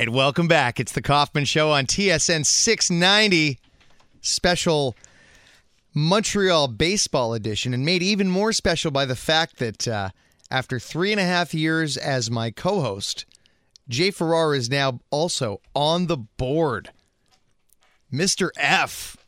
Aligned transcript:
Right, 0.00 0.08
welcome 0.08 0.48
back. 0.48 0.80
It's 0.80 0.92
the 0.92 1.02
Kaufman 1.02 1.44
Show 1.44 1.72
on 1.72 1.84
TSN 1.84 2.46
690, 2.46 3.58
special 4.22 4.96
Montreal 5.92 6.68
baseball 6.68 7.34
edition, 7.34 7.74
and 7.74 7.84
made 7.84 8.02
even 8.02 8.30
more 8.30 8.54
special 8.54 8.90
by 8.90 9.04
the 9.04 9.14
fact 9.14 9.58
that 9.58 9.86
uh, 9.86 10.08
after 10.50 10.78
three 10.78 11.12
and 11.12 11.20
a 11.20 11.24
half 11.24 11.52
years 11.52 11.98
as 11.98 12.30
my 12.30 12.50
co 12.50 12.80
host, 12.80 13.26
Jay 13.90 14.10
Farrar 14.10 14.54
is 14.54 14.70
now 14.70 15.00
also 15.10 15.60
on 15.74 16.06
the 16.06 16.16
board. 16.16 16.92
Mr. 18.10 18.48
F. 18.56 19.18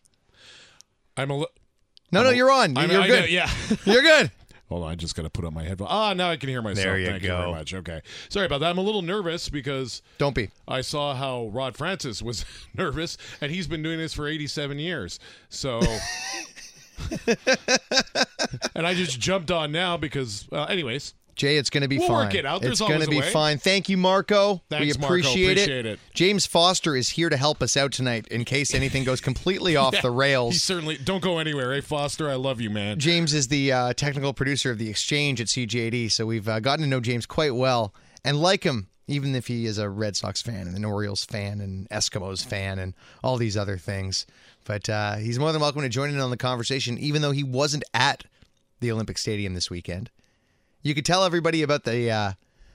I'm 1.18 1.28
a. 1.30 1.36
Li- 1.40 1.46
No, 2.12 2.22
no, 2.22 2.30
you're 2.30 2.50
on. 2.50 2.78
I'm, 2.78 2.90
You're 2.90 3.02
I 3.02 3.08
know, 3.08 3.20
good. 3.20 3.30
yeah. 3.30 3.50
You're 3.84 4.00
good. 4.00 4.30
Hold 4.72 4.84
on, 4.84 4.90
I 4.90 4.94
just 4.94 5.14
got 5.14 5.22
to 5.24 5.30
put 5.30 5.44
up 5.44 5.52
my 5.52 5.64
headphones. 5.64 5.90
Ah, 5.92 6.14
now 6.14 6.30
I 6.30 6.36
can 6.38 6.48
hear 6.48 6.62
myself. 6.62 6.82
There 6.82 6.98
you 6.98 7.04
Thank 7.06 7.22
you 7.22 7.28
go. 7.28 7.36
very 7.36 7.50
much. 7.52 7.74
Okay, 7.74 8.00
sorry 8.30 8.46
about 8.46 8.60
that. 8.60 8.70
I'm 8.70 8.78
a 8.78 8.82
little 8.82 9.02
nervous 9.02 9.50
because 9.50 10.00
Don't 10.16 10.34
be. 10.34 10.48
I 10.66 10.80
saw 10.80 11.14
how 11.14 11.48
Rod 11.52 11.76
Francis 11.76 12.22
was 12.22 12.46
nervous, 12.74 13.18
and 13.42 13.52
he's 13.52 13.66
been 13.66 13.82
doing 13.82 13.98
this 13.98 14.14
for 14.14 14.26
87 14.26 14.78
years. 14.78 15.18
So, 15.50 15.80
and 18.74 18.86
I 18.86 18.94
just 18.94 19.20
jumped 19.20 19.50
on 19.50 19.72
now 19.72 19.98
because, 19.98 20.48
well, 20.50 20.66
anyways, 20.68 21.12
Jay, 21.42 21.56
it's 21.56 21.70
going 21.70 21.82
to 21.82 21.88
be 21.88 21.98
We'll 21.98 22.06
fine. 22.06 22.26
work 22.26 22.34
it 22.36 22.46
out. 22.46 22.62
There's 22.62 22.80
it's 22.80 22.88
going 22.88 23.00
to 23.00 23.08
be 23.10 23.18
way. 23.18 23.30
fine. 23.32 23.58
Thank 23.58 23.88
you, 23.88 23.96
Marco. 23.96 24.52
we 24.54 24.60
Thanks, 24.70 24.96
Marco. 24.96 25.14
appreciate, 25.16 25.50
Appreciate 25.58 25.86
it. 25.86 25.98
James 26.14 26.46
Foster 26.46 26.94
is 26.94 27.08
here 27.08 27.28
to 27.28 27.36
help 27.36 27.60
us 27.62 27.76
out 27.76 27.90
tonight 27.90 28.28
in 28.28 28.44
case 28.44 28.72
anything 28.74 29.02
goes 29.02 29.20
completely 29.20 29.74
off 29.74 29.94
the 30.02 30.12
rails. 30.12 30.54
he 30.54 30.58
certainly 30.60 30.96
don't 30.98 31.20
go 31.20 31.38
anywhere. 31.38 31.72
Hey, 31.74 31.80
Foster, 31.80 32.30
I 32.30 32.36
love 32.36 32.60
you, 32.60 32.70
man. 32.70 33.00
James 33.00 33.34
is 33.34 33.48
the 33.48 33.72
uh, 33.72 33.92
technical 33.94 34.32
producer 34.32 34.70
of 34.70 34.78
the 34.78 34.88
Exchange 34.88 35.40
at 35.40 35.48
CJAD, 35.48 36.12
so 36.12 36.26
we've 36.26 36.48
uh, 36.48 36.60
gotten 36.60 36.84
to 36.84 36.88
know 36.88 37.00
James 37.00 37.26
quite 37.26 37.56
well 37.56 37.92
and 38.24 38.40
like 38.40 38.62
him, 38.62 38.86
even 39.08 39.34
if 39.34 39.48
he 39.48 39.66
is 39.66 39.78
a 39.78 39.88
Red 39.90 40.14
Sox 40.14 40.42
fan 40.42 40.68
and 40.68 40.76
an 40.76 40.84
Orioles 40.84 41.24
fan 41.24 41.60
and 41.60 41.88
Eskimos 41.90 42.46
fan 42.46 42.78
and 42.78 42.94
all 43.24 43.36
these 43.36 43.56
other 43.56 43.78
things. 43.78 44.26
But 44.64 44.88
uh, 44.88 45.16
he's 45.16 45.40
more 45.40 45.50
than 45.50 45.60
welcome 45.60 45.82
to 45.82 45.88
join 45.88 46.10
in 46.10 46.20
on 46.20 46.30
the 46.30 46.36
conversation, 46.36 46.98
even 46.98 47.20
though 47.20 47.32
he 47.32 47.42
wasn't 47.42 47.82
at 47.92 48.22
the 48.78 48.92
Olympic 48.92 49.18
Stadium 49.18 49.54
this 49.54 49.68
weekend. 49.70 50.08
You 50.82 50.94
could 50.94 51.04
tell 51.04 51.24
everybody 51.24 51.62
about 51.62 51.84
the 51.84 52.10
uh, 52.10 52.32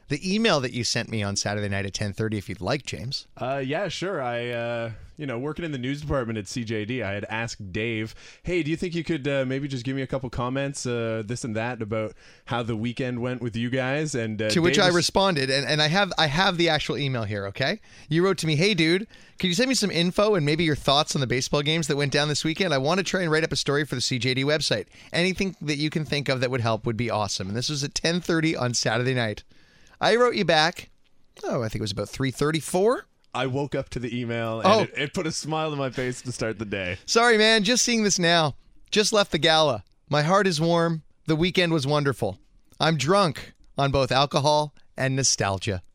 the 0.09 0.35
email 0.35 0.59
that 0.61 0.73
you 0.73 0.83
sent 0.83 1.09
me 1.09 1.21
on 1.23 1.35
Saturday 1.35 1.69
night 1.69 1.85
at 1.85 1.93
ten 1.93 2.13
thirty 2.13 2.37
if 2.37 2.47
you'd 2.49 2.61
like, 2.61 2.85
James. 2.85 3.27
Uh, 3.37 3.61
yeah, 3.65 3.87
sure. 3.89 4.21
I, 4.21 4.49
uh, 4.49 4.91
you 5.17 5.25
know, 5.25 5.37
working 5.39 5.65
in 5.65 5.71
the 5.71 5.77
news 5.77 5.99
department 6.01 6.37
at 6.37 6.45
CJAD, 6.45 7.03
I 7.03 7.11
had 7.13 7.25
asked 7.29 7.73
Dave, 7.73 8.13
"Hey, 8.43 8.61
do 8.63 8.69
you 8.71 8.77
think 8.77 8.93
you 8.95 9.03
could 9.03 9.27
uh, 9.27 9.45
maybe 9.45 9.67
just 9.67 9.83
give 9.83 9.95
me 9.95 10.01
a 10.03 10.07
couple 10.07 10.29
comments, 10.29 10.85
uh, 10.85 11.23
this 11.25 11.43
and 11.43 11.55
that, 11.55 11.81
about 11.81 12.13
how 12.45 12.63
the 12.63 12.75
weekend 12.75 13.19
went 13.19 13.41
with 13.41 13.55
you 13.55 13.69
guys?" 13.69 14.13
And 14.15 14.41
uh, 14.41 14.49
To 14.49 14.61
which 14.61 14.75
Dave 14.75 14.83
I 14.85 14.87
was- 14.87 14.95
responded, 14.95 15.49
and, 15.49 15.67
and 15.67 15.81
I 15.81 15.87
have 15.87 16.13
I 16.17 16.27
have 16.27 16.57
the 16.57 16.69
actual 16.69 16.97
email 16.97 17.23
here. 17.23 17.45
Okay, 17.47 17.79
you 18.09 18.23
wrote 18.23 18.37
to 18.39 18.47
me, 18.47 18.55
"Hey, 18.55 18.73
dude, 18.75 19.07
can 19.39 19.49
you 19.49 19.55
send 19.55 19.67
me 19.69 19.75
some 19.75 19.91
info 19.91 20.35
and 20.35 20.45
maybe 20.45 20.63
your 20.63 20.75
thoughts 20.75 21.15
on 21.15 21.21
the 21.21 21.27
baseball 21.27 21.63
games 21.63 21.87
that 21.87 21.97
went 21.97 22.11
down 22.13 22.27
this 22.27 22.45
weekend? 22.45 22.73
I 22.73 22.77
want 22.77 22.99
to 22.99 23.03
try 23.03 23.21
and 23.23 23.31
write 23.31 23.43
up 23.43 23.51
a 23.51 23.55
story 23.57 23.85
for 23.85 23.95
the 23.95 24.01
CJAD 24.01 24.43
website. 24.45 24.85
Anything 25.11 25.55
that 25.61 25.77
you 25.77 25.89
can 25.89 26.05
think 26.05 26.29
of 26.29 26.39
that 26.41 26.51
would 26.51 26.61
help 26.61 26.85
would 26.85 26.97
be 26.97 27.09
awesome." 27.09 27.47
And 27.49 27.57
this 27.57 27.69
was 27.69 27.83
at 27.83 27.93
10:30 27.95 28.55
on 28.55 28.73
Saturday 28.73 29.13
night. 29.15 29.43
I 29.99 30.15
wrote 30.15 30.35
you 30.35 30.45
back. 30.45 30.89
Oh, 31.43 31.61
I 31.63 31.69
think 31.69 31.79
it 31.79 31.81
was 31.81 31.91
about 31.91 32.09
3:34. 32.09 33.01
I 33.33 33.45
woke 33.45 33.75
up 33.75 33.89
to 33.89 33.99
the 33.99 34.19
email, 34.19 34.59
and 34.61 34.67
Oh. 34.67 34.81
it, 34.81 34.93
it 34.95 35.13
put 35.13 35.27
a 35.27 35.31
smile 35.31 35.71
on 35.71 35.77
my 35.77 35.89
face 35.91 36.21
to 36.23 36.31
start 36.31 36.57
the 36.59 36.65
day. 36.65 36.97
Sorry, 37.05 37.37
man. 37.37 37.63
Just 37.63 37.83
seeing 37.85 38.03
this 38.03 38.17
now. 38.17 38.55
Just 38.89 39.13
left 39.13 39.31
the 39.31 39.37
gala. 39.37 39.83
My 40.09 40.23
heart 40.23 40.47
is 40.47 40.59
warm. 40.59 41.03
The 41.27 41.35
weekend 41.35 41.73
was 41.73 41.85
wonderful. 41.85 42.39
I'm 42.79 42.97
drunk 42.97 43.53
on 43.77 43.91
both 43.91 44.11
alcohol 44.11 44.73
and 44.97 45.15
nostalgia. 45.15 45.81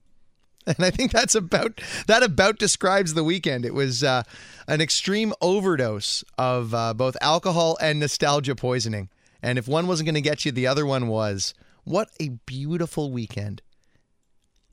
And 0.64 0.76
I 0.78 0.90
think 0.90 1.10
that's 1.10 1.34
about 1.34 1.80
that 2.06 2.22
about 2.22 2.56
describes 2.60 3.14
the 3.14 3.24
weekend. 3.24 3.64
It 3.64 3.74
was 3.74 4.04
uh, 4.04 4.22
an 4.68 4.80
extreme 4.80 5.32
overdose 5.40 6.22
of 6.38 6.72
uh, 6.72 6.94
both 6.94 7.16
alcohol 7.20 7.76
and 7.80 7.98
nostalgia 7.98 8.54
poisoning. 8.54 9.08
And 9.42 9.58
if 9.58 9.66
one 9.66 9.88
wasn't 9.88 10.06
going 10.06 10.14
to 10.14 10.20
get 10.20 10.44
you, 10.44 10.52
the 10.52 10.68
other 10.68 10.86
one 10.86 11.08
was. 11.08 11.52
What 11.82 12.10
a 12.20 12.28
beautiful 12.46 13.10
weekend. 13.10 13.60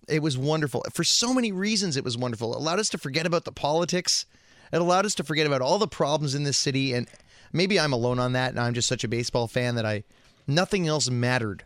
It 0.10 0.22
was 0.22 0.38
wonderful. 0.38 0.84
For 0.94 1.04
so 1.04 1.34
many 1.34 1.52
reasons, 1.52 1.98
it 1.98 2.04
was 2.04 2.18
wonderful. 2.18 2.54
It 2.54 2.58
allowed 2.58 2.80
us 2.80 2.90
to 2.90 2.98
forget 2.98 3.26
about 3.26 3.46
the 3.46 3.52
politics. 3.52 4.26
It 4.72 4.82
allowed 4.82 5.06
us 5.06 5.16
to 5.16 5.24
forget 5.24 5.48
about 5.48 5.62
all 5.62 5.80
the 5.80 5.88
problems 5.88 6.36
in 6.36 6.44
this 6.44 6.58
city. 6.58 6.94
And 6.94 7.08
maybe 7.54 7.80
I'm 7.80 7.94
alone 7.94 8.20
on 8.20 8.34
that. 8.34 8.52
And 8.52 8.60
I'm 8.60 8.74
just 8.74 8.88
such 8.88 9.04
a 9.04 9.08
baseball 9.08 9.48
fan 9.48 9.76
that 9.76 9.86
I, 9.86 10.04
nothing 10.48 10.88
else 10.88 11.10
mattered 11.10 11.64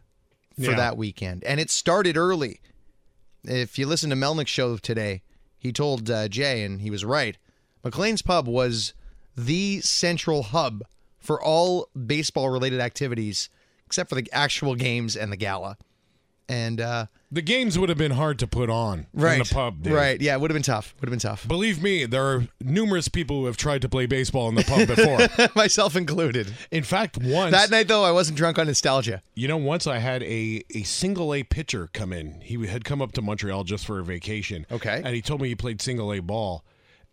for 0.55 0.71
Yeah. 0.71 0.75
that 0.77 0.97
weekend. 0.97 1.43
And 1.43 1.59
it 1.59 1.69
started 1.69 2.15
early. 2.17 2.59
If 3.43 3.77
you 3.77 3.87
listen 3.87 4.09
to 4.09 4.15
Melnick's 4.15 4.51
show 4.51 4.77
today, 4.77 5.21
he 5.57 5.71
told 5.71 6.09
uh, 6.09 6.27
Jay, 6.27 6.63
and 6.63 6.81
he 6.81 6.89
was 6.89 7.03
right. 7.03 7.37
McLean's 7.83 8.21
Pub 8.21 8.47
was 8.47 8.93
the 9.35 9.81
central 9.81 10.43
hub 10.43 10.83
for 11.19 11.41
all 11.41 11.89
baseball 12.05 12.49
related 12.49 12.79
activities, 12.79 13.49
except 13.85 14.09
for 14.09 14.15
the 14.15 14.29
actual 14.31 14.75
games 14.75 15.15
and 15.17 15.31
the 15.31 15.37
gala. 15.37 15.77
And 16.47 16.79
uh, 16.81 17.05
The 17.33 17.41
games 17.41 17.79
would 17.79 17.89
have 17.89 17.97
been 17.97 18.11
hard 18.11 18.37
to 18.39 18.47
put 18.47 18.69
on 18.69 19.07
right, 19.11 19.33
in 19.33 19.39
the 19.39 19.51
pub. 19.51 19.81
Dave. 19.81 19.93
right, 19.93 20.21
yeah, 20.21 20.35
it 20.35 20.39
would 20.39 20.51
have 20.51 20.55
been 20.55 20.61
tough. 20.61 20.93
Would 20.99 21.09
have 21.09 21.11
been 21.11 21.17
tough, 21.17 21.47
Believe 21.47 21.81
me, 21.81 22.05
there 22.05 22.23
are 22.23 22.47
numerous 22.61 23.07
people 23.07 23.39
who 23.39 23.45
have 23.47 23.57
tried 23.57 23.81
to 23.81 23.89
play 23.89 24.05
baseball 24.05 24.49
in 24.49 24.55
the 24.55 24.63
pub 24.63 24.87
before. 24.87 25.49
myself 25.55 25.95
included. 25.95 26.53
in 26.69 26.83
fact, 26.83 27.17
once 27.17 27.51
That 27.51 27.71
night, 27.71 27.87
though, 27.87 28.03
I 28.03 28.11
wasn't 28.11 28.37
drunk 28.37 28.59
on 28.59 28.67
nostalgia. 28.67 29.23
You 29.33 29.47
know, 29.47 29.57
once 29.57 29.87
I 29.87 29.97
had 29.97 30.21
a, 30.21 30.63
a 30.75 30.83
single 30.83 31.33
A 31.33 31.41
pitcher 31.41 31.89
come 31.91 32.13
in. 32.13 32.39
He 32.41 32.67
had 32.67 32.85
come 32.85 33.01
up 33.01 33.13
to 33.13 33.21
Montreal 33.23 33.63
just 33.63 33.87
for 33.87 33.97
a 33.97 34.03
vacation. 34.03 34.67
Okay. 34.71 35.01
And 35.03 35.15
he 35.15 35.21
told 35.23 35.41
me 35.41 35.47
he 35.47 35.55
played 35.55 35.81
single 35.81 36.13
A 36.13 36.19
ball. 36.19 36.63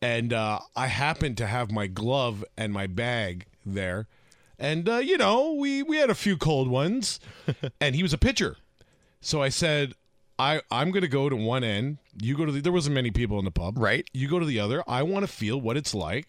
And 0.03 0.35
uh, 0.35 0.59
I 0.77 0.89
happened 0.89 1.39
to 1.39 1.47
have 1.47 1.71
my 1.71 1.87
glove 1.87 2.45
and 2.59 2.75
my 2.75 2.87
bag 2.87 3.47
there. 3.65 4.07
And, 4.59 4.87
uh, 4.87 4.99
you 4.99 5.17
know, 5.17 5.55
we, 5.55 5.83
we 5.83 5.97
had 5.97 6.11
a 6.11 6.15
few 6.15 6.37
cold 6.37 6.69
ones. 6.69 7.21
and 7.81 7.95
he 7.95 8.03
was 8.03 8.13
a 8.13 8.19
pitcher. 8.19 8.59
So 9.23 9.43
I 9.43 9.49
said, 9.49 9.95
I, 10.41 10.63
I'm 10.71 10.91
going 10.91 11.03
to 11.03 11.09
go 11.09 11.29
to 11.29 11.37
one 11.37 11.63
end. 11.63 11.99
You 12.19 12.35
go 12.35 12.47
to 12.47 12.53
the. 12.53 12.63
There 12.63 12.73
wasn't 12.73 12.95
many 12.95 13.11
people 13.11 13.39
in 13.39 13.45
the 13.45 13.51
pub. 13.51 13.77
Right. 13.77 14.09
You 14.15 14.27
go 14.27 14.39
to 14.39 14.47
the 14.47 14.59
other. 14.59 14.83
I 14.89 15.03
want 15.03 15.23
to 15.25 15.27
feel 15.27 15.61
what 15.61 15.77
it's 15.77 15.95
like 15.95 16.29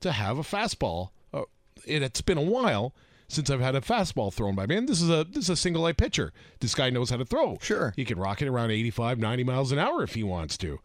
to 0.00 0.12
have 0.12 0.38
a 0.38 0.42
fastball. 0.42 1.10
Uh, 1.34 1.42
it, 1.84 2.02
it's 2.02 2.20
been 2.20 2.38
a 2.38 2.42
while 2.42 2.94
since 3.26 3.50
I've 3.50 3.60
had 3.60 3.74
a 3.74 3.80
fastball 3.80 4.32
thrown 4.32 4.54
by 4.54 4.66
me. 4.66 4.76
And 4.76 4.88
this 4.88 5.02
is 5.02 5.10
a 5.10 5.24
this 5.24 5.44
is 5.44 5.50
a 5.50 5.56
single 5.56 5.88
A 5.88 5.92
pitcher. 5.92 6.32
This 6.60 6.72
guy 6.72 6.88
knows 6.90 7.10
how 7.10 7.16
to 7.16 7.24
throw. 7.24 7.58
Sure. 7.60 7.92
He 7.96 8.04
can 8.04 8.16
rock 8.16 8.40
it 8.40 8.46
around 8.46 8.70
85, 8.70 9.18
90 9.18 9.42
miles 9.44 9.72
an 9.72 9.80
hour 9.80 10.04
if 10.04 10.14
he 10.14 10.22
wants 10.22 10.56
to. 10.58 10.78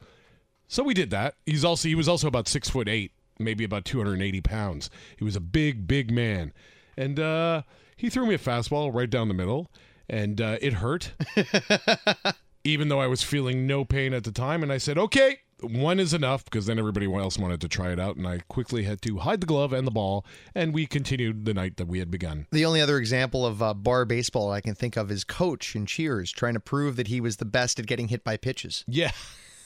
So 0.68 0.82
we 0.82 0.96
did 0.96 1.12
that. 1.12 1.36
He's 1.46 1.64
also 1.64 1.88
he 1.88 1.96
was 1.96 2.10
also 2.10 2.28
about 2.28 2.48
six 2.48 2.70
foot 2.70 2.90
eight, 2.90 3.12
maybe 3.38 3.64
about 3.64 3.86
280 3.86 4.42
pounds. 4.42 4.90
He 5.16 5.24
was 5.24 5.36
a 5.36 5.42
big, 5.42 5.88
big 5.88 6.12
man. 6.12 6.54
And 6.98 7.20
uh, 7.20 7.62
he 7.96 8.10
threw 8.10 8.26
me 8.26 8.34
a 8.34 8.40
fastball 8.40 8.92
right 8.92 9.10
down 9.10 9.28
the 9.28 9.36
middle, 9.36 9.70
and 10.10 10.42
uh, 10.42 10.58
it 10.60 10.74
hurt. 10.74 11.14
even 12.64 12.88
though 12.88 13.02
I 13.02 13.08
was 13.08 13.24
feeling 13.24 13.68
no 13.68 13.86
pain 13.86 14.14
at 14.14 14.24
the 14.24 14.32
time. 14.32 14.64
And 14.64 14.72
I 14.72 14.78
said, 14.78 14.98
okay, 14.98 15.40
one 15.62 16.00
is 16.00 16.14
enough 16.14 16.46
because 16.46 16.66
then 16.66 16.80
everybody 16.80 17.12
else 17.14 17.38
wanted 17.38 17.62
to 17.62 17.68
try 17.68 17.92
it 17.92 18.00
out. 18.00 18.16
And 18.16 18.28
I 18.28 18.40
quickly 18.48 18.84
had 18.84 19.02
to 19.04 19.20
hide 19.20 19.42
the 19.42 19.48
glove 19.48 19.74
and 19.74 19.88
the 19.88 19.92
ball. 19.92 20.26
And 20.54 20.74
we 20.74 20.86
continued 20.86 21.46
the 21.46 21.54
night 21.54 21.78
that 21.78 21.88
we 21.88 22.00
had 22.00 22.12
begun. 22.12 22.48
The 22.52 22.66
only 22.66 22.82
other 22.82 22.98
example 22.98 23.46
of 23.46 23.62
uh, 23.62 23.74
bar 23.74 24.06
baseball 24.06 24.52
I 24.52 24.62
can 24.62 24.76
think 24.76 24.98
of 24.98 25.12
is 25.12 25.24
Coach 25.24 25.76
in 25.76 25.86
Cheers 25.86 26.32
trying 26.32 26.54
to 26.54 26.60
prove 26.60 26.96
that 26.96 27.08
he 27.08 27.22
was 27.22 27.38
the 27.38 27.46
best 27.46 27.80
at 27.80 27.86
getting 27.86 28.10
hit 28.10 28.24
by 28.24 28.38
pitches. 28.38 28.84
Yeah, 28.88 29.12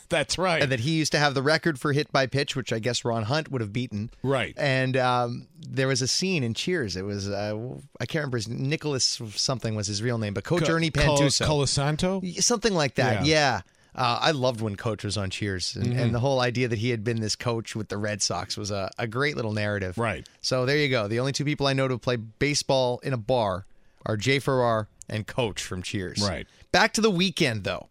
that's 0.10 0.38
right. 0.38 0.62
And 0.62 0.72
that 0.72 0.80
he 0.82 0.92
used 0.92 1.12
to 1.14 1.20
have 1.20 1.34
the 1.34 1.42
record 1.44 1.80
for 1.80 1.94
hit 1.94 2.12
by 2.12 2.26
pitch, 2.28 2.56
which 2.56 2.72
I 2.74 2.80
guess 2.80 3.04
Ron 3.06 3.24
Hunt 3.24 3.52
would 3.52 3.62
have 3.62 3.74
beaten. 3.74 4.10
right. 4.24 4.54
And 4.58 4.96
um, 4.98 5.48
there 5.60 5.88
was 5.88 6.02
a 6.02 6.08
scene 6.08 6.44
in 6.44 6.54
Cheers. 6.54 6.96
It 6.96 7.04
was 7.04 7.30
uh, 7.30 7.56
I 8.00 8.06
can't 8.06 8.22
remember 8.24 8.38
his 8.38 8.48
Nicholas 8.48 9.22
something 9.36 9.76
was 9.76 9.88
his 9.88 10.02
real 10.02 10.18
name, 10.18 10.34
but 10.34 10.44
Coach 10.44 10.70
Ernie 10.70 10.90
Col- 10.92 11.18
Pantusso, 11.18 11.46
Colasanto? 11.46 12.42
something 12.44 12.74
like 12.74 12.96
that. 12.96 13.26
Yeah. 13.26 13.38
Yeah. 13.38 13.62
Uh, 13.96 14.20
I 14.22 14.30
loved 14.32 14.62
when 14.62 14.76
Coach 14.76 15.04
was 15.04 15.18
on 15.18 15.32
Cheers, 15.32 15.76
and, 15.76 15.88
Mm-hmm. 15.88 16.00
and 16.00 16.14
the 16.14 16.20
whole 16.20 16.40
idea 16.40 16.68
that 16.68 16.78
he 16.78 16.92
had 16.92 17.04
been 17.04 17.20
this 17.20 17.36
coach 17.36 17.76
with 17.76 17.90
the 17.90 17.98
Red 17.98 18.22
Sox 18.22 18.56
was 18.56 18.70
a, 18.70 18.92
a 19.00 19.08
great 19.08 19.36
little 19.36 19.54
narrative. 19.54 19.98
Right. 19.98 20.28
So 20.40 20.68
there 20.68 20.78
you 20.78 20.88
go. 20.88 21.08
The 21.08 21.20
only 21.20 21.32
two 21.32 21.46
people 21.46 21.66
I 21.66 21.74
know 21.74 21.88
to 21.88 21.98
play 21.98 22.16
baseball 22.18 23.00
in 23.02 23.12
a 23.14 23.18
bar 23.18 23.66
are 24.06 24.16
Jay 24.16 24.38
Farrar 24.38 24.88
and 25.10 25.26
Coach 25.26 25.64
from 25.64 25.82
Cheers. 25.82 26.22
Right. 26.22 26.46
Back 26.72 26.94
to 26.94 27.02
the 27.02 27.10
weekend 27.10 27.64
though, 27.64 27.90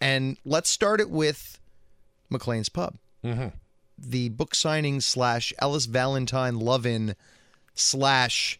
and 0.00 0.36
let's 0.44 0.70
start 0.70 1.00
it 1.00 1.10
with 1.10 1.57
McLean's 2.30 2.68
Pub. 2.68 2.96
Mm-hmm. 3.24 3.48
The 3.98 4.28
book 4.28 4.54
signing 4.54 5.00
slash 5.00 5.52
Ellis 5.58 5.86
Valentine 5.86 6.58
love 6.58 6.86
in 6.86 7.14
slash 7.74 8.58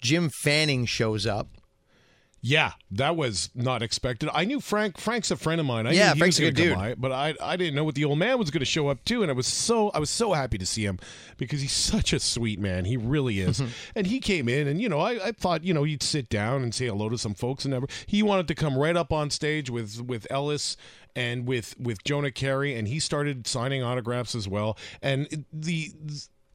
Jim 0.00 0.28
Fanning 0.28 0.84
shows 0.86 1.26
up. 1.26 1.48
Yeah, 2.40 2.72
that 2.92 3.16
was 3.16 3.50
not 3.54 3.82
expected. 3.82 4.30
I 4.32 4.44
knew 4.44 4.60
Frank. 4.60 4.98
Frank's 4.98 5.30
a 5.30 5.36
friend 5.36 5.60
of 5.60 5.66
mine. 5.66 5.86
I 5.86 5.92
Yeah, 5.92 6.12
knew 6.12 6.18
Frank's 6.20 6.38
was 6.38 6.48
a 6.48 6.52
good 6.52 6.74
come 6.74 6.78
by, 6.78 6.94
but 6.94 7.10
I 7.10 7.34
I 7.42 7.56
didn't 7.56 7.74
know 7.74 7.84
what 7.84 7.96
the 7.96 8.04
old 8.04 8.18
man 8.18 8.38
was 8.38 8.50
going 8.50 8.60
to 8.60 8.66
show 8.66 8.88
up 8.88 9.04
to, 9.06 9.22
and 9.22 9.30
I 9.30 9.34
was 9.34 9.46
so 9.46 9.90
I 9.90 9.98
was 9.98 10.10
so 10.10 10.32
happy 10.32 10.56
to 10.58 10.66
see 10.66 10.84
him 10.84 10.98
because 11.36 11.60
he's 11.60 11.72
such 11.72 12.12
a 12.12 12.20
sweet 12.20 12.60
man. 12.60 12.84
He 12.84 12.96
really 12.96 13.40
is. 13.40 13.60
and 13.96 14.06
he 14.06 14.20
came 14.20 14.48
in, 14.48 14.68
and 14.68 14.80
you 14.80 14.88
know, 14.88 15.00
I, 15.00 15.28
I 15.28 15.32
thought 15.32 15.64
you 15.64 15.74
know 15.74 15.82
he'd 15.82 16.02
sit 16.02 16.28
down 16.28 16.62
and 16.62 16.74
say 16.74 16.86
hello 16.86 17.08
to 17.08 17.18
some 17.18 17.34
folks 17.34 17.64
and 17.64 17.72
never. 17.72 17.86
He 18.06 18.22
wanted 18.22 18.46
to 18.48 18.54
come 18.54 18.76
right 18.78 18.96
up 18.96 19.12
on 19.12 19.30
stage 19.30 19.68
with 19.68 20.00
with 20.02 20.26
Ellis 20.30 20.76
and 21.16 21.46
with 21.46 21.74
with 21.78 22.04
Jonah 22.04 22.30
Keri, 22.30 22.74
and 22.76 22.86
he 22.86 23.00
started 23.00 23.46
signing 23.48 23.82
autographs 23.82 24.34
as 24.36 24.46
well. 24.46 24.78
And 25.02 25.44
the 25.52 25.90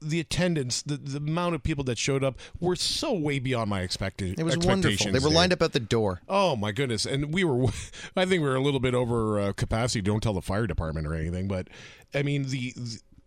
the 0.03 0.19
attendance, 0.19 0.81
the, 0.81 0.97
the 0.97 1.17
amount 1.17 1.55
of 1.55 1.63
people 1.63 1.83
that 1.85 1.97
showed 1.97 2.23
up 2.23 2.37
were 2.59 2.75
so 2.75 3.13
way 3.13 3.39
beyond 3.39 3.69
my 3.69 3.81
expected. 3.81 4.39
It 4.39 4.43
was 4.43 4.57
wonderful. 4.57 5.11
They 5.11 5.19
were 5.19 5.29
lined 5.29 5.53
up 5.53 5.61
at 5.61 5.73
the 5.73 5.79
door. 5.79 6.21
Oh 6.27 6.55
my 6.55 6.71
goodness! 6.71 7.05
And 7.05 7.33
we 7.33 7.43
were, 7.43 7.67
I 8.15 8.25
think 8.25 8.41
we 8.41 8.47
were 8.49 8.55
a 8.55 8.61
little 8.61 8.79
bit 8.79 8.93
over 8.93 9.39
uh, 9.39 9.53
capacity. 9.53 10.01
Don't 10.01 10.21
tell 10.21 10.33
the 10.33 10.41
fire 10.41 10.67
department 10.67 11.07
or 11.07 11.13
anything, 11.13 11.47
but 11.47 11.67
I 12.13 12.23
mean 12.23 12.49
the 12.49 12.73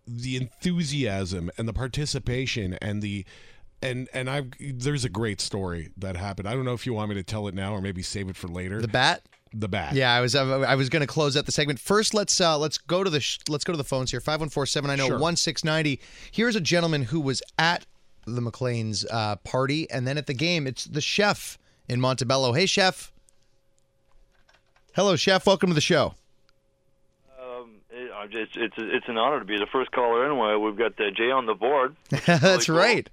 the 0.07 0.37
enthusiasm 0.37 1.51
and 1.59 1.67
the 1.67 1.73
participation 1.73 2.75
and 2.75 3.03
the 3.03 3.25
and 3.83 4.09
and 4.13 4.31
I 4.31 4.45
there's 4.61 5.05
a 5.05 5.09
great 5.09 5.41
story 5.41 5.91
that 5.97 6.17
happened. 6.17 6.49
I 6.49 6.55
don't 6.55 6.65
know 6.65 6.75
if 6.75 6.87
you 6.87 6.95
want 6.95 7.09
me 7.09 7.15
to 7.17 7.23
tell 7.23 7.49
it 7.49 7.55
now 7.55 7.73
or 7.73 7.81
maybe 7.81 8.03
save 8.03 8.29
it 8.29 8.37
for 8.37 8.49
later. 8.49 8.81
The 8.81 8.89
bat. 8.89 9.23
The 9.59 9.69
bat. 9.69 9.95
Yeah, 9.95 10.13
I 10.13 10.21
was 10.21 10.35
I 10.35 10.75
was 10.75 10.91
going 10.91 11.01
to 11.01 11.07
close 11.07 11.35
out 11.35 11.47
the 11.47 11.53
segment. 11.53 11.81
First, 11.81 12.13
let's 12.13 12.39
uh, 12.43 12.59
let's 12.59 12.77
go 12.77 13.03
to 13.03 13.09
the 13.09 13.21
sh- 13.21 13.39
let's 13.49 13.65
go 13.65 13.73
to 13.73 13.77
the 13.79 13.85
phones 13.85 14.11
here. 14.11 14.21
514-790-1690. 14.21 15.99
Here's 16.31 16.57
a 16.57 16.61
gentleman 16.61 17.05
who 17.05 17.21
was 17.21 17.43
at 17.59 17.87
the 18.27 18.43
McLean's 18.43 19.07
uh, 19.11 19.37
party 19.37 19.91
and 19.91 20.07
then 20.07 20.19
at 20.19 20.27
the 20.27 20.35
game. 20.35 20.67
It's 20.67 20.85
the 20.85 21.01
chef 21.01 21.57
in 21.89 22.03
Montebello. 22.03 22.53
Hey 22.53 22.67
chef. 22.67 23.13
Hello 24.95 25.17
chef, 25.17 25.47
welcome 25.47 25.71
to 25.71 25.75
the 25.75 25.81
show. 25.81 26.15
Um, 27.41 27.77
it, 27.91 28.11
I'm 28.15 28.29
it's 28.33 28.53
it's 28.77 29.09
an 29.09 29.17
honor 29.17 29.39
to 29.39 29.47
be 29.47 29.57
the 29.59 29.67
first 29.73 29.91
caller 29.91 30.27
anyway. 30.27 30.55
We've 30.57 30.77
got 30.77 31.01
uh, 31.01 31.11
Jay 31.17 31.31
on 31.31 31.47
the 31.47 31.55
board. 31.55 31.97
That's 32.27 32.67
cool. 32.67 32.77
right. 32.77 33.09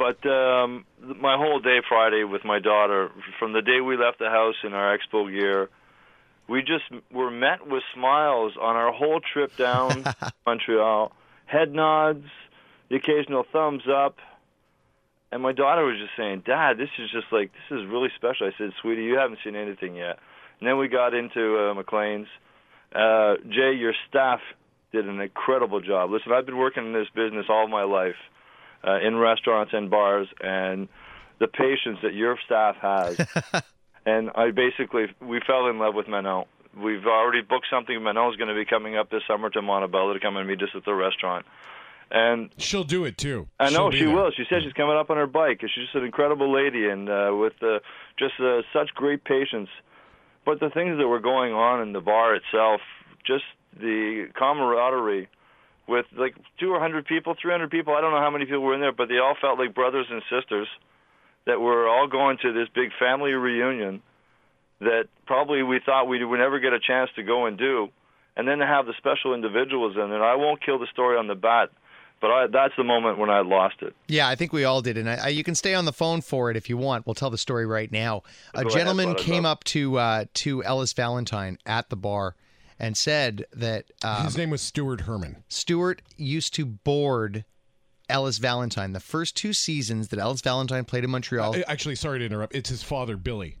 But 0.00 0.26
um, 0.26 0.86
my 1.20 1.36
whole 1.36 1.60
day 1.60 1.80
Friday 1.86 2.24
with 2.24 2.42
my 2.42 2.58
daughter, 2.58 3.10
from 3.38 3.52
the 3.52 3.60
day 3.60 3.82
we 3.82 3.98
left 3.98 4.18
the 4.18 4.30
house 4.30 4.54
in 4.64 4.72
our 4.72 4.96
expo 4.96 5.30
gear, 5.30 5.68
we 6.48 6.60
just 6.62 6.84
were 7.12 7.30
met 7.30 7.66
with 7.66 7.82
smiles 7.94 8.54
on 8.58 8.76
our 8.76 8.94
whole 8.94 9.20
trip 9.20 9.54
down 9.58 10.06
Montreal. 10.46 11.12
Head 11.44 11.74
nods, 11.74 12.24
the 12.88 12.96
occasional 12.96 13.44
thumbs 13.52 13.82
up. 13.94 14.16
And 15.32 15.42
my 15.42 15.52
daughter 15.52 15.84
was 15.84 15.98
just 15.98 16.16
saying, 16.16 16.44
Dad, 16.46 16.78
this 16.78 16.88
is 16.98 17.10
just 17.10 17.26
like, 17.30 17.52
this 17.52 17.78
is 17.78 17.86
really 17.86 18.08
special. 18.16 18.46
I 18.46 18.56
said, 18.56 18.70
Sweetie, 18.80 19.02
you 19.02 19.18
haven't 19.18 19.40
seen 19.44 19.54
anything 19.54 19.96
yet. 19.96 20.18
And 20.60 20.66
then 20.66 20.78
we 20.78 20.88
got 20.88 21.12
into 21.12 21.58
uh, 21.58 21.74
McLean's. 21.74 22.26
Uh, 22.94 23.34
Jay, 23.50 23.74
your 23.78 23.92
staff 24.08 24.40
did 24.92 25.06
an 25.06 25.20
incredible 25.20 25.82
job. 25.82 26.10
Listen, 26.10 26.32
I've 26.32 26.46
been 26.46 26.56
working 26.56 26.86
in 26.86 26.92
this 26.94 27.08
business 27.14 27.44
all 27.50 27.68
my 27.68 27.82
life 27.82 28.16
uh, 28.86 28.98
in 29.00 29.16
restaurants 29.16 29.72
and 29.74 29.90
bars, 29.90 30.28
and 30.40 30.88
the 31.38 31.48
patience 31.48 31.98
that 32.02 32.14
your 32.14 32.38
staff 32.44 32.76
has. 32.76 33.16
and 34.06 34.30
I 34.34 34.50
basically 34.50 35.06
we 35.20 35.40
fell 35.46 35.68
in 35.68 35.78
love 35.78 35.94
with 35.94 36.08
Manon. 36.08 36.44
We've 36.76 37.04
already 37.06 37.42
booked 37.42 37.66
something. 37.70 38.00
Manon's 38.02 38.36
going 38.36 38.48
to 38.48 38.54
be 38.54 38.64
coming 38.64 38.96
up 38.96 39.10
this 39.10 39.22
summer 39.26 39.50
to 39.50 39.62
Montebello 39.62 40.14
to 40.14 40.20
come 40.20 40.36
and 40.36 40.46
meet 40.48 40.62
us 40.62 40.68
at 40.74 40.84
the 40.84 40.94
restaurant. 40.94 41.44
And 42.12 42.50
She'll 42.58 42.84
do 42.84 43.04
it 43.04 43.18
too. 43.18 43.46
I 43.58 43.70
know 43.70 43.90
she 43.90 44.04
there. 44.04 44.14
will. 44.14 44.30
She 44.36 44.44
said 44.48 44.62
she's 44.64 44.72
coming 44.72 44.96
up 44.96 45.10
on 45.10 45.16
her 45.16 45.26
bike. 45.28 45.60
She's 45.60 45.84
just 45.84 45.94
an 45.94 46.04
incredible 46.04 46.52
lady, 46.52 46.88
and 46.88 47.08
uh, 47.08 47.30
with 47.32 47.52
uh, 47.62 47.78
just 48.18 48.34
uh, 48.40 48.62
such 48.72 48.90
great 48.94 49.22
patience. 49.24 49.68
But 50.44 50.58
the 50.58 50.70
things 50.70 50.98
that 50.98 51.06
were 51.06 51.20
going 51.20 51.52
on 51.52 51.80
in 51.82 51.92
the 51.92 52.00
bar 52.00 52.34
itself, 52.34 52.80
just 53.24 53.44
the 53.78 54.28
camaraderie 54.34 55.28
with 55.88 56.06
like 56.16 56.34
200 56.58 57.06
people, 57.06 57.34
300 57.40 57.70
people. 57.70 57.94
I 57.94 58.00
don't 58.00 58.12
know 58.12 58.20
how 58.20 58.30
many 58.30 58.44
people 58.44 58.62
were 58.62 58.74
in 58.74 58.80
there, 58.80 58.92
but 58.92 59.08
they 59.08 59.18
all 59.18 59.36
felt 59.40 59.58
like 59.58 59.74
brothers 59.74 60.06
and 60.10 60.22
sisters 60.30 60.68
that 61.46 61.60
were 61.60 61.88
all 61.88 62.06
going 62.06 62.38
to 62.42 62.52
this 62.52 62.68
big 62.74 62.90
family 62.98 63.32
reunion 63.32 64.02
that 64.80 65.04
probably 65.26 65.62
we 65.62 65.80
thought 65.84 66.06
we 66.06 66.24
would 66.24 66.38
never 66.38 66.58
get 66.58 66.72
a 66.72 66.80
chance 66.80 67.10
to 67.16 67.22
go 67.22 67.46
and 67.46 67.58
do. 67.58 67.88
And 68.36 68.48
then 68.48 68.58
to 68.58 68.66
have 68.66 68.86
the 68.86 68.94
special 68.96 69.34
individuals 69.34 69.96
in 69.96 70.12
it. 70.12 70.16
I 70.16 70.36
won't 70.36 70.64
kill 70.64 70.78
the 70.78 70.86
story 70.86 71.18
on 71.18 71.26
the 71.26 71.34
bat, 71.34 71.70
but 72.20 72.28
I, 72.28 72.46
that's 72.46 72.72
the 72.76 72.84
moment 72.84 73.18
when 73.18 73.28
I 73.28 73.40
lost 73.40 73.76
it. 73.82 73.94
Yeah, 74.06 74.28
I 74.28 74.36
think 74.36 74.52
we 74.52 74.64
all 74.64 74.80
did, 74.80 74.96
and 74.96 75.10
I, 75.10 75.14
I, 75.24 75.28
you 75.28 75.44
can 75.44 75.54
stay 75.54 75.74
on 75.74 75.84
the 75.84 75.92
phone 75.92 76.20
for 76.20 76.50
it 76.50 76.56
if 76.56 76.70
you 76.70 76.76
want. 76.76 77.06
We'll 77.06 77.14
tell 77.14 77.30
the 77.30 77.38
story 77.38 77.66
right 77.66 77.90
now. 77.90 78.22
A 78.54 78.62
Go 78.62 78.70
gentleman 78.70 79.10
I'd 79.10 79.18
came 79.18 79.44
up 79.44 79.64
to 79.64 79.98
uh, 79.98 80.24
to 80.34 80.64
Ellis 80.64 80.92
Valentine 80.92 81.58
at 81.66 81.90
the 81.90 81.96
bar 81.96 82.36
and 82.80 82.96
said 82.96 83.44
that 83.52 83.84
um, 84.02 84.24
His 84.24 84.36
name 84.36 84.50
was 84.50 84.62
Stuart 84.62 85.02
Herman. 85.02 85.44
Stewart 85.48 86.02
used 86.16 86.54
to 86.54 86.64
board 86.64 87.44
Ellis 88.08 88.38
Valentine 88.38 88.92
the 88.92 89.00
first 89.00 89.36
two 89.36 89.52
seasons 89.52 90.08
that 90.08 90.18
Ellis 90.18 90.40
Valentine 90.40 90.84
played 90.84 91.04
in 91.04 91.10
Montreal. 91.10 91.54
Uh, 91.54 91.62
Actually, 91.68 91.94
sorry 91.94 92.18
to 92.18 92.24
interrupt. 92.24 92.54
It's 92.54 92.70
his 92.70 92.82
father, 92.82 93.16
Billy. 93.16 93.58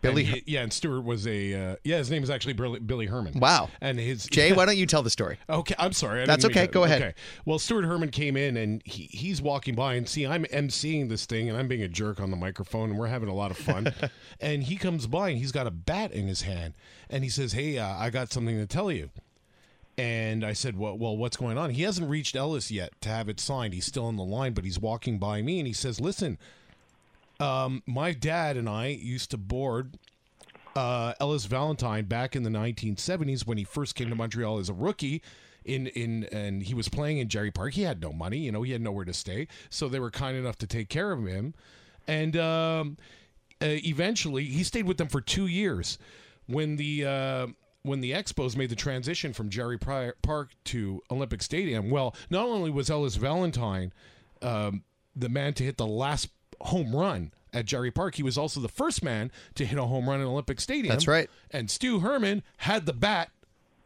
Billy, 0.00 0.24
he- 0.24 0.42
yeah, 0.46 0.62
and 0.62 0.72
Stuart 0.72 1.02
was 1.02 1.26
a 1.26 1.54
uh, 1.54 1.76
yeah. 1.84 1.98
His 1.98 2.10
name 2.10 2.22
is 2.22 2.30
actually 2.30 2.54
Billy, 2.54 3.06
Herman. 3.06 3.38
Wow. 3.38 3.68
And 3.80 3.98
his 3.98 4.26
Jay, 4.26 4.52
why 4.54 4.64
don't 4.66 4.76
you 4.76 4.86
tell 4.86 5.02
the 5.02 5.10
story? 5.10 5.38
Okay, 5.48 5.74
I'm 5.78 5.92
sorry. 5.92 6.22
I 6.22 6.26
That's 6.26 6.44
okay, 6.46 6.66
go 6.66 6.84
ahead. 6.84 7.02
Okay. 7.02 7.14
Well, 7.44 7.58
Stuart 7.58 7.84
Herman 7.84 8.10
came 8.10 8.36
in 8.36 8.56
and 8.56 8.82
he, 8.84 9.04
he's 9.04 9.42
walking 9.42 9.74
by 9.74 9.94
and 9.94 10.08
see 10.08 10.26
I'm 10.26 10.44
emceeing 10.46 11.08
this 11.08 11.26
thing 11.26 11.48
and 11.48 11.58
I'm 11.58 11.68
being 11.68 11.82
a 11.82 11.88
jerk 11.88 12.20
on 12.20 12.30
the 12.30 12.36
microphone 12.36 12.90
and 12.90 12.98
we're 12.98 13.08
having 13.08 13.28
a 13.28 13.34
lot 13.34 13.50
of 13.50 13.58
fun. 13.58 13.92
and 14.40 14.62
he 14.62 14.76
comes 14.76 15.06
by 15.06 15.30
and 15.30 15.38
he's 15.38 15.52
got 15.52 15.66
a 15.66 15.70
bat 15.70 16.12
in 16.12 16.26
his 16.26 16.42
hand 16.42 16.74
and 17.08 17.22
he 17.24 17.30
says, 17.30 17.52
"Hey, 17.52 17.78
uh, 17.78 17.96
I 17.96 18.10
got 18.10 18.32
something 18.32 18.56
to 18.56 18.66
tell 18.66 18.90
you." 18.90 19.10
And 19.98 20.44
I 20.44 20.54
said, 20.54 20.78
well, 20.78 20.96
well, 20.96 21.14
what's 21.14 21.36
going 21.36 21.58
on? 21.58 21.70
He 21.70 21.82
hasn't 21.82 22.08
reached 22.08 22.34
Ellis 22.34 22.70
yet 22.70 22.98
to 23.02 23.10
have 23.10 23.28
it 23.28 23.38
signed. 23.38 23.74
He's 23.74 23.84
still 23.84 24.06
on 24.06 24.16
the 24.16 24.24
line, 24.24 24.54
but 24.54 24.64
he's 24.64 24.78
walking 24.78 25.18
by 25.18 25.42
me 25.42 25.58
and 25.58 25.66
he 25.66 25.74
says, 25.74 26.00
listen, 26.00 26.38
um, 27.40 27.82
my 27.86 28.12
dad 28.12 28.56
and 28.56 28.68
I 28.68 28.88
used 28.88 29.30
to 29.32 29.38
board 29.38 29.98
uh, 30.76 31.14
Ellis 31.20 31.46
Valentine 31.46 32.04
back 32.04 32.36
in 32.36 32.42
the 32.42 32.50
1970s 32.50 33.46
when 33.46 33.58
he 33.58 33.64
first 33.64 33.94
came 33.94 34.08
to 34.10 34.14
Montreal 34.14 34.58
as 34.58 34.68
a 34.68 34.74
rookie. 34.74 35.22
In 35.62 35.88
in 35.88 36.24
and 36.32 36.62
he 36.62 36.72
was 36.72 36.88
playing 36.88 37.18
in 37.18 37.28
Jarry 37.28 37.50
Park. 37.50 37.74
He 37.74 37.82
had 37.82 38.00
no 38.00 38.14
money, 38.14 38.38
you 38.38 38.50
know. 38.50 38.62
He 38.62 38.72
had 38.72 38.80
nowhere 38.80 39.04
to 39.04 39.12
stay, 39.12 39.46
so 39.68 39.88
they 39.88 40.00
were 40.00 40.10
kind 40.10 40.34
enough 40.34 40.56
to 40.56 40.66
take 40.66 40.88
care 40.88 41.12
of 41.12 41.26
him. 41.26 41.52
And 42.08 42.34
um, 42.38 42.96
uh, 43.60 43.66
eventually, 43.84 44.46
he 44.46 44.64
stayed 44.64 44.86
with 44.86 44.96
them 44.96 45.08
for 45.08 45.20
two 45.20 45.46
years. 45.46 45.98
When 46.46 46.76
the 46.76 47.04
uh, 47.04 47.46
when 47.82 48.00
the 48.00 48.12
Expos 48.12 48.56
made 48.56 48.70
the 48.70 48.76
transition 48.76 49.34
from 49.34 49.50
Jarry 49.50 49.78
Park 49.78 50.50
to 50.64 51.02
Olympic 51.10 51.42
Stadium, 51.42 51.90
well, 51.90 52.16
not 52.30 52.46
only 52.46 52.70
was 52.70 52.88
Ellis 52.88 53.16
Valentine 53.16 53.92
um, 54.40 54.82
the 55.14 55.28
man 55.28 55.52
to 55.54 55.64
hit 55.64 55.76
the 55.76 55.86
last 55.86 56.28
home 56.62 56.94
run 56.94 57.32
at 57.52 57.66
Jarry 57.66 57.90
Park, 57.90 58.14
he 58.14 58.22
was 58.22 58.38
also 58.38 58.60
the 58.60 58.68
first 58.68 59.02
man 59.02 59.32
to 59.56 59.64
hit 59.66 59.78
a 59.78 59.84
home 59.84 60.08
run 60.08 60.20
in 60.20 60.26
Olympic 60.26 60.60
Stadium. 60.60 60.92
That's 60.92 61.08
right. 61.08 61.28
And 61.50 61.70
Stu 61.70 62.00
Herman 62.00 62.42
had 62.58 62.86
the 62.86 62.92
bat 62.92 63.30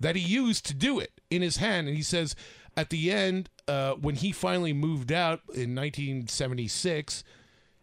that 0.01 0.17
he 0.17 0.23
used 0.23 0.67
to 0.67 0.75
do 0.75 0.99
it 0.99 1.13
in 1.31 1.41
his 1.41 1.57
hand. 1.59 1.89
And 1.89 1.97
he 1.97 2.03
says 2.03 2.37
at 2.77 2.91
the 2.91 3.11
end, 3.11 3.49
uh, 3.67 3.93
when 3.95 4.17
he 4.17 4.33
finally 4.33 4.73
moved 4.73 5.11
out 5.13 5.41
in 5.55 5.75
1976, 5.75 7.25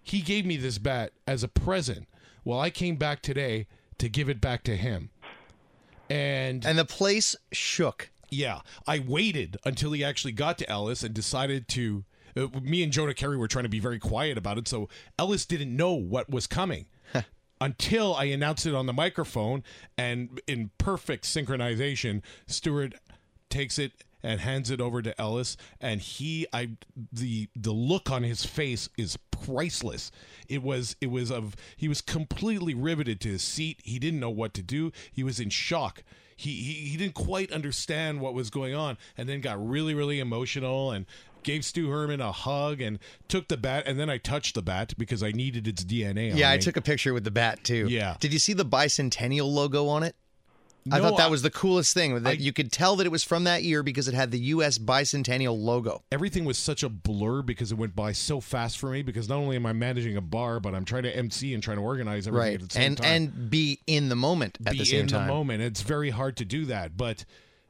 he 0.04 0.22
gave 0.22 0.46
me 0.46 0.58
this 0.58 0.78
bat 0.78 1.14
as 1.26 1.44
a 1.44 1.48
present. 1.48 2.08
Well, 2.44 2.60
I 2.60 2.70
came 2.70 2.96
back 2.98 3.22
today 3.22 3.68
to 3.98 4.10
give 4.10 4.30
it 4.30 4.42
back 4.42 4.64
to 4.64 4.76
him. 4.76 5.10
And 6.10 6.66
And 6.66 6.78
the 6.78 6.86
place 6.86 7.36
shook. 7.52 8.10
yeah, 8.30 8.62
I 8.88 9.00
waited 9.00 9.58
until 9.66 9.92
he 9.94 10.04
actually 10.04 10.34
got 10.34 10.58
to 10.60 10.70
Ellis 10.70 11.04
and 11.04 11.14
decided 11.14 11.68
to. 11.70 12.04
Uh, 12.36 12.48
me 12.62 12.84
and 12.84 12.92
Jonah 12.92 13.14
Keri 13.14 13.38
were 13.38 13.48
trying 13.48 13.64
to 13.64 13.70
be 13.70 13.80
very 13.80 14.00
quiet 14.00 14.38
about 14.38 14.58
it, 14.58 14.68
so 14.68 14.90
Ellis 15.18 15.46
didn't 15.46 15.76
know 15.76 15.94
what 15.94 16.30
was 16.30 16.48
coming 16.48 16.86
until 17.62 18.16
I 18.16 18.26
announced 18.26 18.66
it 18.66 18.74
on 18.74 18.88
the 18.88 18.94
microphone. 18.94 19.64
And 19.98 20.42
in 20.48 20.72
perfect 20.78 21.26
synchronization, 21.26 22.22
Stewart 22.48 22.96
takes 23.50 23.78
it 23.78 23.92
and 24.24 24.40
hands 24.40 24.70
it 24.70 24.80
over 24.80 25.02
to 25.02 25.20
Ellis, 25.20 25.58
and 25.80 26.00
he, 26.00 26.46
I, 26.54 26.72
the 27.12 27.50
the 27.56 27.72
look 27.72 28.12
on 28.12 28.22
his 28.22 28.46
face 28.46 28.88
is 28.96 29.18
priceless. 29.32 30.12
It 30.48 30.62
was 30.62 30.96
it 31.02 31.10
was 31.10 31.32
of 31.32 31.56
he 31.76 31.88
was 31.88 32.02
completely 32.02 32.76
riveted 32.76 33.20
to 33.22 33.30
his 33.30 33.42
seat. 33.42 33.80
He 33.84 33.98
didn't 33.98 34.20
know 34.20 34.30
what 34.30 34.54
to 34.56 34.62
do. 34.62 34.92
He 35.12 35.24
was 35.24 35.40
in 35.40 35.50
shock 35.50 36.04
he, 36.42 36.54
he 36.54 36.74
he 36.90 36.98
didn't 36.98 37.14
quite 37.14 37.52
understand 37.52 38.20
what 38.20 38.34
was 38.34 38.50
going 38.50 38.74
on 38.74 38.98
and 39.16 39.30
then 39.30 39.42
got 39.42 39.64
really 39.64 39.94
really 39.94 40.20
emotional 40.20 40.92
and 40.92 41.06
gave 41.44 41.64
Stu 41.66 41.90
Herman 41.90 42.22
a 42.22 42.32
hug 42.32 42.82
and 42.82 43.00
took 43.28 43.48
the 43.48 43.58
bat 43.58 43.84
and 43.88 44.00
then 44.00 44.10
I 44.10 44.18
touched 44.18 44.56
the 44.56 44.62
bat 44.62 44.94
because 44.98 45.22
I 45.24 45.32
needed 45.32 45.68
its 45.68 45.84
DNA 45.84 46.32
on 46.32 46.38
Yeah, 46.38 46.50
I 46.52 46.58
me. 46.58 46.62
took 46.62 46.78
a 46.78 46.82
picture 46.82 47.14
with 47.14 47.24
the 47.24 47.32
bat 47.32 47.64
too. 47.64 47.88
Yeah. 47.90 48.16
Did 48.20 48.34
you 48.34 48.40
see 48.40 48.54
the 48.54 48.66
bicentennial 48.66 49.52
logo 49.52 49.88
on 49.88 50.04
it? 50.04 50.16
I 50.92 51.00
thought 51.00 51.18
that 51.18 51.28
I- 51.28 51.30
was 51.30 51.44
the 51.44 51.52
coolest 51.52 51.94
thing 51.94 52.24
that 52.24 52.28
I- 52.30 52.34
you 52.34 52.52
could 52.52 52.72
tell 52.72 52.96
that 52.96 53.06
it 53.06 53.12
was 53.12 53.24
from 53.24 53.44
that 53.44 53.62
year 53.64 53.84
because 53.84 54.08
it 54.08 54.16
had 54.16 54.32
the 54.32 54.40
U.S. 54.40 54.80
bicentennial 54.80 55.56
logo. 55.56 56.02
everything 56.12 56.44
was 56.44 56.58
such 56.58 56.82
a 56.82 56.90
blur 56.90 57.44
because 57.44 57.72
it 57.72 57.76
went 57.76 57.96
by 57.96 58.12
so 58.14 58.40
fast 58.42 58.80
for 58.80 58.90
me. 58.90 59.04
Because 59.04 59.30
not 59.30 59.36
only 59.38 59.56
am 59.58 59.68
I 59.68 59.74
managing 59.74 60.18
a 60.18 60.22
bar, 60.22 60.60
but 60.60 60.74
I'm 60.74 60.84
trying 60.84 61.04
to 61.04 61.16
MC 61.16 61.54
and 61.54 61.62
trying 61.62 61.78
to 61.78 61.84
organize 61.84 62.28
everything 62.28 62.54
Right, 62.54 62.62
at 62.64 62.68
the 62.70 62.74
same 62.74 62.84
and 62.84 62.98
time. 62.98 63.06
and 63.14 63.50
be 63.52 63.80
in 63.86 64.10
the 64.10 64.16
moment 64.16 64.58
at 64.66 64.72
be 64.72 64.80
the 64.80 64.86
same 64.86 65.02
in 65.02 65.08
time. 65.08 65.28
the 65.28 65.34
moment. 65.34 65.62
It's 65.62 65.82
very 65.82 66.10
hard 66.10 66.36
to 66.38 66.46
do 66.46 66.66
that, 66.66 66.98
but 66.98 67.26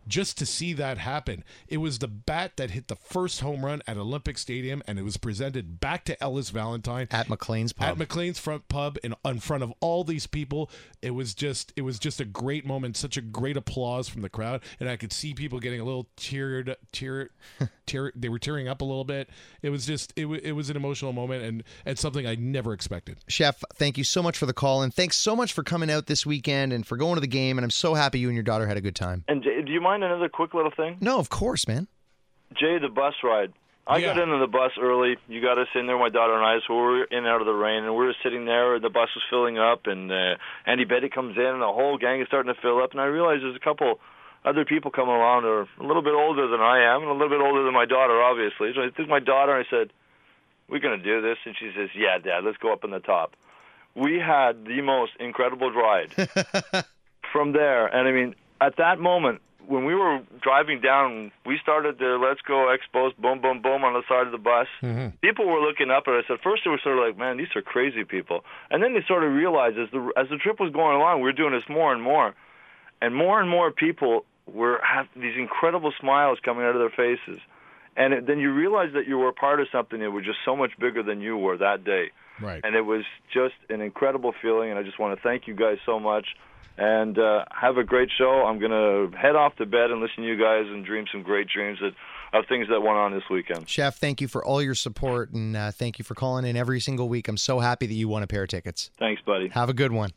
just 0.07 0.37
to 0.39 0.45
see 0.45 0.73
that 0.73 0.97
happen, 0.97 1.43
it 1.67 1.77
was 1.77 1.99
the 1.99 2.07
bat 2.07 2.53
that 2.57 2.71
hit 2.71 2.87
the 2.87 2.95
first 2.95 3.41
home 3.41 3.65
run 3.65 3.81
at 3.87 3.97
Olympic 3.97 4.37
Stadium, 4.37 4.81
and 4.87 4.97
it 4.99 5.03
was 5.03 5.17
presented 5.17 5.79
back 5.79 6.05
to 6.05 6.21
Ellis 6.23 6.49
Valentine 6.49 7.07
At 7.11 7.27
McLean's 7.29 7.73
pub. 7.73 7.87
at 7.87 7.97
McLean's 7.97 8.39
front 8.39 8.67
pub 8.67 8.97
in, 9.03 9.15
in 9.25 9.39
front 9.39 9.63
of 9.63 9.73
all 9.79 10.03
these 10.03 10.27
people. 10.27 10.69
It 11.01 11.11
was 11.11 11.33
just 11.33 11.73
it 11.75 11.81
was 11.81 11.99
just 11.99 12.19
a 12.19 12.25
great 12.25 12.65
moment, 12.65 12.97
such 12.97 13.17
a 13.17 13.21
great 13.21 13.57
applause 13.57 14.07
from 14.07 14.21
the 14.21 14.29
crowd, 14.29 14.61
and 14.79 14.89
I 14.89 14.97
could 14.97 15.13
see 15.13 15.33
people 15.33 15.59
getting 15.59 15.79
a 15.79 15.85
little 15.85 16.07
teared, 16.17 16.75
tear, 16.91 17.29
tear. 17.91 18.11
They 18.15 18.29
were 18.29 18.39
tearing 18.39 18.67
up 18.67 18.81
a 18.81 18.85
little 18.85 19.03
bit. 19.03 19.29
It 19.61 19.69
was 19.69 19.85
just 19.85 20.13
it, 20.15 20.25
wa- 20.25 20.39
it 20.41 20.53
was 20.53 20.69
an 20.69 20.75
emotional 20.75 21.13
moment 21.13 21.43
and 21.43 21.63
and 21.85 21.99
something 21.99 22.25
I 22.25 22.35
never 22.35 22.73
expected. 22.73 23.17
Chef, 23.27 23.61
thank 23.75 23.97
you 23.97 24.03
so 24.03 24.23
much 24.23 24.37
for 24.37 24.45
the 24.45 24.53
call, 24.53 24.81
and 24.81 24.93
thanks 24.93 25.17
so 25.17 25.35
much 25.35 25.53
for 25.53 25.63
coming 25.63 25.91
out 25.91 26.07
this 26.07 26.25
weekend 26.25 26.73
and 26.73 26.85
for 26.85 26.97
going 26.97 27.15
to 27.15 27.21
the 27.21 27.27
game. 27.27 27.57
And 27.57 27.63
I'm 27.65 27.71
so 27.71 27.93
happy 27.93 28.19
you 28.19 28.27
and 28.29 28.35
your 28.35 28.43
daughter 28.43 28.67
had 28.67 28.77
a 28.77 28.81
good 28.81 28.95
time. 28.95 29.23
And 29.27 29.43
do 29.43 29.71
you 29.71 29.81
mind 29.81 30.03
another 30.03 30.29
quick 30.29 30.53
little 30.53 30.71
thing? 30.75 30.97
No, 31.01 31.19
of 31.19 31.29
course, 31.29 31.67
man. 31.67 31.87
Jay, 32.59 32.77
the 32.79 32.89
bus 32.89 33.13
ride. 33.23 33.53
I 33.87 33.97
Yeah. 33.97 34.13
got 34.13 34.23
into 34.23 34.37
the 34.37 34.47
bus 34.47 34.71
early. 34.79 35.17
You 35.27 35.41
got 35.41 35.57
us 35.57 35.67
in 35.73 35.87
there, 35.87 35.97
my 35.97 36.09
daughter 36.09 36.35
and 36.35 36.45
I. 36.45 36.59
So 36.67 36.75
we 36.75 36.81
were 36.81 37.03
in 37.05 37.19
and 37.19 37.27
out 37.27 37.41
of 37.41 37.47
the 37.47 37.53
rain, 37.53 37.83
and 37.83 37.91
we 37.95 38.05
were 38.05 38.15
sitting 38.23 38.45
there. 38.45 38.75
and 38.75 38.83
The 38.83 38.89
bus 38.89 39.09
was 39.15 39.23
filling 39.29 39.57
up, 39.57 39.87
and 39.87 40.11
uh, 40.11 40.35
Andy 40.65 40.83
Betty 40.85 41.09
comes 41.09 41.35
in, 41.35 41.43
and 41.45 41.61
the 41.61 41.65
whole 41.65 41.97
gang 41.97 42.21
is 42.21 42.27
starting 42.27 42.53
to 42.53 42.61
fill 42.61 42.81
up. 42.81 42.91
And 42.91 43.01
I 43.01 43.05
realized 43.05 43.43
there's 43.43 43.55
a 43.55 43.59
couple 43.59 43.99
other 44.43 44.65
people 44.65 44.91
coming 44.91 45.13
along 45.13 45.43
who 45.43 45.49
are 45.49 45.67
a 45.79 45.85
little 45.85 46.01
bit 46.01 46.13
older 46.13 46.47
than 46.47 46.61
I 46.61 46.95
am, 46.95 47.01
and 47.01 47.09
a 47.09 47.13
little 47.13 47.29
bit 47.29 47.41
older 47.41 47.63
than 47.63 47.73
my 47.73 47.85
daughter, 47.85 48.21
obviously. 48.21 48.71
So 48.73 48.81
I 48.81 48.89
took 48.89 49.07
my 49.07 49.19
daughter, 49.19 49.55
and 49.55 49.65
I 49.65 49.69
said, 49.69 49.93
"We're 50.67 50.79
going 50.79 50.97
to 50.97 51.03
do 51.03 51.21
this," 51.21 51.37
and 51.45 51.55
she 51.57 51.71
says, 51.75 51.89
"Yeah, 51.95 52.17
Dad, 52.17 52.43
let's 52.43 52.57
go 52.57 52.73
up 52.73 52.83
in 52.83 52.91
the 52.91 52.99
top." 52.99 53.35
We 53.93 54.19
had 54.19 54.65
the 54.65 54.81
most 54.81 55.11
incredible 55.19 55.71
ride 55.71 56.13
from 57.31 57.51
there, 57.51 57.85
and 57.87 58.07
I 58.07 58.11
mean, 58.11 58.35
at 58.59 58.77
that 58.77 58.99
moment, 58.99 59.41
when 59.67 59.85
we 59.85 59.95
were 59.95 60.21
driving 60.41 60.81
down, 60.81 61.31
we 61.45 61.59
started 61.61 61.99
the 61.99 62.17
"Let's 62.17 62.41
Go 62.41 62.75
Expos," 62.75 63.15
boom, 63.17 63.41
boom, 63.41 63.61
boom 63.61 63.83
on 63.83 63.93
the 63.93 64.03
side 64.09 64.25
of 64.25 64.31
the 64.31 64.39
bus. 64.39 64.67
Mm-hmm. 64.81 65.17
People 65.21 65.45
were 65.47 65.61
looking 65.61 65.91
up 65.91 66.03
at 66.07 66.15
us. 66.15 66.25
At 66.29 66.41
first, 66.41 66.63
they 66.65 66.71
were 66.71 66.79
sort 66.83 66.97
of 66.97 67.05
like, 67.05 67.17
"Man, 67.17 67.37
these 67.37 67.53
are 67.55 67.61
crazy 67.61 68.03
people," 68.03 68.43
and 68.71 68.81
then 68.81 68.93
they 68.93 69.03
sort 69.07 69.23
of 69.23 69.31
realized 69.33 69.77
as 69.77 69.89
the 69.91 70.11
as 70.17 70.29
the 70.29 70.37
trip 70.37 70.59
was 70.59 70.71
going 70.71 70.95
along, 70.95 71.21
we 71.21 71.25
were 71.25 71.33
doing 71.33 71.53
this 71.53 71.67
more 71.69 71.93
and 71.93 72.01
more, 72.01 72.33
and 73.01 73.15
more 73.15 73.39
and 73.39 73.49
more 73.49 73.71
people 73.71 74.25
were 74.45 74.79
have 74.83 75.07
these 75.15 75.37
incredible 75.37 75.93
smiles 75.99 76.39
coming 76.43 76.63
out 76.63 76.75
of 76.75 76.79
their 76.79 76.89
faces, 76.89 77.39
and 77.97 78.13
it, 78.13 78.27
then 78.27 78.39
you 78.39 78.53
realize 78.53 78.89
that 78.93 79.07
you 79.07 79.17
were 79.17 79.29
a 79.29 79.33
part 79.33 79.59
of 79.59 79.67
something 79.71 79.99
that 79.99 80.11
was 80.11 80.23
just 80.25 80.39
so 80.45 80.55
much 80.55 80.71
bigger 80.79 81.03
than 81.03 81.21
you 81.21 81.37
were 81.37 81.57
that 81.57 81.83
day 81.83 82.11
Right. 82.41 82.61
and 82.63 82.75
it 82.75 82.81
was 82.81 83.03
just 83.33 83.53
an 83.69 83.81
incredible 83.81 84.33
feeling. 84.41 84.69
And 84.71 84.79
I 84.79 84.83
just 84.83 84.97
want 84.99 85.15
to 85.15 85.21
thank 85.21 85.45
you 85.47 85.53
guys 85.55 85.77
so 85.85 85.99
much, 85.99 86.25
and 86.77 87.19
uh, 87.19 87.45
have 87.51 87.77
a 87.77 87.83
great 87.83 88.09
show. 88.17 88.45
I'm 88.47 88.59
gonna 88.59 89.15
head 89.15 89.35
off 89.35 89.55
to 89.57 89.65
bed 89.65 89.91
and 89.91 90.01
listen 90.01 90.23
to 90.23 90.27
you 90.29 90.37
guys 90.37 90.65
and 90.67 90.83
dream 90.85 91.05
some 91.11 91.21
great 91.21 91.47
dreams 91.47 91.79
that 91.81 91.91
of 92.33 92.45
things 92.47 92.67
that 92.69 92.79
went 92.79 92.95
on 92.97 93.11
this 93.11 93.23
weekend. 93.29 93.67
Chef, 93.67 93.97
thank 93.97 94.21
you 94.21 94.27
for 94.29 94.43
all 94.43 94.61
your 94.61 94.73
support, 94.73 95.31
and 95.33 95.55
uh, 95.57 95.69
thank 95.69 95.99
you 95.99 96.05
for 96.05 96.15
calling 96.15 96.45
in 96.45 96.55
every 96.55 96.79
single 96.79 97.09
week. 97.09 97.27
I'm 97.27 97.35
so 97.35 97.59
happy 97.59 97.87
that 97.87 97.93
you 97.93 98.07
won 98.07 98.23
a 98.23 98.27
pair 98.27 98.43
of 98.43 98.49
tickets. 98.49 98.89
Thanks, 98.97 99.21
buddy. 99.21 99.49
Have 99.49 99.67
a 99.69 99.73
good 99.73 99.91
one. 99.91 100.11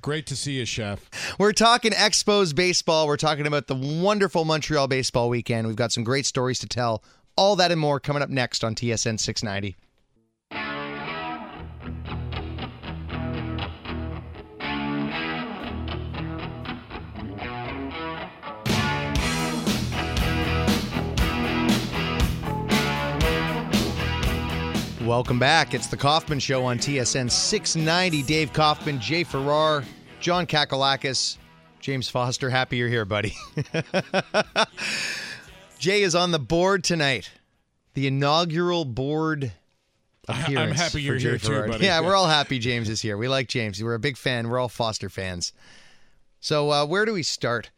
Great 0.00 0.26
to 0.26 0.36
see 0.36 0.52
you, 0.58 0.64
Chef. 0.64 1.08
We're 1.38 1.52
talking 1.52 1.92
Expos 1.92 2.54
baseball. 2.54 3.06
We're 3.06 3.16
talking 3.16 3.46
about 3.46 3.66
the 3.66 3.74
wonderful 3.74 4.44
Montreal 4.44 4.86
baseball 4.86 5.28
weekend. 5.28 5.66
We've 5.66 5.76
got 5.76 5.92
some 5.92 6.04
great 6.04 6.26
stories 6.26 6.58
to 6.60 6.66
tell. 6.66 7.02
All 7.36 7.56
that 7.56 7.72
and 7.72 7.80
more 7.80 7.98
coming 7.98 8.22
up 8.22 8.30
next 8.30 8.64
on 8.64 8.74
TSN 8.74 9.18
690. 9.18 9.76
Welcome 25.08 25.38
back. 25.38 25.72
It's 25.72 25.86
the 25.86 25.96
Kaufman 25.96 26.38
Show 26.38 26.66
on 26.66 26.78
TSN 26.78 27.30
690. 27.30 28.22
Dave 28.24 28.52
Kaufman, 28.52 29.00
Jay 29.00 29.24
Farrar, 29.24 29.82
John 30.20 30.46
Kakalakis, 30.46 31.38
James 31.80 32.10
Foster. 32.10 32.50
Happy 32.50 32.76
you're 32.76 32.90
here, 32.90 33.06
buddy. 33.06 33.34
Jay 35.78 36.02
is 36.02 36.14
on 36.14 36.30
the 36.30 36.38
board 36.38 36.84
tonight. 36.84 37.30
The 37.94 38.06
inaugural 38.06 38.84
board 38.84 39.50
appearance. 40.28 40.72
I'm 40.72 40.76
happy 40.76 41.00
you're 41.00 41.16
Jay 41.16 41.30
here 41.30 41.38
too, 41.38 41.46
Farrar. 41.46 41.68
buddy. 41.68 41.86
Yeah, 41.86 42.02
we're 42.02 42.14
all 42.14 42.26
happy 42.26 42.58
James 42.58 42.90
is 42.90 43.00
here. 43.00 43.16
We 43.16 43.28
like 43.28 43.48
James. 43.48 43.82
We're 43.82 43.94
a 43.94 43.98
big 43.98 44.18
fan. 44.18 44.50
We're 44.50 44.58
all 44.58 44.68
Foster 44.68 45.08
fans. 45.08 45.54
So, 46.38 46.70
uh, 46.70 46.84
where 46.84 47.06
do 47.06 47.14
we 47.14 47.22
start? 47.22 47.70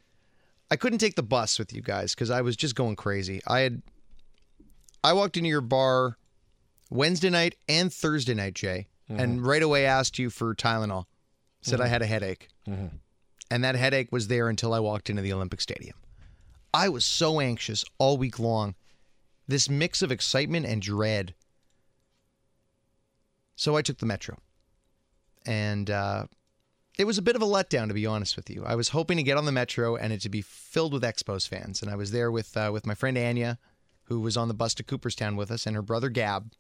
I 0.69 0.75
couldn't 0.75 0.99
take 0.99 1.15
the 1.15 1.23
bus 1.23 1.61
with 1.61 1.73
you 1.73 1.81
guys 1.81 2.13
because 2.13 2.29
I 2.29 2.41
was 2.41 2.57
just 2.57 2.75
going 2.75 2.97
crazy. 2.97 3.41
I 3.47 3.61
had 3.61 3.83
I 5.05 5.13
walked 5.13 5.37
into 5.37 5.49
your 5.49 5.61
bar 5.61 6.17
Wednesday 6.91 7.31
night 7.31 7.55
and 7.69 7.93
Thursday 7.93 8.35
night, 8.35 8.55
Jay, 8.55 8.89
and 9.09 9.45
right 9.45 9.63
away 9.63 9.87
asked 9.87 10.19
you 10.19 10.31
for 10.31 10.55
Tylenol. 10.55 11.07
Said 11.63 11.81
I 11.81 11.89
had 11.89 12.03
a 12.03 12.07
headache. 12.07 12.49
And 13.51 13.65
that 13.65 13.75
headache 13.75 14.13
was 14.13 14.29
there 14.29 14.49
until 14.49 14.73
I 14.73 14.79
walked 14.81 15.11
into 15.11 15.23
the 15.23 15.33
Olympic 15.33 15.61
Stadium. 15.61 15.97
I 16.73 16.89
was 16.89 17.05
so 17.05 17.41
anxious 17.41 17.85
all 17.99 18.17
week 18.17 18.39
long. 18.39 18.75
This 19.49 19.69
mix 19.69 20.01
of 20.03 20.13
excitement 20.13 20.67
and 20.67 20.81
dread. 20.81 21.35
So 23.57 23.77
I 23.77 23.83
took 23.83 23.99
the 23.99 24.07
metro. 24.07 24.39
And 25.45 25.91
uh, 25.91 26.27
it 26.99 27.05
was 27.05 27.19
a 27.19 27.23
bit 27.23 27.35
of 27.37 27.43
a 27.43 27.47
letdown, 27.47 27.89
to 27.89 27.95
be 27.95 28.07
honest 28.07 28.37
with 28.37 28.49
you. 28.49 28.65
I 28.65 28.75
was 28.77 28.91
hoping 28.91 29.17
to 29.17 29.23
get 29.25 29.37
on 29.37 29.47
the 29.47 29.53
metro 29.53 29.97
and 29.97 30.13
it 30.13 30.21
to 30.21 30.29
be 30.29 30.43
filled 30.43 30.93
with 30.93 31.03
Expos 31.03 31.49
fans. 31.49 31.83
And 31.83 31.91
I 31.91 31.97
was 31.97 32.13
there 32.13 32.31
with 32.31 32.57
uh, 32.57 32.71
with 32.73 32.87
my 32.87 32.95
friend 32.95 33.19
Anya, 33.19 33.59
who 34.05 34.21
was 34.21 34.37
on 34.37 34.49
the 34.49 34.55
bus 34.55 34.75
to 34.75 34.85
Cooperstown 34.85 35.35
with 35.37 35.51
us, 35.51 35.67
and 35.67 35.75
her 35.75 35.83
brother 35.83 36.09
Gab. 36.09 36.53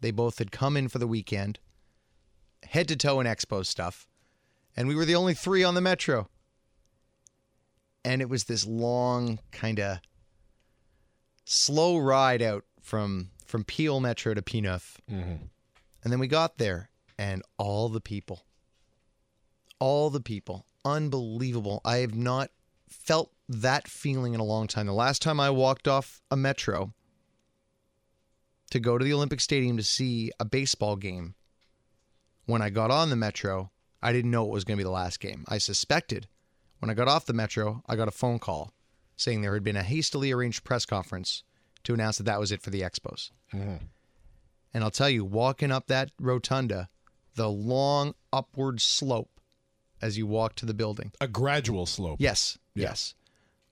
They 0.00 0.10
both 0.10 0.38
had 0.38 0.52
come 0.52 0.76
in 0.76 0.88
for 0.88 0.98
the 0.98 1.06
weekend, 1.06 1.58
head 2.62 2.88
to 2.88 2.96
toe 2.96 3.20
in 3.20 3.26
Expo 3.26 3.64
stuff, 3.64 4.06
and 4.76 4.88
we 4.88 4.94
were 4.94 5.04
the 5.04 5.16
only 5.16 5.34
three 5.34 5.64
on 5.64 5.74
the 5.74 5.80
metro. 5.80 6.28
And 8.04 8.22
it 8.22 8.28
was 8.28 8.44
this 8.44 8.64
long, 8.64 9.40
kind 9.50 9.80
of 9.80 9.98
slow 11.44 11.98
ride 11.98 12.42
out 12.42 12.64
from 12.80 13.30
from 13.44 13.64
Peel 13.64 13.98
Metro 13.98 14.34
to 14.34 14.42
Pie-IX. 14.42 14.98
Mm-hmm. 15.10 15.34
And 16.04 16.12
then 16.12 16.18
we 16.18 16.28
got 16.28 16.58
there, 16.58 16.90
and 17.18 17.42
all 17.56 17.88
the 17.88 18.00
people, 18.00 18.44
all 19.78 20.10
the 20.10 20.20
people, 20.20 20.66
unbelievable. 20.84 21.80
I 21.84 21.98
have 21.98 22.14
not 22.14 22.50
felt 22.88 23.32
that 23.48 23.88
feeling 23.88 24.34
in 24.34 24.40
a 24.40 24.44
long 24.44 24.66
time. 24.66 24.86
The 24.86 24.92
last 24.92 25.22
time 25.22 25.40
I 25.40 25.50
walked 25.50 25.88
off 25.88 26.20
a 26.30 26.36
metro 26.36 26.92
to 28.70 28.80
go 28.80 28.98
to 28.98 29.04
the 29.04 29.12
Olympic 29.12 29.40
Stadium 29.40 29.76
to 29.76 29.82
see 29.82 30.30
a 30.38 30.44
baseball 30.44 30.96
game, 30.96 31.34
when 32.46 32.62
I 32.62 32.70
got 32.70 32.90
on 32.90 33.10
the 33.10 33.16
metro, 33.16 33.70
I 34.02 34.12
didn't 34.12 34.30
know 34.30 34.44
it 34.44 34.50
was 34.52 34.64
going 34.64 34.76
to 34.76 34.80
be 34.80 34.84
the 34.84 34.90
last 34.90 35.20
game. 35.20 35.44
I 35.48 35.58
suspected. 35.58 36.28
When 36.78 36.90
I 36.90 36.94
got 36.94 37.08
off 37.08 37.26
the 37.26 37.32
metro, 37.32 37.82
I 37.86 37.96
got 37.96 38.08
a 38.08 38.12
phone 38.12 38.38
call 38.38 38.72
saying 39.16 39.42
there 39.42 39.54
had 39.54 39.64
been 39.64 39.76
a 39.76 39.82
hastily 39.82 40.30
arranged 40.30 40.62
press 40.64 40.86
conference 40.86 41.42
to 41.84 41.92
announce 41.94 42.18
that 42.18 42.24
that 42.24 42.38
was 42.38 42.52
it 42.52 42.62
for 42.62 42.70
the 42.70 42.82
Expos. 42.82 43.30
Mm-hmm. 43.52 43.84
And 44.74 44.84
I'll 44.84 44.90
tell 44.90 45.10
you, 45.10 45.24
walking 45.24 45.72
up 45.72 45.88
that 45.88 46.10
rotunda, 46.20 46.88
the 47.34 47.48
long 47.50 48.14
upward 48.32 48.80
slope 48.80 49.40
as 50.00 50.16
you 50.16 50.26
walk 50.26 50.54
to 50.56 50.66
the 50.66 50.74
building. 50.74 51.10
A 51.20 51.26
gradual 51.26 51.86
slope. 51.86 52.18
Yes, 52.20 52.58
Yeah. 52.74 52.88
yes, 52.90 53.14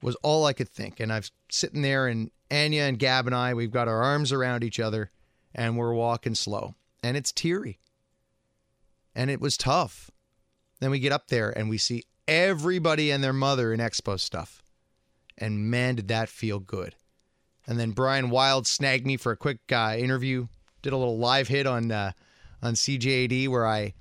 was 0.03 0.17
all 0.23 0.45
I 0.47 0.53
could 0.53 0.69
think. 0.69 0.99
And 0.99 1.13
I'm 1.13 1.23
sitting 1.51 1.83
there, 1.83 2.09
and 2.09 2.31
Anya 2.51 2.83
and 2.83 2.99
Gab 2.99 3.27
and 3.27 3.35
I, 3.35 3.55
we've 3.55 3.71
got 3.71 3.89
our 3.89 4.03
arms 4.03 4.33
around 4.33 4.65
each 4.65 4.81
other, 4.81 5.11
and 5.55 5.77
we're 5.77 5.93
walking 5.93 6.35
slow, 6.35 6.75
and 7.03 7.17
it's 7.17 7.33
teary, 7.33 7.79
and 9.15 9.31
it 9.31 9.41
was 9.41 9.57
tough. 9.57 10.11
Then 10.81 10.91
we 10.91 10.99
get 10.99 11.13
up 11.13 11.29
there, 11.29 11.51
and 11.51 11.69
we 11.69 11.79
see 11.79 12.05
everybody 12.29 13.11
and 13.11 13.23
their 13.23 13.33
mother 13.33 13.73
in 13.73 13.81
Expo 13.81 14.19
stuff, 14.19 14.63
and 15.39 15.71
man, 15.71 15.97
did 15.97 16.09
that 16.09 16.29
feel 16.29 16.61
good. 16.61 16.95
And 17.67 17.81
then 17.81 17.91
Brian 17.91 18.31
Wilde 18.31 18.67
snagged 18.67 19.07
me 19.07 19.17
for 19.17 19.33
a 19.33 19.37
quick 19.37 19.59
uh, 19.73 19.97
interview. 19.99 20.47
Did 20.83 20.93
a 20.93 20.97
little 20.97 21.19
live 21.19 21.49
hit 21.49 21.67
on 21.67 21.91
uh, 21.91 22.13
on 22.63 22.75
CJAD 22.75 23.49
where 23.49 23.67
I, 23.67 23.95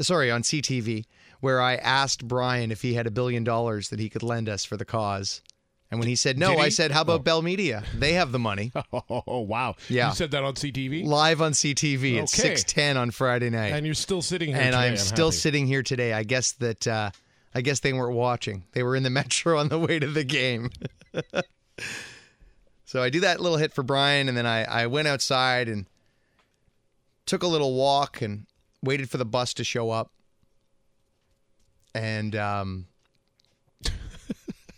sorry, 0.00 0.30
on 0.30 0.42
CTV 0.42 1.04
where 1.40 1.60
I 1.60 1.76
asked 1.76 2.28
Brian 2.28 2.70
if 2.70 2.82
he 2.82 2.94
had 2.94 3.06
a 3.06 3.10
billion 3.10 3.44
dollars 3.44 3.88
that 3.88 3.98
he 3.98 4.10
could 4.10 4.22
lend 4.22 4.48
us 4.48 4.64
for 4.64 4.76
the 4.76 4.84
cause. 4.84 5.42
And 5.90 5.98
when 5.98 6.08
he 6.08 6.14
said 6.14 6.38
no, 6.38 6.52
he? 6.52 6.58
I 6.60 6.68
said, 6.68 6.92
"How 6.92 7.02
about 7.02 7.24
Bell 7.24 7.42
Media? 7.42 7.82
They 7.94 8.12
have 8.12 8.30
the 8.32 8.38
money." 8.38 8.72
Oh, 8.92 9.40
wow. 9.40 9.74
Yeah. 9.88 10.08
You 10.08 10.14
said 10.14 10.30
that 10.32 10.44
on 10.44 10.54
CTV? 10.54 11.04
Live 11.04 11.40
on 11.42 11.52
CTV 11.52 12.20
at 12.22 12.28
six 12.28 12.62
ten 12.64 12.96
on 12.96 13.10
Friday 13.10 13.50
night, 13.50 13.72
And 13.72 13.84
you're 13.84 13.94
still 13.94 14.22
sitting 14.22 14.50
here 14.50 14.58
and 14.58 14.72
today, 14.72 14.88
I'm 14.88 14.96
still 14.96 15.28
happy. 15.28 15.36
sitting 15.36 15.66
here 15.66 15.82
today. 15.82 16.12
I 16.12 16.22
guess 16.22 16.52
that 16.52 16.86
uh, 16.86 17.10
I 17.54 17.60
guess 17.60 17.80
they 17.80 17.92
weren't 17.92 18.14
watching. 18.14 18.64
They 18.72 18.82
were 18.82 18.94
in 18.94 19.02
the 19.02 19.10
metro 19.20 19.58
on 19.58 19.68
the 19.68 19.78
way 19.78 19.98
to 19.98 20.06
the 20.06 20.24
game. 20.24 20.70
so 22.84 23.02
I 23.02 23.10
do 23.10 23.20
that 23.20 23.40
little 23.40 23.58
hit 23.58 23.72
for 23.72 23.82
Brian, 23.82 24.28
and 24.28 24.36
then 24.36 24.46
I, 24.46 24.64
I 24.64 24.86
went 24.86 25.08
outside 25.08 25.68
and 25.68 25.86
took 27.26 27.42
a 27.42 27.48
little 27.48 27.74
walk 27.74 28.22
and 28.22 28.46
waited 28.82 29.10
for 29.10 29.16
the 29.18 29.24
bus 29.24 29.54
to 29.54 29.64
show 29.64 29.90
up. 29.90 30.10
And 31.94 32.36
um, 32.36 32.86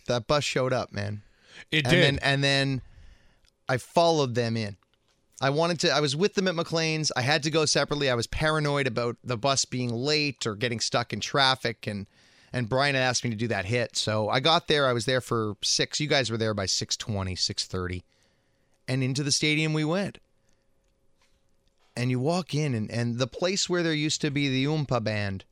that 0.05 0.27
bus 0.27 0.43
showed 0.43 0.73
up, 0.73 0.91
man. 0.91 1.21
It 1.71 1.85
and 1.85 1.91
did. 1.91 2.03
then 2.03 2.19
and 2.21 2.43
then 2.43 2.81
I 3.67 3.77
followed 3.77 4.35
them 4.35 4.57
in. 4.57 4.77
I 5.41 5.49
wanted 5.49 5.79
to 5.81 5.91
I 5.91 5.99
was 5.99 6.15
with 6.15 6.35
them 6.35 6.47
at 6.47 6.55
McLean's. 6.55 7.11
I 7.15 7.21
had 7.21 7.43
to 7.43 7.51
go 7.51 7.65
separately. 7.65 8.09
I 8.09 8.15
was 8.15 8.27
paranoid 8.27 8.87
about 8.87 9.17
the 9.23 9.37
bus 9.37 9.65
being 9.65 9.93
late 9.93 10.45
or 10.45 10.55
getting 10.55 10.79
stuck 10.79 11.13
in 11.13 11.19
traffic 11.19 11.87
and 11.87 12.07
and 12.51 12.69
Brian 12.69 12.93
had 12.93 13.01
asked 13.01 13.23
me 13.23 13.31
to 13.31 13.35
do 13.35 13.47
that 13.47 13.65
hit. 13.65 13.97
So 13.97 14.29
I 14.29 14.39
got 14.39 14.67
there. 14.67 14.87
I 14.87 14.93
was 14.93 15.05
there 15.05 15.21
for 15.21 15.55
6. 15.63 15.99
You 15.99 16.07
guys 16.07 16.29
were 16.29 16.37
there 16.37 16.53
by 16.53 16.65
6:20, 16.65 17.35
6:30. 17.35 18.03
And 18.87 19.03
into 19.03 19.23
the 19.23 19.31
stadium 19.31 19.73
we 19.73 19.83
went. 19.83 20.19
And 21.95 22.09
you 22.09 22.19
walk 22.19 22.53
in 22.53 22.73
and 22.73 22.89
and 22.91 23.19
the 23.19 23.27
place 23.27 23.69
where 23.69 23.83
there 23.83 23.93
used 23.93 24.21
to 24.21 24.31
be 24.31 24.49
the 24.49 24.65
Oompa 24.65 25.03
band, 25.03 25.45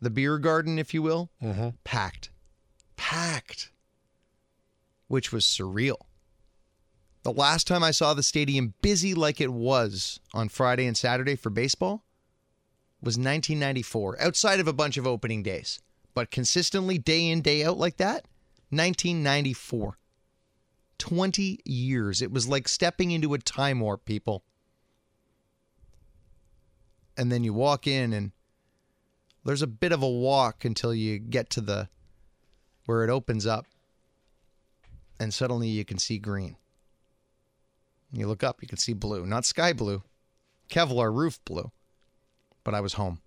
the 0.00 0.10
beer 0.10 0.38
garden 0.38 0.78
if 0.78 0.92
you 0.94 1.02
will, 1.02 1.30
mm-hmm. 1.42 1.70
packed. 1.84 2.30
Packed 2.96 3.70
which 5.08 5.32
was 5.32 5.44
surreal. 5.44 5.96
The 7.24 7.32
last 7.32 7.66
time 7.66 7.82
I 7.82 7.90
saw 7.90 8.14
the 8.14 8.22
stadium 8.22 8.74
busy 8.80 9.14
like 9.14 9.40
it 9.40 9.52
was 9.52 10.20
on 10.32 10.48
Friday 10.48 10.86
and 10.86 10.96
Saturday 10.96 11.34
for 11.34 11.50
baseball 11.50 12.04
was 13.00 13.18
1994, 13.18 14.20
outside 14.20 14.60
of 14.60 14.68
a 14.68 14.72
bunch 14.72 14.96
of 14.96 15.06
opening 15.06 15.42
days, 15.42 15.80
but 16.14 16.30
consistently 16.30 16.98
day 16.98 17.26
in, 17.26 17.42
day 17.42 17.64
out 17.64 17.76
like 17.76 17.96
that, 17.96 18.26
1994. 18.70 19.98
20 20.98 21.60
years. 21.64 22.20
It 22.20 22.32
was 22.32 22.48
like 22.48 22.66
stepping 22.66 23.12
into 23.12 23.34
a 23.34 23.38
time 23.38 23.80
warp, 23.80 24.04
people. 24.04 24.44
And 27.16 27.32
then 27.32 27.44
you 27.44 27.54
walk 27.54 27.86
in, 27.86 28.12
and 28.12 28.32
there's 29.44 29.62
a 29.62 29.66
bit 29.66 29.92
of 29.92 30.02
a 30.02 30.08
walk 30.08 30.64
until 30.64 30.94
you 30.94 31.18
get 31.18 31.50
to 31.50 31.60
the 31.60 31.88
where 32.86 33.04
it 33.04 33.10
opens 33.10 33.46
up 33.46 33.66
and 35.20 35.32
suddenly 35.32 35.68
you 35.68 35.84
can 35.84 35.98
see 35.98 36.18
green. 36.18 36.56
You 38.12 38.26
look 38.26 38.42
up, 38.42 38.62
you 38.62 38.68
can 38.68 38.78
see 38.78 38.92
blue, 38.94 39.26
not 39.26 39.44
sky 39.44 39.72
blue, 39.72 40.02
Kevlar 40.68 41.14
roof 41.14 41.38
blue. 41.44 41.70
But 42.64 42.74
I 42.74 42.80
was 42.80 42.94
home. 42.94 43.20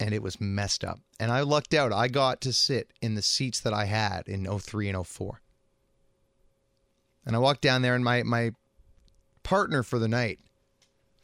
And 0.00 0.14
it 0.14 0.22
was 0.22 0.40
messed 0.40 0.84
up. 0.84 0.98
And 1.20 1.30
I 1.30 1.42
lucked 1.42 1.74
out. 1.74 1.92
I 1.92 2.08
got 2.08 2.40
to 2.42 2.52
sit 2.52 2.92
in 3.00 3.14
the 3.14 3.22
seats 3.22 3.60
that 3.60 3.72
I 3.72 3.84
had 3.84 4.26
in 4.26 4.46
03 4.46 4.88
and 4.88 5.06
04. 5.06 5.40
And 7.24 7.36
I 7.36 7.38
walked 7.38 7.60
down 7.60 7.82
there, 7.82 7.94
and 7.94 8.04
my, 8.04 8.22
my 8.22 8.52
partner 9.42 9.82
for 9.82 9.98
the 9.98 10.08
night 10.08 10.40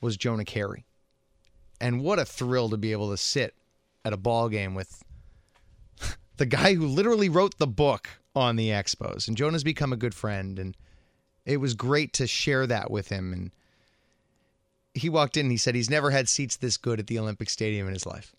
was 0.01 0.17
Jonah 0.17 0.45
Keri. 0.45 0.85
And 1.81 2.03
what 2.03 2.19
a 2.19 2.25
thrill 2.25 2.69
to 2.71 2.77
be 2.77 2.93
able 2.93 3.11
to 3.11 3.17
sit 3.17 3.55
at 4.05 4.13
a 4.13 4.17
ball 4.17 4.49
game 4.49 4.75
with 4.75 5.03
the 6.37 6.47
guy 6.47 6.75
who 6.75 6.87
literally 6.87 7.29
wrote 7.29 7.59
the 7.59 7.67
book 7.67 8.09
on 8.39 8.57
the 8.57 8.69
Expos. 8.69 9.29
And 9.29 9.37
Jonah's 9.37 9.65
become 9.65 9.93
a 9.93 9.97
good 9.97 10.15
friend, 10.15 10.59
and 10.59 10.77
it 11.45 11.59
was 11.59 11.75
great 11.75 12.13
to 12.15 12.27
share 12.27 12.67
that 12.67 12.91
with 12.91 13.09
him. 13.09 13.33
And 13.33 13.51
he 14.95 15.09
walked 15.09 15.37
in 15.37 15.47
and 15.47 15.51
he 15.53 15.59
said 15.59 15.75
he's 15.75 15.91
never 15.91 16.11
had 16.11 16.29
seats 16.29 16.57
this 16.57 16.77
good 16.77 16.99
at 16.99 17.07
the 17.07 17.19
Olympic 17.19 17.51
Stadium 17.51 17.87
in 17.87 17.93
his 17.95 18.07
life. 18.07 18.35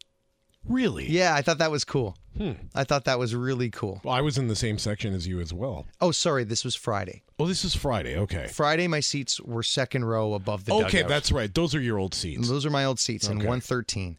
really? 0.67 1.05
Yeah, 1.09 1.33
I 1.35 1.41
thought 1.41 1.57
that 1.59 1.71
was 1.71 1.83
cool. 1.85 2.17
Hmm. 2.37 2.51
I 2.75 2.83
thought 2.83 3.05
that 3.05 3.17
was 3.19 3.33
really 3.35 3.69
cool. 3.69 4.01
Well, 4.03 4.13
I 4.13 4.21
was 4.21 4.37
in 4.37 4.47
the 4.47 4.55
same 4.55 4.77
section 4.77 5.13
as 5.13 5.27
you 5.27 5.39
as 5.39 5.53
well. 5.53 5.85
Oh, 6.01 6.11
sorry, 6.11 6.43
this 6.43 6.63
was 6.65 6.75
Friday. 6.75 7.23
Oh, 7.39 7.45
this 7.47 7.63
is 7.65 7.75
Friday. 7.75 8.17
Okay. 8.17 8.47
Friday, 8.47 8.87
my 8.87 8.99
seats 8.99 9.39
were 9.41 9.63
second 9.63 10.05
row 10.05 10.33
above 10.33 10.65
the 10.65 10.73
Okay, 10.73 10.97
dugout. 10.99 11.09
that's 11.09 11.31
right. 11.31 11.53
Those 11.53 11.73
are 11.75 11.81
your 11.81 11.97
old 11.97 12.13
seats. 12.13 12.47
Those 12.49 12.65
are 12.65 12.69
my 12.69 12.85
old 12.85 12.99
seats 12.99 13.27
in 13.27 13.37
113. 13.37 14.17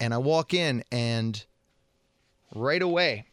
And 0.00 0.14
I 0.14 0.18
walk 0.18 0.54
in 0.54 0.84
and 0.92 1.44
right 2.54 2.82
away 2.82 3.26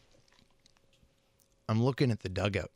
I'm 1.68 1.82
looking 1.82 2.10
at 2.10 2.20
the 2.20 2.28
dugout. 2.28 2.70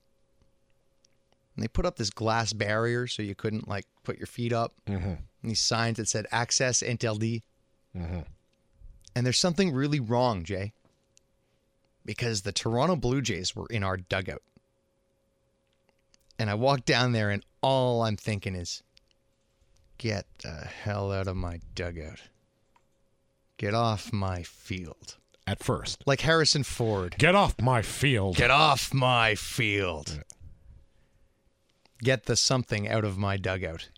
And 1.55 1.63
they 1.63 1.69
put 1.69 1.87
up 1.87 1.97
this 1.97 2.11
glass 2.11 2.53
barrier 2.53 3.07
so 3.07 3.23
you 3.23 3.35
couldn't 3.35 3.67
like 3.67 3.87
put 4.05 4.19
your 4.19 4.27
feet 4.27 4.53
up. 4.53 4.75
Mm-hmm. 4.87 5.09
And 5.09 5.25
these 5.43 5.61
signs 5.61 5.97
that 5.97 6.09
said 6.09 6.27
access 6.31 6.83
interdit. 6.83 7.43
Mm-hmm. 7.97 8.21
And 9.15 9.27
there's 9.27 9.39
something 9.39 9.73
really 9.73 10.01
wrong, 10.01 10.45
Jay. 10.45 10.73
Because 12.05 12.43
the 12.43 12.53
Toronto 12.53 12.97
Blue 12.97 13.23
Jays 13.23 13.57
were 13.57 13.67
in 13.71 13.83
our 13.83 13.97
dugout. 13.97 14.43
And 16.39 16.51
I 16.51 16.55
walk 16.55 16.85
down 16.85 17.13
there 17.13 17.31
and 17.31 17.43
all 17.63 18.03
I'm 18.03 18.17
thinking 18.17 18.55
is 18.55 18.83
Get 19.99 20.27
the 20.43 20.51
hell 20.51 21.11
out 21.11 21.27
of 21.27 21.37
my 21.37 21.61
dugout. 21.75 22.21
Get 23.57 23.73
off 23.75 24.13
my 24.13 24.43
field. 24.43 25.17
At 25.47 25.63
first. 25.63 26.03
Like 26.07 26.23
Harrison 26.23 26.65
Ford. 26.65 27.15
Get 27.19 27.35
off 27.37 27.61
my 27.61 27.81
field. 27.83 28.37
Get 28.37 28.51
off 28.51 28.93
my 28.93 29.37
field. 29.37 30.25
Get 32.03 32.25
the 32.25 32.37
something 32.37 32.89
out 32.89 33.05
of 33.05 33.17
my 33.17 33.37
dugout. 33.37 33.89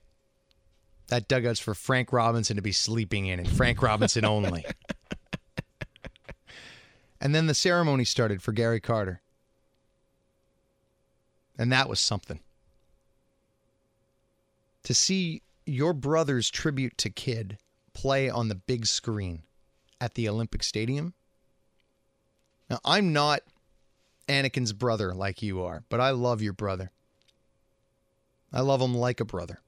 That 1.08 1.26
dugout's 1.26 1.58
for 1.58 1.74
Frank 1.74 2.12
Robinson 2.12 2.56
to 2.56 2.62
be 2.62 2.72
sleeping 2.72 3.26
in, 3.26 3.40
and 3.40 3.48
Frank 3.48 3.82
Robinson 3.82 4.24
only. 4.26 4.64
and 7.20 7.34
then 7.34 7.46
the 7.46 7.54
ceremony 7.54 8.04
started 8.04 8.42
for 8.42 8.52
Gary 8.52 8.80
Carter. 8.80 9.22
And 11.58 11.72
that 11.72 11.88
was 11.88 11.98
something. 11.98 12.40
To 14.84 14.94
see 14.94 15.42
your 15.66 15.92
brother's 15.92 16.50
tribute 16.50 16.96
to 16.98 17.10
Kid 17.10 17.58
play 17.94 18.28
on 18.30 18.48
the 18.48 18.54
big 18.54 18.86
screen 18.86 19.42
at 20.00 20.14
the 20.14 20.28
Olympic 20.28 20.62
Stadium. 20.62 21.14
Now, 22.70 22.80
I'm 22.84 23.12
not 23.12 23.40
Anakin's 24.28 24.72
brother 24.72 25.14
like 25.14 25.42
you 25.42 25.62
are, 25.62 25.84
but 25.88 26.00
I 26.00 26.10
love 26.10 26.42
your 26.42 26.52
brother. 26.52 26.90
I 28.52 28.60
love 28.60 28.80
him 28.80 28.94
like 28.94 29.20
a 29.20 29.24
brother. 29.24 29.60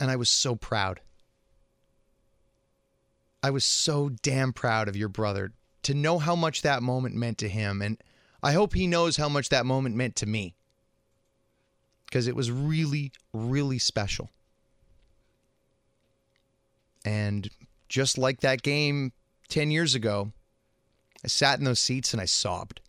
And 0.00 0.10
I 0.10 0.16
was 0.16 0.28
so 0.28 0.56
proud. 0.56 1.00
I 3.42 3.50
was 3.50 3.64
so 3.64 4.10
damn 4.22 4.52
proud 4.52 4.88
of 4.88 4.96
your 4.96 5.08
brother 5.08 5.52
to 5.82 5.94
know 5.94 6.18
how 6.18 6.34
much 6.34 6.62
that 6.62 6.82
moment 6.82 7.14
meant 7.14 7.38
to 7.38 7.48
him. 7.48 7.82
And 7.82 7.98
I 8.42 8.52
hope 8.52 8.74
he 8.74 8.86
knows 8.86 9.16
how 9.16 9.28
much 9.28 9.50
that 9.50 9.66
moment 9.66 9.94
meant 9.94 10.16
to 10.16 10.26
me. 10.26 10.54
Because 12.06 12.26
it 12.26 12.34
was 12.34 12.50
really, 12.50 13.12
really 13.32 13.78
special. 13.78 14.30
And 17.04 17.50
just 17.88 18.16
like 18.18 18.40
that 18.40 18.62
game 18.62 19.12
10 19.48 19.70
years 19.70 19.94
ago, 19.94 20.32
I 21.24 21.28
sat 21.28 21.58
in 21.58 21.64
those 21.64 21.80
seats 21.80 22.12
and 22.12 22.20
I 22.20 22.26
sobbed. 22.26 22.80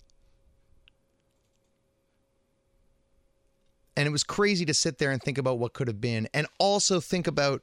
And 3.98 4.08
it 4.08 4.12
was 4.12 4.24
crazy 4.24 4.66
to 4.66 4.74
sit 4.74 4.98
there 4.98 5.12
and 5.12 5.22
think 5.22 5.38
about 5.38 5.58
what 5.58 5.74
could 5.74 5.88
have 5.88 6.02
been 6.02 6.28
and 6.34 6.48
also 6.58 7.00
think 7.00 7.28
about 7.28 7.62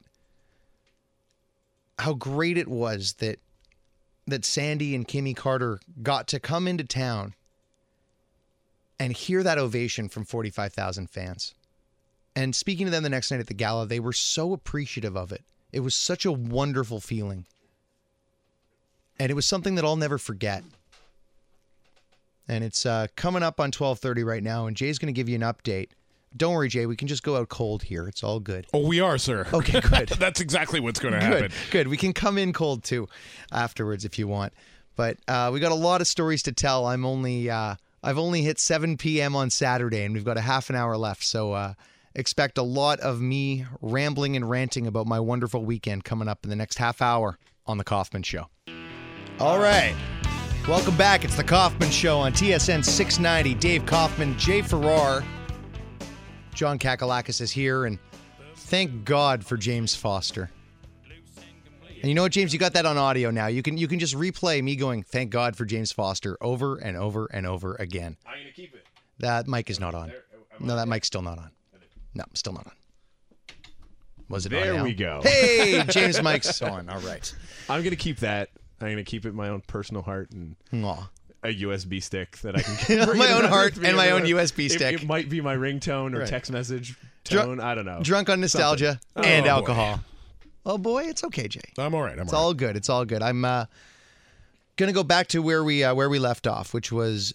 how 1.98 2.14
great 2.14 2.56
it 2.56 2.68
was 2.68 3.14
that 3.18 3.38
that 4.26 4.44
Sandy 4.44 4.94
and 4.94 5.06
Kimmy 5.06 5.37
Carter 5.37 5.80
got 6.02 6.28
to 6.28 6.38
come 6.40 6.68
into 6.68 6.85
town 6.85 7.35
and 8.98 9.12
hear 9.12 9.42
that 9.42 9.58
ovation 9.58 10.08
from 10.08 10.24
45,000 10.24 11.11
fans. 11.11 11.54
And 12.37 12.54
speaking 12.54 12.87
to 12.87 12.92
them 12.92 13.02
the 13.02 13.08
next 13.08 13.32
night 13.32 13.40
at 13.40 13.48
the 13.48 13.54
gala, 13.54 13.85
they 13.85 13.98
were 13.98 14.12
so 14.12 14.52
appreciative 14.52 15.16
of 15.16 15.32
it. 15.32 15.42
It 15.72 15.80
was 15.80 15.96
such 15.96 16.24
a 16.24 16.32
wonderful 16.32 17.00
feeling. 17.00 17.46
And 19.22 19.30
it 19.30 19.35
was 19.35 19.46
something 19.46 19.76
that 19.76 19.85
I'll 19.85 19.94
never 19.94 20.18
forget. 20.18 20.64
And 22.48 22.64
it's 22.64 22.85
uh, 22.85 23.06
coming 23.14 23.44
up 23.44 23.61
on 23.61 23.70
12:30 23.70 24.24
right 24.24 24.42
now 24.42 24.66
and 24.66 24.76
Jay's 24.76 24.98
going 24.98 25.14
to 25.14 25.16
give 25.16 25.28
you 25.28 25.37
an 25.37 25.42
update. 25.42 25.90
Don't 26.37 26.54
worry, 26.54 26.68
Jay, 26.68 26.87
we 26.87 26.96
can 26.96 27.06
just 27.06 27.22
go 27.22 27.37
out 27.37 27.48
cold 27.48 27.85
here. 27.85 28.08
It's 28.08 28.24
all 28.24 28.40
good. 28.40 28.66
Oh, 28.74 28.85
we 28.85 28.98
are, 28.98 29.18
sir. 29.18 29.46
Okay, 29.54 29.80
good. 29.90 30.08
That's 30.08 30.40
exactly 30.40 30.80
what's 30.80 30.98
going 30.98 31.14
to 31.14 31.20
Good, 31.20 31.42
happen. 31.42 31.52
good. 31.70 31.87
We 31.87 31.96
can 31.96 32.12
come 32.12 32.37
in 32.37 32.52
cold 32.52 32.82
too 32.82 33.06
afterwards 33.52 34.04
if 34.04 34.18
you 34.18 34.26
want. 34.26 34.54
But 34.96 35.18
uh, 35.28 35.50
we 35.52 35.61
got 35.61 35.70
a 35.70 35.76
lot 35.76 36.00
of 36.00 36.08
stories 36.08 36.42
to 36.42 36.52
tell. 36.52 36.87
I'm 36.87 37.04
only 37.06 37.48
uh, 37.48 37.76
I've 38.02 38.18
only 38.18 38.42
hit 38.42 38.58
7 38.58 38.96
p.m. 38.96 39.37
on 39.37 39.50
Saturday, 39.50 40.02
and 40.02 40.14
we've 40.14 40.24
got 40.24 40.37
a 40.37 40.40
half 40.40 40.68
an 40.68 40.74
hour 40.74 40.96
left. 40.96 41.22
So 41.22 41.52
uh, 41.52 41.74
expect 42.16 42.58
a 42.58 42.64
lot 42.64 42.98
of 42.98 43.20
me 43.20 43.66
rambling 43.80 44.35
and 44.35 44.50
ranting 44.50 44.88
about 44.88 45.06
my 45.06 45.20
wonderful 45.20 45.64
weekend 45.64 46.02
coming 46.02 46.26
up 46.26 46.40
in 46.42 46.50
the 46.50 46.56
next 46.56 46.78
half 46.78 47.00
hour 47.00 47.38
on 47.66 47.78
the 47.78 47.85
Kaufman 47.85 48.24
Show. 48.24 48.48
All 49.42 49.59
right. 49.59 49.92
Welcome 50.68 50.96
back. 50.96 51.24
It's 51.24 51.35
the 51.35 51.42
Kaufman 51.42 51.90
Show 51.90 52.20
on 52.20 52.33
TSN 52.33 52.85
690. 52.85 53.55
Dave 53.59 53.85
Kaufman, 53.85 54.38
Jay 54.38 54.62
Farrar, 54.62 55.24
John 56.55 56.78
Kakalakis 56.78 57.40
is 57.40 57.50
here, 57.50 57.87
and 57.87 57.98
thank 58.55 59.05
God 59.05 59.44
for 59.44 59.57
James 59.57 59.96
Foster. 59.96 60.48
And 62.00 62.09
you 62.09 62.14
know 62.14 62.22
what, 62.22 62.31
James? 62.31 62.52
You 62.52 62.61
got 62.61 62.72
that 62.74 62.87
on 62.87 62.96
audio 62.96 63.33
now. 63.33 63.48
You 63.48 63.62
can 63.64 63.76
you 63.76 63.88
can 63.88 63.98
just 63.98 64.14
replay 64.14 64.62
me 64.62 64.76
going, 64.76 65.02
"Thank 65.02 65.31
God 65.31 65.57
for 65.57 65.64
James 65.64 65.90
Foster" 65.90 66.38
over 66.40 66.76
and 66.76 66.96
over 66.96 67.26
and 67.26 67.44
over 67.44 67.74
again. 67.81 68.16
I'm 68.24 68.38
gonna 68.38 68.52
keep 68.52 68.72
it. 68.74 68.87
That 69.18 69.48
mic 69.48 69.70
is 69.70 69.81
not 69.81 69.96
on. 69.96 70.11
There- 70.11 70.22
No, 70.61 70.76
that 70.76 70.87
mic's 70.87 71.09
still 71.09 71.22
not 71.22 71.38
on. 71.38 71.50
No, 72.14 72.24
still 72.35 72.52
not 72.52 72.66
on. 72.66 72.72
Was 74.28 74.46
it 74.46 74.52
on 74.55 74.61
There 74.61 74.85
we 74.85 74.94
go. 74.94 75.20
Hey, 75.24 75.83
James 75.88 76.22
mic's 76.22 76.62
on. 76.62 76.88
All 76.88 77.00
right. 77.00 77.35
I'm 77.68 77.83
gonna 77.83 77.96
keep 77.96 78.18
that. 78.20 78.48
I'm 78.83 78.90
gonna 78.92 79.05
keep 79.05 79.25
it 79.25 79.31
in 79.31 79.35
my 79.37 79.49
own 79.49 79.62
personal 79.66 80.03
heart 80.03 80.31
and 80.33 80.57
Aw. 80.73 81.09
a 81.45 81.55
USB 81.62 82.03
stick 82.03 82.38
that 82.38 82.57
I 82.57 82.62
can 82.62 83.05
bring 83.07 83.18
My 83.18 83.33
own 83.33 83.45
heart 83.45 83.77
and 83.77 83.97
my 83.97 84.11
own. 84.11 84.23
USB 84.27 84.66
It- 84.66 84.73
stick. 84.73 85.03
It, 85.03 85.07
might 85.07 85.29
be 85.29 85.40
my 85.40 85.57
ringtone 85.57 86.14
or 86.14 86.21
Right. 86.21 86.29
text 86.29 86.51
message 86.53 86.97
Drunk- 87.25 87.47
tone. 87.49 87.61
I 87.61 87.75
don't 87.75 87.85
know. 87.85 88.01
Drunk 88.03 88.29
on 88.31 88.40
nostalgia 88.40 88.99
and 89.16 89.47
Oh, 89.47 89.49
boy. 89.49 89.49
alcohol. 89.51 90.01
Oh 90.64 90.79
boy, 90.79 91.05
it's 91.05 91.25
okay, 91.25 91.49
Jay. 91.49 91.61
I'm 91.79 91.95
all 91.95 92.03
right. 92.03 92.12
I'm 92.12 92.21
It's 92.21 92.33
all 92.33 92.40
right. 92.40 92.45
all 92.47 92.55
good. 92.55 92.77
It's 92.77 92.88
all 92.88 93.05
good. 93.05 93.23
I'm 93.23 93.45
uh, 93.45 93.64
gonna 94.77 94.92
go 94.92 95.03
back 95.03 95.27
to 95.29 95.40
where 95.42 95.64
we 95.64 95.83
uh, 95.85 95.95
where 95.95 96.09
we 96.09 96.18
left 96.18 96.47
off, 96.47 96.73
which 96.73 96.92
was 96.92 97.33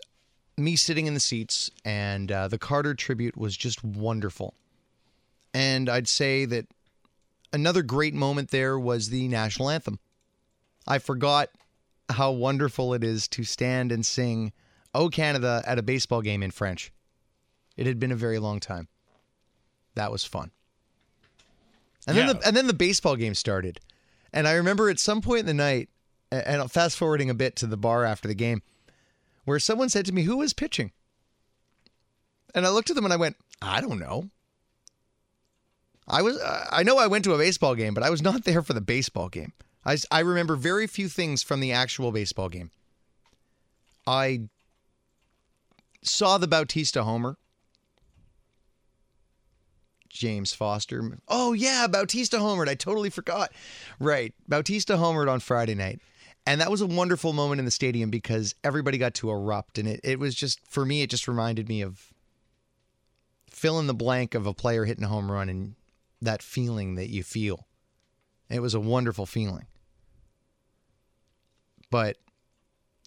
me 0.58 0.76
sitting 0.76 1.08
in 1.08 1.14
the 1.14 1.20
seats, 1.20 1.70
and 1.86 2.32
uh, 2.32 2.48
the 2.48 2.58
Carter 2.58 2.96
tribute 2.96 3.38
was 3.38 3.56
just 3.58 3.84
wonderful. 3.84 4.54
And 5.54 5.90
I'd 5.90 6.08
say 6.08 6.46
that 6.46 6.68
another 7.54 7.82
great 7.84 8.14
moment 8.14 8.50
there 8.52 8.80
was 8.80 9.10
the 9.10 9.28
national 9.28 9.70
anthem. 9.70 10.00
I 10.88 11.00
forgot 11.00 11.50
how 12.10 12.32
wonderful 12.32 12.94
it 12.94 13.04
is 13.04 13.28
to 13.30 13.44
stand 13.44 13.92
and 13.92 14.06
sing 14.06 14.54
"Oh 14.94 15.10
Canada" 15.10 15.64
at 15.66 15.80
a 15.80 15.84
baseball 15.84 16.22
game 16.22 16.42
in 16.42 16.52
French. 16.52 16.92
It 17.76 17.86
had 17.86 18.00
been 18.00 18.12
a 18.12 18.16
very 18.16 18.40
long 18.40 18.60
time. 18.60 18.88
That 19.96 20.12
was 20.12 20.24
fun. 20.24 20.52
And 22.08 22.18
then 22.18 22.28
the 22.28 22.48
and 22.48 22.56
then 22.56 22.68
the 22.68 22.74
baseball 22.74 23.16
game 23.16 23.36
started. 23.36 23.80
And 24.32 24.48
I 24.48 24.54
remember 24.54 24.90
at 24.90 25.00
some 25.00 25.22
point 25.22 25.42
in 25.42 25.46
the 25.46 25.54
night, 25.54 25.90
and 26.32 26.72
fast 26.72 26.98
forwarding 26.98 27.30
a 27.30 27.34
bit 27.34 27.56
to 27.58 27.68
the 27.68 27.78
bar 27.78 28.06
after 28.06 28.28
the 28.28 28.36
game, 28.36 28.62
where 29.46 29.60
someone 29.60 29.90
said 29.90 30.06
to 30.06 30.14
me, 30.14 30.24
Who 30.24 30.38
was 30.38 30.54
pitching? 30.54 30.92
And 32.56 32.66
I 32.66 32.70
looked 32.70 32.90
at 32.90 32.96
them 32.96 33.06
and 33.06 33.14
I 33.14 33.18
went, 33.18 33.36
I 33.62 33.82
don't 33.82 34.00
know. 34.00 34.30
I 36.08 36.22
was 36.22 36.40
I 36.72 36.84
know 36.84 36.98
I 36.98 37.08
went 37.08 37.26
to 37.26 37.34
a 37.34 37.38
baseball 37.38 37.76
game, 37.76 37.94
but 37.94 38.04
I 38.04 38.10
was 38.10 38.22
not 38.22 38.44
there 38.46 38.62
for 38.62 38.74
the 38.74 38.82
baseball 38.82 39.30
game. 39.30 39.54
I, 39.88 39.98
I 40.12 40.20
remember 40.20 40.58
very 40.58 40.86
few 40.86 41.08
things 41.08 41.42
from 41.42 41.62
the 41.62 41.72
actual 41.72 42.12
baseball 42.12 42.50
game. 42.50 42.72
I 44.06 44.42
saw 46.04 46.38
the 46.38 46.48
Bautista 46.48 47.04
homer. 47.04 47.38
James 50.10 50.54
Foster. 50.54 51.20
Oh 51.28 51.54
yeah, 51.54 51.88
Bautista 51.88 52.38
homered. 52.38 52.68
I 52.68 52.76
totally 52.76 53.10
forgot. 53.10 53.52
Right, 54.00 54.34
Bautista 54.48 54.94
homered 54.94 55.32
on 55.32 55.40
Friday 55.40 55.76
night, 55.76 56.02
and 56.46 56.60
that 56.60 56.72
was 56.72 56.82
a 56.82 56.88
wonderful 56.88 57.34
moment 57.34 57.60
in 57.60 57.66
the 57.66 57.72
stadium 57.72 58.10
because 58.10 58.56
everybody 58.64 58.98
got 58.98 59.14
to 59.16 59.30
erupt, 59.30 59.78
and 59.78 59.88
it 59.88 60.00
it 60.04 60.20
was 60.20 60.34
just 60.34 60.60
for 60.68 60.86
me. 60.86 61.02
It 61.02 61.10
just 61.10 61.28
reminded 61.28 61.70
me 61.70 61.82
of 61.82 62.14
fill 63.50 63.80
in 63.80 63.88
the 63.88 63.94
blank 63.94 64.34
of 64.34 64.48
a 64.48 64.54
player 64.54 64.86
hitting 64.86 65.04
a 65.04 65.08
home 65.08 65.32
run 65.32 65.50
and 65.50 65.76
that 66.22 66.42
feeling 66.42 66.96
that 66.96 67.10
you 67.10 67.24
feel. 67.24 67.68
It 68.50 68.62
was 68.62 68.74
a 68.74 68.80
wonderful 68.80 69.26
feeling. 69.26 69.68
But 71.90 72.18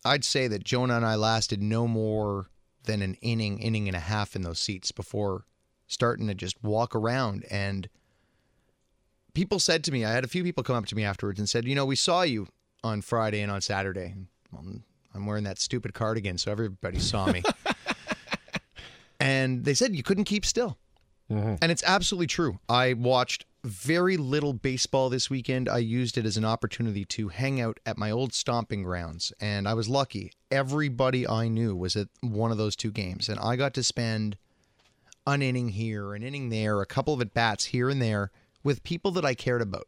I'd 0.04 0.24
say 0.24 0.48
that 0.48 0.64
Jonah 0.64 0.96
and 0.96 1.06
I 1.06 1.14
lasted 1.14 1.62
no 1.62 1.86
more 1.86 2.50
than 2.84 3.02
an 3.02 3.14
inning, 3.20 3.58
inning 3.58 3.88
and 3.88 3.96
a 3.96 4.00
half 4.00 4.34
in 4.34 4.42
those 4.42 4.58
seats 4.58 4.92
before 4.92 5.44
starting 5.86 6.26
to 6.28 6.34
just 6.34 6.62
walk 6.62 6.94
around. 6.94 7.44
And 7.50 7.88
people 9.34 9.58
said 9.58 9.84
to 9.84 9.92
me, 9.92 10.04
I 10.04 10.12
had 10.12 10.24
a 10.24 10.28
few 10.28 10.42
people 10.42 10.64
come 10.64 10.76
up 10.76 10.86
to 10.86 10.96
me 10.96 11.04
afterwards 11.04 11.38
and 11.38 11.48
said, 11.48 11.66
You 11.66 11.74
know, 11.74 11.84
we 11.84 11.96
saw 11.96 12.22
you 12.22 12.46
on 12.82 13.02
Friday 13.02 13.40
and 13.42 13.52
on 13.52 13.60
Saturday. 13.60 14.14
Well, 14.50 14.64
I'm 15.14 15.26
wearing 15.26 15.44
that 15.44 15.58
stupid 15.58 15.92
cardigan, 15.92 16.38
so 16.38 16.50
everybody 16.50 16.98
saw 16.98 17.26
me. 17.26 17.42
and 19.20 19.64
they 19.64 19.74
said 19.74 19.94
you 19.94 20.02
couldn't 20.02 20.24
keep 20.24 20.46
still. 20.46 20.78
And 21.62 21.70
it's 21.70 21.84
absolutely 21.84 22.26
true. 22.26 22.58
I 22.68 22.92
watched 22.92 23.46
very 23.62 24.16
little 24.16 24.52
baseball 24.52 25.08
this 25.08 25.30
weekend. 25.30 25.68
I 25.68 25.78
used 25.78 26.18
it 26.18 26.26
as 26.26 26.36
an 26.36 26.44
opportunity 26.44 27.04
to 27.04 27.28
hang 27.28 27.60
out 27.60 27.78
at 27.86 27.98
my 27.98 28.10
old 28.10 28.32
stomping 28.32 28.82
grounds, 28.82 29.32
and 29.40 29.68
I 29.68 29.74
was 29.74 29.88
lucky. 29.88 30.32
Everybody 30.50 31.28
I 31.28 31.48
knew 31.48 31.76
was 31.76 31.94
at 31.94 32.08
one 32.20 32.50
of 32.50 32.58
those 32.58 32.74
two 32.74 32.90
games, 32.90 33.28
and 33.28 33.38
I 33.38 33.56
got 33.56 33.74
to 33.74 33.82
spend 33.82 34.38
an 35.26 35.42
inning 35.42 35.68
here, 35.68 36.14
an 36.14 36.22
inning 36.22 36.48
there, 36.48 36.80
a 36.80 36.86
couple 36.86 37.14
of 37.14 37.20
at 37.20 37.34
bats 37.34 37.66
here 37.66 37.88
and 37.88 38.02
there 38.02 38.30
with 38.64 38.82
people 38.82 39.10
that 39.12 39.24
I 39.24 39.34
cared 39.34 39.62
about, 39.62 39.86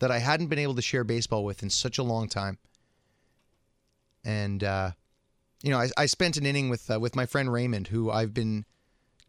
that 0.00 0.10
I 0.10 0.18
hadn't 0.18 0.48
been 0.48 0.58
able 0.58 0.74
to 0.74 0.82
share 0.82 1.04
baseball 1.04 1.44
with 1.44 1.62
in 1.62 1.70
such 1.70 1.98
a 1.98 2.02
long 2.02 2.28
time. 2.28 2.58
And 4.24 4.64
uh, 4.64 4.90
you 5.62 5.70
know, 5.70 5.78
I, 5.78 5.90
I 5.96 6.06
spent 6.06 6.36
an 6.36 6.46
inning 6.46 6.68
with 6.68 6.90
uh, 6.90 6.98
with 6.98 7.14
my 7.14 7.26
friend 7.26 7.52
Raymond, 7.52 7.88
who 7.88 8.10
I've 8.10 8.34
been 8.34 8.64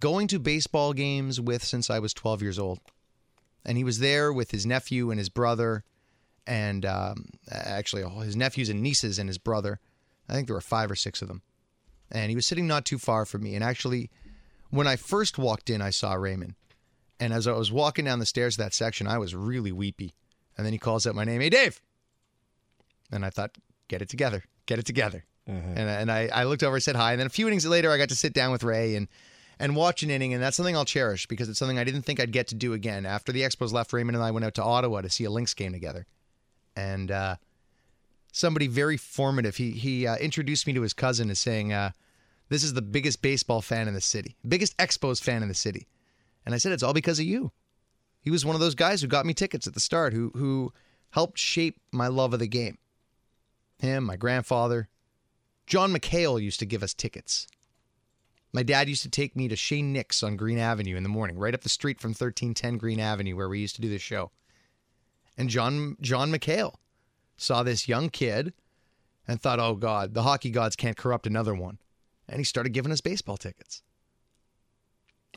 going 0.02 0.28
to 0.28 0.40
baseball 0.40 0.92
games 0.92 1.40
with 1.40 1.64
since 1.64 1.90
I 1.90 2.00
was 2.00 2.14
12 2.14 2.42
years 2.42 2.60
old. 2.60 2.80
And 3.64 3.78
he 3.78 3.86
was 3.86 4.00
there 4.00 4.34
with 4.34 4.52
his 4.52 4.66
nephew 4.66 5.12
and 5.12 5.20
his 5.20 5.30
brother, 5.30 5.84
and 6.46 6.86
um, 6.86 7.30
actually 7.50 8.04
all 8.04 8.20
his 8.20 8.36
nephews 8.36 8.68
and 8.68 8.82
nieces 8.82 9.18
and 9.20 9.30
his 9.30 9.38
brother. 9.38 9.80
I 10.28 10.34
think 10.34 10.48
there 10.48 10.56
were 10.56 10.62
five 10.62 10.92
or 10.92 10.96
six 10.96 11.22
of 11.22 11.28
them. 11.28 11.44
And 12.12 12.30
he 12.30 12.36
was 12.36 12.46
sitting 12.46 12.68
not 12.68 12.84
too 12.84 12.98
far 12.98 13.26
from 13.26 13.44
me. 13.44 13.56
And 13.56 13.64
actually, 13.64 14.10
when 14.70 14.88
I 14.88 14.96
first 14.98 15.38
walked 15.38 15.70
in, 15.70 15.82
I 15.82 15.92
saw 15.92 16.14
Raymond. 16.14 16.56
And 17.20 17.32
as 17.32 17.48
I 17.48 17.54
was 17.54 17.72
walking 17.72 18.06
down 18.06 18.20
the 18.20 18.26
stairs 18.26 18.56
of 18.56 18.66
that 18.66 18.74
section, 18.74 19.08
I 19.08 19.20
was 19.20 19.36
really 19.36 19.72
weepy. 19.72 20.16
And 20.58 20.66
then 20.66 20.74
he 20.74 20.80
calls 20.80 21.06
out 21.06 21.16
my 21.16 21.24
name, 21.24 21.40
Hey, 21.40 21.50
Dave. 21.50 21.80
And 23.12 23.24
I 23.24 23.30
thought, 23.30 23.52
get 23.88 24.02
it 24.02 24.10
together, 24.10 24.44
get 24.66 24.80
it 24.80 24.86
together. 24.86 25.26
And, 25.78 25.90
and 25.90 26.12
I, 26.12 26.30
I 26.34 26.44
looked 26.46 26.64
over, 26.64 26.80
said 26.80 26.96
hi. 26.96 27.12
And 27.12 27.20
then 27.20 27.28
a 27.28 27.32
few 27.32 27.48
innings 27.48 27.66
later, 27.66 27.92
I 27.92 27.98
got 27.98 28.10
to 28.10 28.16
sit 28.16 28.34
down 28.34 28.52
with 28.52 28.64
Ray 28.64 28.96
and 28.96 29.08
and 29.62 29.76
watch 29.76 30.02
an 30.02 30.10
inning, 30.10 30.34
and 30.34 30.42
that's 30.42 30.58
something 30.58 30.76
I'll 30.76 30.86
cherish 30.86 31.28
because 31.28 31.48
it's 31.48 31.60
something 31.60 31.78
I 31.78 31.84
didn't 31.84 32.02
think 32.02 32.20
I'd 32.20 32.32
get 32.32 32.48
to 32.48 32.56
do 32.56 32.74
again. 32.74 33.06
After 33.06 33.32
the 33.32 33.42
Expos 33.42 33.72
left, 33.72 33.94
Raymond 33.94 34.16
and 34.16 34.26
I 34.26 34.32
went 34.32 34.44
out 34.44 34.56
to 34.56 34.64
Ottawa 34.64 35.02
to 35.02 35.10
see 35.10 35.24
a 35.24 35.30
Lynx 35.30 35.54
game 35.54 35.72
together, 35.72 36.08
and 36.76 37.12
uh, 37.12 37.36
somebody 38.32 38.66
very 38.66 38.98
formative. 38.98 39.58
He 39.58 39.72
he 39.72 40.08
uh, 40.08 40.18
introduced 40.18 40.66
me 40.66 40.74
to 40.74 40.82
his 40.82 40.94
cousin 40.94 41.30
as 41.30 41.38
saying, 41.38 41.72
uh, 41.72 41.92
"This 42.50 42.64
is 42.64 42.74
the 42.74 42.82
biggest 42.82 43.22
baseball 43.22 43.62
fan 43.62 43.88
in 43.88 43.94
the 43.94 44.02
city, 44.02 44.36
biggest 44.46 44.76
Expos 44.78 45.22
fan 45.22 45.44
in 45.44 45.48
the 45.48 45.54
city," 45.54 45.88
and 46.44 46.56
I 46.56 46.58
said, 46.58 46.72
"It's 46.72 46.84
all 46.84 46.94
because 46.94 47.20
of 47.20 47.26
you." 47.26 47.52
He 48.20 48.32
was 48.32 48.44
one 48.44 48.56
of 48.56 48.62
those 48.62 48.76
guys 48.76 49.02
who 49.02 49.08
got 49.08 49.28
me 49.28 49.36
tickets 49.36 49.68
at 49.68 49.76
the 49.76 49.80
start, 49.80 50.12
who 50.14 50.32
who 50.34 50.74
helped 51.12 51.38
shape 51.38 51.80
my 51.92 52.08
love 52.08 52.34
of 52.34 52.40
the 52.40 52.48
game. 52.48 52.80
Him, 53.78 54.06
my 54.06 54.16
grandfather, 54.16 54.90
John 55.68 55.94
McHale 55.94 56.42
used 56.42 56.60
to 56.60 56.66
give 56.66 56.82
us 56.82 56.96
tickets. 56.96 57.48
My 58.54 58.64
dad 58.64 58.90
used 58.90 59.04
to 59.04 59.10
take 59.10 59.36
me 59.36 59.48
to 59.48 59.56
Shane 59.56 59.94
Nix 59.94 60.24
on 60.24 60.36
Greene 60.36 60.58
Avenue 60.58 60.98
in 60.98 61.04
the 61.04 61.10
morning, 61.10 61.38
right 61.38 61.54
up 61.54 61.62
the 61.62 61.70
street 61.70 62.02
from 62.02 62.10
1310 62.10 62.78
Greene 62.78 63.00
Avenue, 63.00 63.36
where 63.36 63.48
we 63.48 63.60
used 63.60 63.76
to 63.76 63.82
do 63.82 63.90
the 63.90 63.98
show. 63.98 64.32
And 65.38 65.50
John 65.50 65.96
John 66.02 66.32
McHale 66.32 66.76
saw 67.38 67.64
this 67.64 67.88
young 67.88 68.10
kid 68.10 68.54
and 69.28 69.42
thought, 69.42 69.60
"Oh 69.60 69.76
God, 69.76 70.14
the 70.14 70.24
hockey 70.24 70.52
gods 70.52 70.76
can't 70.76 70.98
corrupt 70.98 71.26
another 71.26 71.56
one," 71.56 71.80
and 72.28 72.40
he 72.40 72.44
started 72.44 72.74
giving 72.74 72.92
us 72.92 73.02
baseball 73.02 73.38
tickets. 73.38 73.82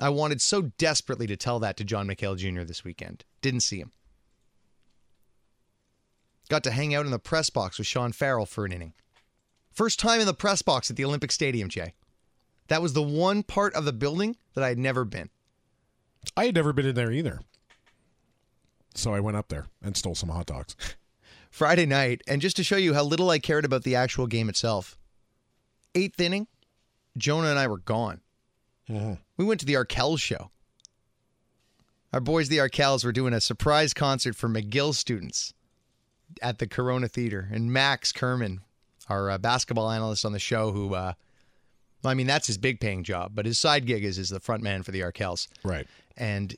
I 0.01 0.09
wanted 0.09 0.41
so 0.41 0.73
desperately 0.77 1.29
to 1.29 1.37
tell 1.37 1.61
that 1.61 1.77
to 1.77 1.85
John 1.85 2.09
McHale 2.09 2.37
Jr. 2.37 2.65
this 2.65 2.83
weekend. 2.83 3.25
Didn't 3.41 3.61
see 3.61 3.79
him. 3.79 3.93
Got 6.49 6.65
to 6.65 6.73
hang 6.73 6.95
out 6.95 7.07
in 7.07 7.13
the 7.13 7.21
press 7.21 7.49
box 7.49 7.79
with 7.79 7.87
Sean 7.87 8.11
Farrell 8.11 8.45
for 8.45 8.65
an 8.65 8.73
inning. 8.73 8.95
First 9.73 10.01
time 10.01 10.21
in 10.21 10.27
the 10.27 10.35
press 10.35 10.63
box 10.63 10.91
at 10.91 10.97
the 10.97 11.05
Olympic 11.05 11.31
Stadium, 11.31 11.69
Jay. 11.69 11.95
That 12.69 12.83
was 12.83 12.93
the 12.93 13.03
one 13.03 13.43
part 13.43 13.75
of 13.75 13.85
the 13.85 13.93
building 13.93 14.37
that 14.55 14.65
I 14.65 14.69
had 14.69 14.79
never 14.79 15.05
been. 15.05 15.31
I 16.37 16.47
had 16.47 16.55
never 16.55 16.73
been 16.73 16.87
in 16.87 16.95
there 16.95 17.13
either. 17.13 17.41
So 18.95 19.13
I 19.13 19.21
went 19.21 19.37
up 19.37 19.49
there 19.49 19.67
and 19.83 19.97
stole 19.97 20.15
some 20.15 20.29
hot 20.31 20.47
dogs. 20.47 20.77
Friday 21.51 21.87
night, 21.87 22.23
and 22.27 22.41
just 22.41 22.57
to 22.57 22.65
show 22.65 22.77
you 22.77 22.95
how 22.95 23.05
little 23.05 23.31
I 23.31 23.39
cared 23.39 23.65
about 23.65 23.85
the 23.85 23.95
actual 23.95 24.27
game 24.27 24.49
itself, 24.49 24.99
eighth 25.95 26.21
inning, 26.21 26.49
Jonah 27.17 27.49
and 27.49 27.59
I 27.59 27.69
were 27.69 27.79
gone. 27.79 28.23
We 29.37 29.45
went 29.45 29.61
to 29.61 29.67
the 29.67 29.75
Arkells 29.75 30.21
show. 30.21 30.51
Our 32.13 32.21
boys, 32.21 32.49
the 32.49 32.59
Arkells, 32.59 33.05
were 33.05 33.13
doing 33.13 33.33
a 33.33 33.41
surprise 33.41 33.95
concert 33.95 34.37
for 34.37 34.49
McGill 34.49 34.95
students 34.95 35.55
at 36.43 36.59
the 36.59 36.67
Corona 36.67 37.09
Theater. 37.09 37.49
And 37.51 37.73
Max 37.73 38.13
Kerman, 38.13 38.61
our 39.09 39.31
uh, 39.31 39.39
basketball 39.39 39.91
analyst 39.91 40.25
on 40.25 40.33
the 40.33 40.39
show, 40.39 40.73
who, 40.73 40.95
uh, 40.95 41.15
I 42.09 42.15
mean, 42.15 42.27
that's 42.27 42.47
his 42.47 42.59
big 42.59 42.81
paying 42.81 43.05
job, 43.05 43.33
but 43.35 43.47
his 43.47 43.59
side 43.59 43.87
gig 43.87 44.05
is, 44.05 44.19
is 44.19 44.29
the 44.29 44.41
front 44.41 44.63
man 44.63 44.83
for 44.83 44.93
the 44.93 45.01
Arkells. 45.01 45.49
Right. 45.63 45.87
and 46.17 46.55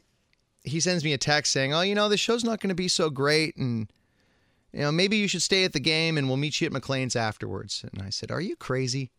he 0.62 0.80
sends 0.80 1.04
me 1.04 1.12
a 1.12 1.18
text 1.18 1.52
saying, 1.52 1.72
"Oh, 1.72 1.82
you 1.82 1.94
know, 1.94 2.08
the 2.08 2.16
show's 2.16 2.42
not 2.42 2.60
going 2.60 2.70
to 2.70 2.74
be 2.74 2.88
so 2.88 3.08
great, 3.08 3.56
and 3.56 3.88
you 4.72 4.80
know, 4.80 4.90
maybe 4.90 5.16
you 5.16 5.28
should 5.28 5.42
stay 5.42 5.62
at 5.62 5.72
the 5.72 5.78
game, 5.80 6.18
and 6.18 6.26
we'll 6.26 6.36
meet 6.36 6.60
you 6.60 6.66
at 6.66 6.72
McLean's 6.72 7.14
afterwards." 7.14 7.84
And 7.92 8.02
I 8.02 8.10
said, 8.10 8.32
"Are 8.32 8.40
you 8.40 8.56
crazy? 8.56 9.12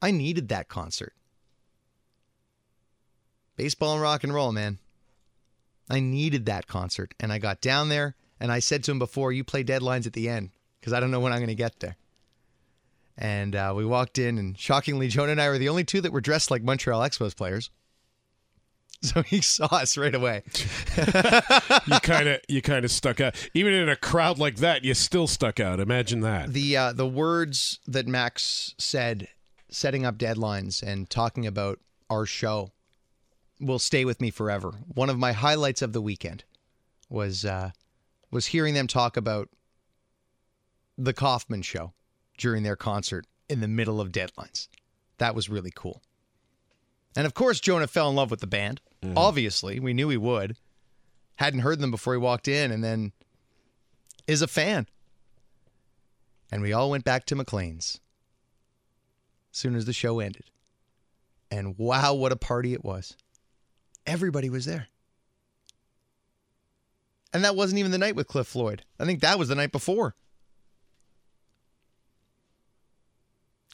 I 0.00 0.10
needed 0.10 0.48
that 0.48 0.68
concert. 0.68 1.12
Baseball 3.56 3.94
and 3.94 4.02
rock 4.02 4.24
and 4.24 4.32
roll, 4.32 4.52
man. 4.52 4.78
I 5.90 6.00
needed 6.00 6.46
that 6.46 6.66
concert, 6.66 7.14
and 7.18 7.32
I 7.32 7.38
got 7.38 7.60
down 7.60 7.88
there, 7.88 8.14
And 8.40 8.52
I 8.52 8.60
said 8.60 8.84
to 8.84 8.92
him 8.92 9.00
before, 9.00 9.32
you 9.32 9.42
play 9.42 9.64
deadlines 9.64 10.06
at 10.06 10.12
the 10.12 10.28
end 10.28 10.50
because 10.78 10.92
I 10.92 11.00
don't 11.00 11.10
know 11.10 11.18
when 11.18 11.32
I'm 11.32 11.40
going 11.40 11.48
to 11.48 11.56
get 11.56 11.80
there. 11.80 11.96
And 13.20 13.56
uh, 13.56 13.74
we 13.76 13.84
walked 13.84 14.16
in, 14.16 14.38
and 14.38 14.56
shockingly, 14.56 15.08
Jonah 15.08 15.32
and 15.32 15.40
I 15.40 15.48
were 15.48 15.58
the 15.58 15.68
only 15.68 15.82
two 15.82 16.00
that 16.00 16.12
were 16.12 16.20
dressed 16.20 16.52
like 16.52 16.62
Montreal 16.62 17.00
Expos 17.00 17.36
players. 17.36 17.70
So 19.00 19.22
he 19.22 19.40
saw 19.40 19.66
us 19.66 19.96
right 19.96 20.14
away. 20.14 20.42
You 21.86 22.00
kind 22.00 22.28
of 22.28 22.40
you 22.48 22.60
kind 22.60 22.84
of 22.84 22.90
stuck 22.90 23.20
out. 23.20 23.36
Even 23.54 23.72
in 23.72 23.88
a 23.88 23.94
crowd 23.94 24.40
like 24.40 24.56
that, 24.56 24.84
you 24.84 24.92
still 24.92 25.28
stuck 25.28 25.60
out. 25.60 25.78
Imagine 25.78 26.20
that. 26.22 26.52
The 26.52 26.76
uh, 26.76 26.92
the 26.92 27.06
words 27.06 27.78
that 27.86 28.08
Max 28.08 28.74
said, 28.76 29.28
setting 29.70 30.04
up 30.04 30.18
deadlines 30.18 30.82
and 30.82 31.08
talking 31.08 31.46
about 31.46 31.78
our 32.10 32.26
show, 32.26 32.72
will 33.60 33.78
stay 33.78 34.04
with 34.04 34.20
me 34.20 34.30
forever. 34.30 34.72
One 34.92 35.10
of 35.10 35.16
my 35.18 35.30
highlights 35.30 35.80
of 35.80 35.92
the 35.92 36.02
weekend 36.02 36.42
was 37.08 37.44
uh, 37.44 37.70
was 38.32 38.46
hearing 38.46 38.74
them 38.74 38.88
talk 38.88 39.16
about 39.16 39.48
the 40.96 41.12
Kaufman 41.12 41.62
show 41.62 41.92
during 42.38 42.62
their 42.62 42.76
concert 42.76 43.26
in 43.48 43.60
the 43.60 43.68
middle 43.68 44.00
of 44.00 44.12
deadlines. 44.12 44.68
That 45.18 45.34
was 45.34 45.48
really 45.48 45.72
cool. 45.74 46.02
And 47.16 47.26
of 47.26 47.34
course, 47.34 47.60
Jonah 47.60 47.86
fell 47.86 48.08
in 48.08 48.16
love 48.16 48.30
with 48.30 48.40
the 48.40 48.46
band. 48.46 48.80
Mm-hmm. 49.02 49.18
Obviously, 49.18 49.80
we 49.80 49.92
knew 49.92 50.08
he 50.08 50.16
would. 50.16 50.56
Hadn't 51.36 51.60
heard 51.60 51.80
them 51.80 51.90
before 51.90 52.14
he 52.14 52.18
walked 52.18 52.48
in, 52.48 52.70
and 52.70 52.82
then 52.82 53.12
is 54.26 54.42
a 54.42 54.46
fan. 54.46 54.86
And 56.50 56.62
we 56.62 56.72
all 56.72 56.90
went 56.90 57.04
back 57.04 57.26
to 57.26 57.36
McLean's 57.36 58.00
as 59.52 59.58
soon 59.58 59.74
as 59.74 59.84
the 59.84 59.92
show 59.92 60.20
ended. 60.20 60.44
And 61.50 61.78
wow, 61.78 62.14
what 62.14 62.32
a 62.32 62.36
party 62.36 62.72
it 62.72 62.84
was. 62.84 63.16
Everybody 64.06 64.50
was 64.50 64.64
there. 64.64 64.88
And 67.32 67.44
that 67.44 67.56
wasn't 67.56 67.78
even 67.78 67.92
the 67.92 67.98
night 67.98 68.16
with 68.16 68.26
Cliff 68.26 68.46
Floyd. 68.46 68.84
I 68.98 69.04
think 69.04 69.20
that 69.20 69.38
was 69.38 69.48
the 69.48 69.54
night 69.54 69.72
before. 69.72 70.14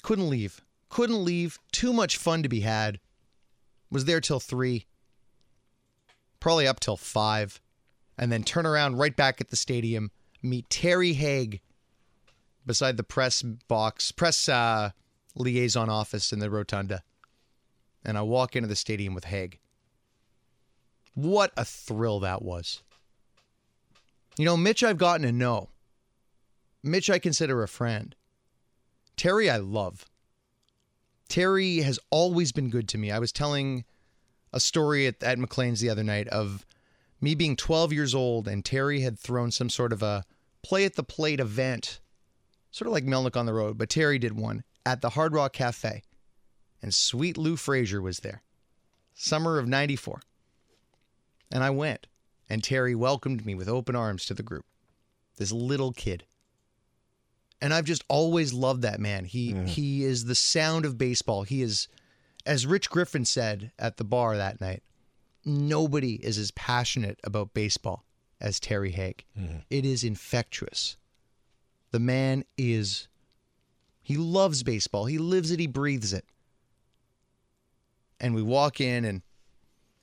Couldn't 0.04 0.28
leave. 0.28 0.60
Couldn't 0.90 1.24
leave. 1.24 1.58
Too 1.72 1.90
much 1.90 2.18
fun 2.18 2.42
to 2.42 2.48
be 2.48 2.60
had. 2.60 3.00
Was 3.90 4.04
there 4.04 4.20
till 4.20 4.38
three. 4.38 4.84
Probably 6.40 6.68
up 6.68 6.78
till 6.78 6.98
five. 6.98 7.58
And 8.18 8.30
then 8.30 8.44
turn 8.44 8.66
around 8.66 8.98
right 8.98 9.16
back 9.16 9.40
at 9.40 9.48
the 9.48 9.56
stadium. 9.56 10.10
Meet 10.42 10.68
Terry 10.68 11.14
Haig 11.14 11.62
beside 12.66 12.98
the 12.98 13.02
press 13.02 13.40
box, 13.40 14.12
press 14.12 14.46
uh, 14.46 14.90
liaison 15.34 15.88
office 15.88 16.34
in 16.34 16.38
the 16.38 16.50
rotunda. 16.50 17.02
And 18.04 18.18
I 18.18 18.22
walk 18.22 18.54
into 18.54 18.68
the 18.68 18.76
stadium 18.76 19.14
with 19.14 19.24
Haig. 19.24 19.58
What 21.14 21.50
a 21.56 21.64
thrill 21.64 22.20
that 22.20 22.42
was. 22.42 22.82
You 24.36 24.44
know, 24.44 24.58
Mitch, 24.58 24.84
I've 24.84 24.98
gotten 24.98 25.24
to 25.24 25.32
know. 25.32 25.70
Mitch, 26.82 27.08
I 27.08 27.18
consider 27.18 27.62
a 27.62 27.68
friend. 27.68 28.14
Terry, 29.16 29.48
I 29.48 29.58
love. 29.58 30.06
Terry 31.28 31.78
has 31.78 31.98
always 32.10 32.52
been 32.52 32.70
good 32.70 32.88
to 32.88 32.98
me. 32.98 33.10
I 33.10 33.18
was 33.18 33.32
telling 33.32 33.84
a 34.52 34.60
story 34.60 35.06
at, 35.06 35.22
at 35.22 35.38
McLean's 35.38 35.80
the 35.80 35.90
other 35.90 36.04
night 36.04 36.28
of 36.28 36.64
me 37.20 37.34
being 37.34 37.56
12 37.56 37.92
years 37.92 38.14
old, 38.14 38.46
and 38.46 38.64
Terry 38.64 39.00
had 39.00 39.18
thrown 39.18 39.50
some 39.50 39.70
sort 39.70 39.92
of 39.92 40.02
a 40.02 40.24
play 40.62 40.84
at 40.84 40.94
the 40.94 41.02
plate 41.02 41.40
event, 41.40 42.00
sort 42.70 42.86
of 42.86 42.92
like 42.92 43.04
Melnick 43.04 43.36
on 43.36 43.46
the 43.46 43.54
road, 43.54 43.78
but 43.78 43.88
Terry 43.88 44.18
did 44.18 44.38
one 44.38 44.62
at 44.84 45.00
the 45.00 45.10
Hard 45.10 45.32
Rock 45.32 45.52
Cafe. 45.52 46.02
And 46.82 46.94
sweet 46.94 47.38
Lou 47.38 47.56
Frazier 47.56 48.02
was 48.02 48.18
there, 48.20 48.42
summer 49.14 49.58
of 49.58 49.66
94. 49.66 50.20
And 51.50 51.64
I 51.64 51.70
went, 51.70 52.06
and 52.48 52.62
Terry 52.62 52.94
welcomed 52.94 53.46
me 53.46 53.54
with 53.54 53.68
open 53.68 53.96
arms 53.96 54.26
to 54.26 54.34
the 54.34 54.42
group. 54.42 54.66
This 55.36 55.50
little 55.50 55.92
kid. 55.92 56.24
And 57.64 57.72
I've 57.72 57.86
just 57.86 58.04
always 58.10 58.52
loved 58.52 58.82
that 58.82 59.00
man. 59.00 59.24
He 59.24 59.54
he 59.64 60.04
is 60.04 60.26
the 60.26 60.34
sound 60.34 60.84
of 60.84 60.98
baseball. 60.98 61.44
He 61.44 61.62
is 61.62 61.88
as 62.44 62.66
Rich 62.66 62.90
Griffin 62.90 63.24
said 63.24 63.72
at 63.78 63.96
the 63.96 64.04
bar 64.04 64.36
that 64.36 64.60
night, 64.60 64.82
nobody 65.46 66.16
is 66.16 66.36
as 66.36 66.50
passionate 66.50 67.18
about 67.24 67.54
baseball 67.54 68.04
as 68.38 68.60
Terry 68.60 68.90
Haig. 68.90 69.24
Mm-hmm. 69.34 69.60
It 69.70 69.86
is 69.86 70.04
infectious. 70.04 70.98
The 71.90 71.98
man 71.98 72.44
is 72.58 73.08
he 74.02 74.18
loves 74.18 74.62
baseball. 74.62 75.06
He 75.06 75.16
lives 75.16 75.50
it, 75.50 75.58
he 75.58 75.66
breathes 75.66 76.12
it. 76.12 76.26
And 78.20 78.34
we 78.34 78.42
walk 78.42 78.78
in 78.78 79.06
and 79.06 79.22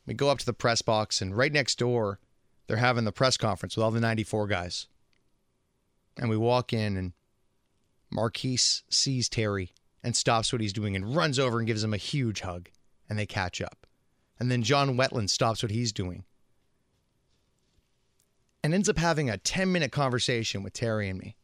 we 0.07 0.15
go 0.15 0.29
up 0.29 0.39
to 0.39 0.47
the 0.47 0.53
press 0.53 0.81
box 0.81 1.21
and 1.21 1.37
right 1.37 1.53
next 1.53 1.77
door 1.77 2.17
they're 2.65 2.77
having 2.77 3.05
the 3.05 3.11
press 3.11 3.37
conference 3.37 3.77
with 3.77 3.83
all 3.83 3.91
the 3.91 3.99
94 3.99 4.47
guys. 4.47 4.87
And 6.17 6.27
we 6.27 6.37
walk 6.37 6.73
in 6.73 6.97
and 6.97 7.13
Marquis 8.11 8.59
sees 8.89 9.29
Terry 9.29 9.71
and 10.03 10.15
stops 10.15 10.51
what 10.51 10.61
he's 10.61 10.73
doing 10.73 10.95
and 10.95 11.15
runs 11.15 11.39
over 11.39 11.59
and 11.59 11.67
gives 11.67 11.83
him 11.83 11.93
a 11.93 11.97
huge 11.97 12.41
hug 12.41 12.69
and 13.09 13.17
they 13.17 13.25
catch 13.25 13.61
up. 13.61 13.85
And 14.39 14.49
then 14.49 14.63
John 14.63 14.97
Wetteland 14.97 15.29
stops 15.29 15.61
what 15.61 15.71
he's 15.71 15.91
doing 15.91 16.23
and 18.63 18.73
ends 18.73 18.89
up 18.89 18.97
having 18.97 19.29
a 19.29 19.37
10 19.37 19.71
minute 19.71 19.91
conversation 19.91 20.63
with 20.63 20.73
Terry 20.73 21.09
and 21.09 21.19
me. 21.19 21.35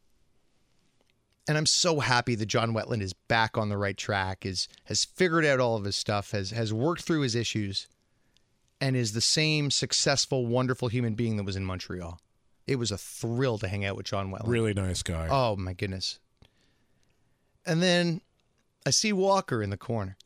And 1.48 1.56
I'm 1.56 1.66
so 1.66 2.00
happy 2.00 2.34
that 2.34 2.46
John 2.46 2.74
Wetteland 2.74 3.00
is 3.00 3.14
back 3.14 3.56
on 3.56 3.70
the 3.70 3.78
right 3.78 3.96
track, 3.96 4.44
is 4.44 4.68
has 4.84 5.04
figured 5.04 5.46
out 5.46 5.60
all 5.60 5.76
of 5.76 5.84
his 5.84 5.96
stuff, 5.96 6.32
has 6.32 6.50
has 6.50 6.74
worked 6.74 7.02
through 7.02 7.22
his 7.22 7.34
issues, 7.34 7.88
and 8.82 8.94
is 8.94 9.12
the 9.12 9.22
same 9.22 9.70
successful, 9.70 10.46
wonderful 10.46 10.88
human 10.88 11.14
being 11.14 11.36
that 11.38 11.44
was 11.44 11.56
in 11.56 11.64
Montreal. 11.64 12.20
It 12.66 12.76
was 12.76 12.90
a 12.90 12.98
thrill 12.98 13.56
to 13.58 13.68
hang 13.68 13.86
out 13.86 13.96
with 13.96 14.04
John 14.04 14.30
Wetteland. 14.30 14.48
Really 14.48 14.74
nice 14.74 15.02
guy. 15.02 15.28
Oh 15.30 15.56
my 15.56 15.72
goodness. 15.72 16.18
And 17.68 17.82
then 17.82 18.22
I 18.86 18.90
see 18.90 19.12
Walker 19.12 19.62
in 19.62 19.68
the 19.68 19.76
corner. 19.76 20.16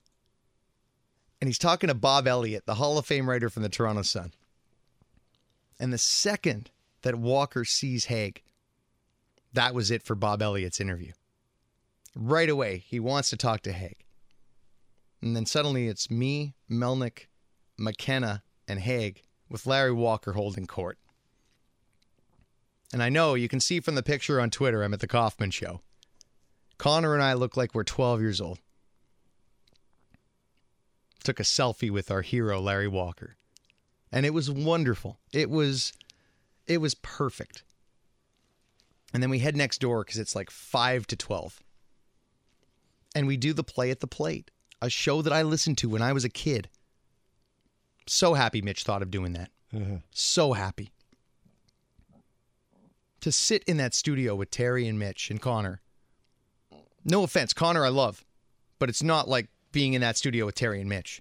And 1.41 1.49
he's 1.49 1.59
talking 1.59 1.89
to 1.89 1.95
Bob 1.95 2.29
Elliott, 2.29 2.67
the 2.67 2.77
Hall 2.77 2.99
of 2.99 3.05
Fame 3.05 3.29
writer 3.29 3.51
from 3.51 3.65
the 3.65 3.69
Toronto 3.69 4.03
Sun. 4.03 4.33
And 5.81 5.93
the 5.93 5.99
second 5.99 6.71
that 7.03 7.17
Walker 7.17 7.65
sees 7.65 8.05
Haig, 8.05 8.43
that 9.53 9.75
was 9.75 9.91
it 9.91 10.05
for 10.05 10.15
Bob 10.15 10.41
Elliott's 10.41 10.81
interview. 10.81 11.11
Right 12.15 12.49
away, 12.49 12.85
he 12.87 13.01
wants 13.01 13.29
to 13.31 13.37
talk 13.37 13.63
to 13.63 13.73
Haig. 13.73 14.05
And 15.21 15.35
then 15.35 15.45
suddenly 15.45 15.89
it's 15.89 16.09
me, 16.09 16.55
Melnick, 16.71 17.27
McKenna, 17.77 18.45
and 18.69 18.79
Haig 18.79 19.23
with 19.49 19.67
Larry 19.67 19.93
Walker 19.93 20.35
holding 20.35 20.69
court. 20.69 20.97
And 22.93 23.03
I 23.03 23.09
know 23.09 23.35
you 23.35 23.49
can 23.49 23.59
see 23.59 23.81
from 23.81 23.97
the 23.97 24.03
picture 24.05 24.41
on 24.41 24.51
Twitter, 24.51 24.85
I'm 24.85 24.95
at 24.95 25.01
the 25.01 25.09
Kaufman 25.09 25.51
show. 25.51 25.81
Connor 26.83 27.15
and 27.15 27.23
I 27.23 27.35
look 27.35 27.57
like 27.57 27.77
we're 27.77 27.85
12 27.85 28.21
years 28.21 28.41
old. 28.41 28.59
Took 31.23 31.39
a 31.39 31.45
selfie 31.45 31.93
with 31.93 32.11
our 32.11 32.23
hero, 32.23 32.61
Larry 32.61 32.89
Walker. 32.89 33.37
And 34.11 34.27
it 34.27 34.35
was 34.35 34.51
wonderful. 34.51 35.21
It 35.33 35.49
was 35.49 35.93
it 36.67 36.79
was 36.79 36.97
perfect. 36.97 37.63
And 39.15 39.23
then 39.23 39.31
we 39.31 39.39
head 39.39 39.55
next 39.57 39.81
door 39.81 40.03
because 40.03 40.19
it's 40.19 40.35
like 40.35 40.51
5 40.51 41.07
to 41.07 41.17
12. 41.17 41.63
And 43.15 43.29
we 43.29 43.37
do 43.37 43.53
the 43.53 43.63
play 43.63 43.93
at 43.93 44.01
the 44.01 44.09
plate, 44.09 44.51
a 44.81 44.91
show 44.91 45.23
that 45.23 45.33
I 45.33 45.43
listened 45.43 45.79
to 45.79 45.89
when 45.89 46.03
I 46.03 46.13
was 46.13 46.25
a 46.25 46.29
kid. 46.29 46.69
So 48.09 48.35
happy 48.35 48.61
Mitch 48.61 48.83
thought 48.83 49.03
of 49.03 49.11
doing 49.13 49.35
that. 49.35 49.53
Uh-huh. 49.73 49.99
So 50.11 50.55
happy 50.55 50.91
to 53.21 53.31
sit 53.31 53.63
in 53.69 53.77
that 53.77 53.95
studio 53.95 54.35
with 54.35 54.51
Terry 54.51 54.89
and 54.89 54.99
Mitch 54.99 55.31
and 55.31 55.41
Connor. 55.41 55.81
No 57.05 57.23
offense, 57.25 57.53
Connor, 57.53 57.85
I 57.85 57.89
love, 57.89 58.25
but 58.79 58.89
it's 58.89 59.03
not 59.03 59.29
like 59.29 59.49
being 59.73 59.95
in 59.95 60.01
that 60.03 60.17
studio 60.17 60.47
with 60.47 60.55
Terry 60.55 60.81
and 60.81 60.89
Mitch. 60.89 61.21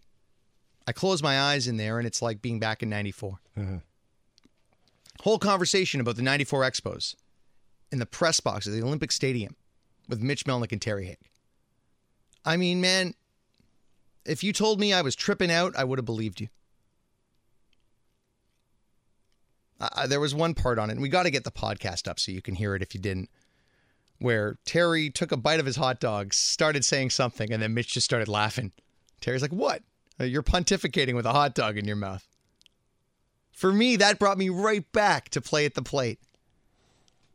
I 0.87 0.91
close 0.91 1.23
my 1.23 1.39
eyes 1.39 1.67
in 1.67 1.77
there 1.77 1.97
and 1.97 2.07
it's 2.07 2.21
like 2.21 2.41
being 2.41 2.59
back 2.59 2.83
in 2.83 2.89
94. 2.89 3.39
Whole 5.21 5.39
conversation 5.39 6.01
about 6.01 6.15
the 6.15 6.21
94 6.23 6.61
Expos 6.63 7.15
in 7.91 7.99
the 7.99 8.05
press 8.05 8.39
box 8.39 8.65
at 8.67 8.73
the 8.73 8.81
Olympic 8.81 9.11
Stadium 9.11 9.55
with 10.09 10.21
Mitch 10.21 10.45
Melnick 10.45 10.71
and 10.71 10.81
Terry 10.81 11.05
Haig. 11.05 11.19
I 12.43 12.57
mean, 12.57 12.81
man, 12.81 13.13
if 14.25 14.43
you 14.43 14.51
told 14.53 14.79
me 14.79 14.93
I 14.93 15.01
was 15.01 15.15
tripping 15.15 15.51
out, 15.51 15.75
I 15.75 15.83
would 15.83 15.99
have 15.99 16.05
believed 16.05 16.41
you. 16.41 16.47
Uh, 19.79 20.05
there 20.07 20.19
was 20.19 20.35
one 20.35 20.53
part 20.53 20.77
on 20.77 20.89
it, 20.89 20.93
and 20.93 21.01
we 21.01 21.09
got 21.09 21.23
to 21.23 21.31
get 21.31 21.43
the 21.43 21.51
podcast 21.51 22.07
up 22.07 22.19
so 22.19 22.31
you 22.31 22.41
can 22.41 22.55
hear 22.55 22.75
it 22.75 22.83
if 22.83 22.93
you 22.93 23.01
didn't, 23.01 23.29
where 24.21 24.57
Terry 24.65 25.09
took 25.09 25.31
a 25.31 25.37
bite 25.37 25.59
of 25.59 25.65
his 25.65 25.77
hot 25.77 25.99
dog, 25.99 26.33
started 26.33 26.85
saying 26.85 27.09
something, 27.09 27.51
and 27.51 27.61
then 27.61 27.73
Mitch 27.73 27.93
just 27.93 28.05
started 28.05 28.27
laughing. 28.27 28.71
Terry's 29.19 29.41
like, 29.41 29.51
What? 29.51 29.81
Uh, 30.19 30.25
You're 30.25 30.43
pontificating 30.43 31.15
with 31.15 31.25
a 31.25 31.31
hot 31.31 31.55
dog 31.55 31.77
in 31.77 31.85
your 31.85 31.95
mouth. 31.95 32.27
For 33.51 33.71
me, 33.73 33.95
that 33.95 34.19
brought 34.19 34.37
me 34.37 34.49
right 34.49 34.89
back 34.91 35.29
to 35.29 35.41
play 35.41 35.65
at 35.65 35.73
the 35.73 35.81
plate. 35.81 36.19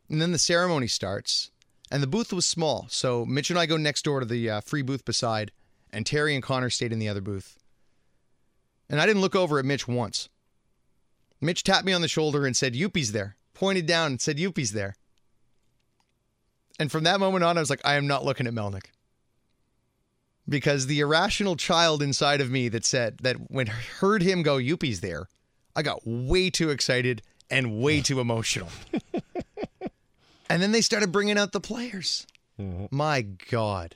And 0.09 0.21
then 0.21 0.31
the 0.31 0.39
ceremony 0.39 0.87
starts, 0.87 1.51
and 1.91 2.01
the 2.01 2.07
booth 2.07 2.31
was 2.31 2.45
small, 2.45 2.87
so 2.89 3.25
Mitch 3.25 3.49
and 3.49 3.59
I 3.59 3.65
go 3.65 3.75
next 3.77 4.03
door 4.03 4.21
to 4.21 4.25
the 4.25 4.49
uh, 4.49 4.61
free 4.61 4.81
booth 4.81 5.03
beside, 5.03 5.51
and 5.91 6.05
Terry 6.05 6.33
and 6.33 6.43
Connor 6.43 6.69
stayed 6.69 6.93
in 6.93 6.99
the 6.99 7.09
other 7.09 7.21
booth. 7.21 7.57
And 8.89 9.01
I 9.01 9.05
didn't 9.05 9.21
look 9.21 9.35
over 9.35 9.59
at 9.59 9.65
Mitch 9.65 9.87
once. 9.87 10.29
Mitch 11.41 11.63
tapped 11.63 11.85
me 11.85 11.91
on 11.91 12.01
the 12.01 12.07
shoulder 12.07 12.45
and 12.45 12.55
said, 12.55 12.73
Youppi's 12.73 13.11
there. 13.11 13.35
pointed 13.53 13.85
down 13.85 14.11
and 14.11 14.21
said, 14.21 14.37
Youppi's 14.37 14.71
there. 14.71 14.95
And 16.79 16.91
from 16.91 17.03
that 17.03 17.19
moment 17.19 17.43
on, 17.43 17.57
I 17.57 17.59
was 17.59 17.69
like, 17.69 17.81
I 17.83 17.95
am 17.95 18.07
not 18.07 18.23
looking 18.23 18.47
at 18.47 18.53
Melnick. 18.53 18.85
Because 20.49 20.87
the 20.87 20.99
irrational 20.99 21.55
child 21.55 22.01
inside 22.01 22.39
of 22.39 22.51
me 22.51 22.69
that 22.69 22.85
said, 22.85 23.17
that 23.19 23.51
when 23.51 23.67
heard 23.67 24.21
him 24.21 24.43
go, 24.43 24.57
Youppi's 24.57 25.01
there, 25.01 25.27
I 25.75 25.81
got 25.81 26.01
way 26.05 26.49
too 26.49 26.69
excited 26.69 27.21
and 27.49 27.79
way 27.81 28.01
too 28.01 28.19
emotional. 28.19 28.69
and 30.49 30.61
then 30.61 30.71
they 30.71 30.81
started 30.81 31.11
bringing 31.11 31.37
out 31.37 31.51
the 31.51 31.59
players. 31.59 32.25
Mm-hmm. 32.59 32.95
My 32.95 33.21
God. 33.21 33.95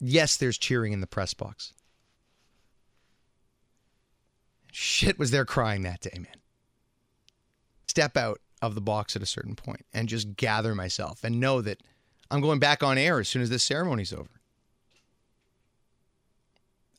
Yes, 0.00 0.36
there's 0.36 0.58
cheering 0.58 0.92
in 0.92 1.00
the 1.00 1.06
press 1.06 1.32
box. 1.32 1.72
Shit 4.72 5.18
was 5.18 5.30
there 5.30 5.44
crying 5.44 5.82
that 5.82 6.00
day, 6.00 6.16
man. 6.16 6.26
Step 7.86 8.16
out 8.16 8.40
of 8.62 8.74
the 8.74 8.80
box 8.80 9.16
at 9.16 9.22
a 9.22 9.26
certain 9.26 9.56
point 9.56 9.84
and 9.92 10.08
just 10.08 10.36
gather 10.36 10.74
myself 10.74 11.24
and 11.24 11.40
know 11.40 11.60
that 11.60 11.82
I'm 12.30 12.40
going 12.40 12.60
back 12.60 12.82
on 12.82 12.96
air 12.96 13.18
as 13.20 13.28
soon 13.28 13.42
as 13.42 13.50
this 13.50 13.64
ceremony's 13.64 14.12
over. 14.12 14.40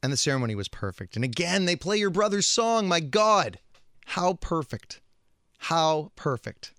And 0.04 0.12
the 0.12 0.18
ceremony 0.18 0.54
was 0.54 0.68
perfect. 0.68 1.16
And 1.16 1.24
again, 1.24 1.66
they 1.66 1.78
play 1.78 1.98
your 1.98 2.10
brother's 2.10 2.46
song. 2.46 2.88
My 2.90 3.00
God, 3.00 3.60
how 4.08 4.34
perfect. 4.34 5.00
How 5.58 6.12
perfect. 6.18 6.74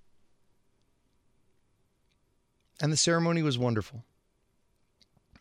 And 2.82 2.92
the 2.92 2.98
ceremony 2.98 3.42
was 3.42 3.56
wonderful. 3.56 4.04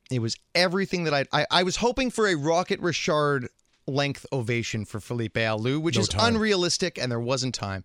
It 0.10 0.20
was 0.20 0.38
everything 0.56 1.04
that 1.04 1.14
I'd, 1.14 1.28
I 1.34 1.46
I 1.52 1.64
was 1.64 1.78
hoping 1.78 2.10
for 2.10 2.28
a 2.28 2.36
Rocket 2.36 2.80
Richard 2.80 3.50
length 3.88 4.26
ovation 4.32 4.86
for 4.86 5.02
Felipe 5.02 5.34
Alou, 5.34 5.82
which 5.82 5.96
No 5.96 6.02
is 6.02 6.08
time. 6.08 6.36
unrealistic, 6.36 6.98
and 6.98 7.12
there 7.12 7.20
wasn't 7.20 7.54
time. 7.54 7.84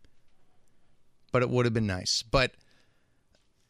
But 1.31 1.43
it 1.43 1.51
would 1.51 1.67
have 1.67 1.75
been 1.75 1.87
nice. 1.87 2.23
But 2.23 2.53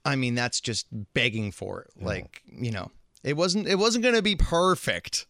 I 0.04 0.16
mean, 0.16 0.34
that's 0.34 0.60
just 0.60 0.86
begging 1.14 1.50
for 1.52 1.82
it. 1.82 2.02
Like 2.02 2.42
you 2.50 2.70
know, 2.70 2.90
it 3.22 3.36
wasn't 3.36 3.66
it 3.68 3.76
wasn't 3.78 4.04
going 4.04 4.14
to 4.14 4.22
be 4.22 4.36
perfect, 4.36 5.26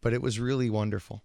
but 0.00 0.12
it 0.12 0.22
was 0.22 0.38
really 0.40 0.70
wonderful. 0.70 1.22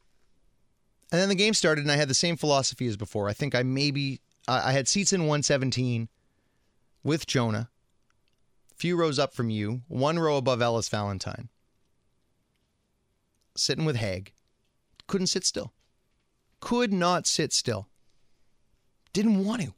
And 1.11 1.21
then 1.21 1.29
the 1.29 1.35
game 1.35 1.53
started, 1.53 1.81
and 1.81 1.91
I 1.91 1.95
had 1.95 2.07
the 2.07 2.15
same 2.15 2.37
philosophy 2.37 2.87
as 2.87 2.97
before. 2.97 3.29
I 3.29 3.33
think 3.33 3.53
I 3.53 3.63
maybe 3.63 4.21
I 4.47 4.69
I 4.69 4.71
had 4.71 4.87
seats 4.87 5.13
in 5.13 5.21
117 5.21 6.09
with 7.03 7.27
Jonah, 7.27 7.69
few 8.75 8.95
rows 8.95 9.19
up 9.19 9.33
from 9.33 9.49
you, 9.49 9.81
one 9.87 10.19
row 10.19 10.37
above 10.37 10.61
Ellis 10.61 10.89
Valentine. 10.89 11.49
Sitting 13.55 13.85
with 13.85 13.97
Haig. 13.97 14.33
Couldn't 15.07 15.27
sit 15.27 15.45
still. 15.45 15.73
Could 16.59 16.93
not 16.93 17.27
sit 17.27 17.53
still. 17.53 17.87
Didn't 19.13 19.45
want 19.45 19.61
to. 19.61 19.73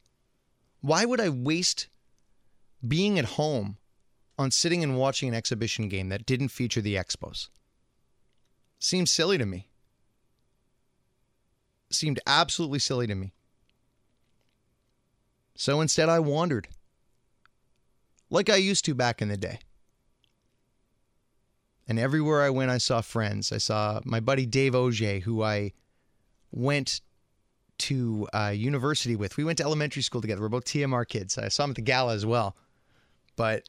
Why 0.82 1.06
would 1.06 1.20
I 1.20 1.30
waste 1.30 1.88
being 2.86 3.20
at 3.20 3.26
home 3.26 3.78
on 4.38 4.52
sitting 4.52 4.84
and 4.84 4.98
watching 4.98 5.30
an 5.30 5.36
exhibition 5.36 5.90
game 5.90 6.10
that 6.10 6.26
didn't 6.26 6.50
feature 6.50 6.82
the 6.82 6.96
Expos? 6.96 7.50
Seems 8.80 9.12
silly 9.12 9.38
to 9.38 9.46
me. 9.46 9.68
Seemed 11.92 12.20
absolutely 12.26 12.80
silly 12.80 13.08
to 13.08 13.16
me. 13.16 13.34
So 15.56 15.82
instead, 15.82 16.10
I 16.10 16.20
wandered 16.20 16.68
like 18.30 18.50
I 18.50 18.58
used 18.58 18.86
to 18.86 18.94
back 18.94 19.22
in 19.22 19.30
the 19.30 19.38
day. 19.38 19.60
And 21.88 22.00
everywhere 22.00 22.42
I 22.42 22.50
went, 22.50 22.72
I 22.72 22.80
saw 22.80 23.02
friends. 23.02 23.52
I 23.52 23.60
saw 23.60 24.02
my 24.04 24.20
buddy 24.20 24.46
Dave 24.46 24.76
Auger, 24.76 25.20
who 25.20 25.44
I 25.44 25.74
went 26.52 27.02
to 27.78 28.28
uh, 28.34 28.54
university 28.56 29.16
with. 29.16 29.38
We 29.38 29.44
went 29.44 29.58
to 29.58 29.64
elementary 29.64 30.02
school 30.02 30.22
together. 30.22 30.42
We're 30.42 30.50
both 30.50 30.66
TMR 30.66 31.08
kids. 31.08 31.38
I 31.38 31.50
saw 31.50 31.66
him 31.66 31.72
at 31.72 31.76
the 31.76 31.82
gala 31.82 32.14
as 32.14 32.26
well. 32.26 32.56
But 33.36 33.68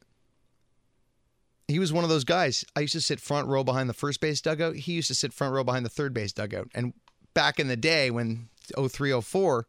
he 1.68 1.78
was 1.78 1.92
one 1.92 2.04
of 2.04 2.11
those 2.11 2.24
guys. 2.24 2.64
I 2.76 2.80
used 2.80 2.92
to 2.92 3.00
sit 3.00 3.20
front 3.20 3.48
row 3.48 3.64
behind 3.64 3.88
the 3.88 3.94
first 3.94 4.20
base 4.20 4.40
dugout. 4.40 4.76
He 4.76 4.92
used 4.92 5.09
to 5.09 5.14
sit 5.14 5.32
front 5.32 5.54
row 5.54 5.64
behind 5.64 5.84
the 5.84 5.90
third 5.90 6.14
base 6.14 6.32
dugout. 6.32 6.68
And 6.74 6.94
back 7.34 7.59
in 7.59 7.68
the 7.68 7.76
day 7.76 8.11
when 8.11 8.48
03, 8.76 9.20
04, 9.20 9.66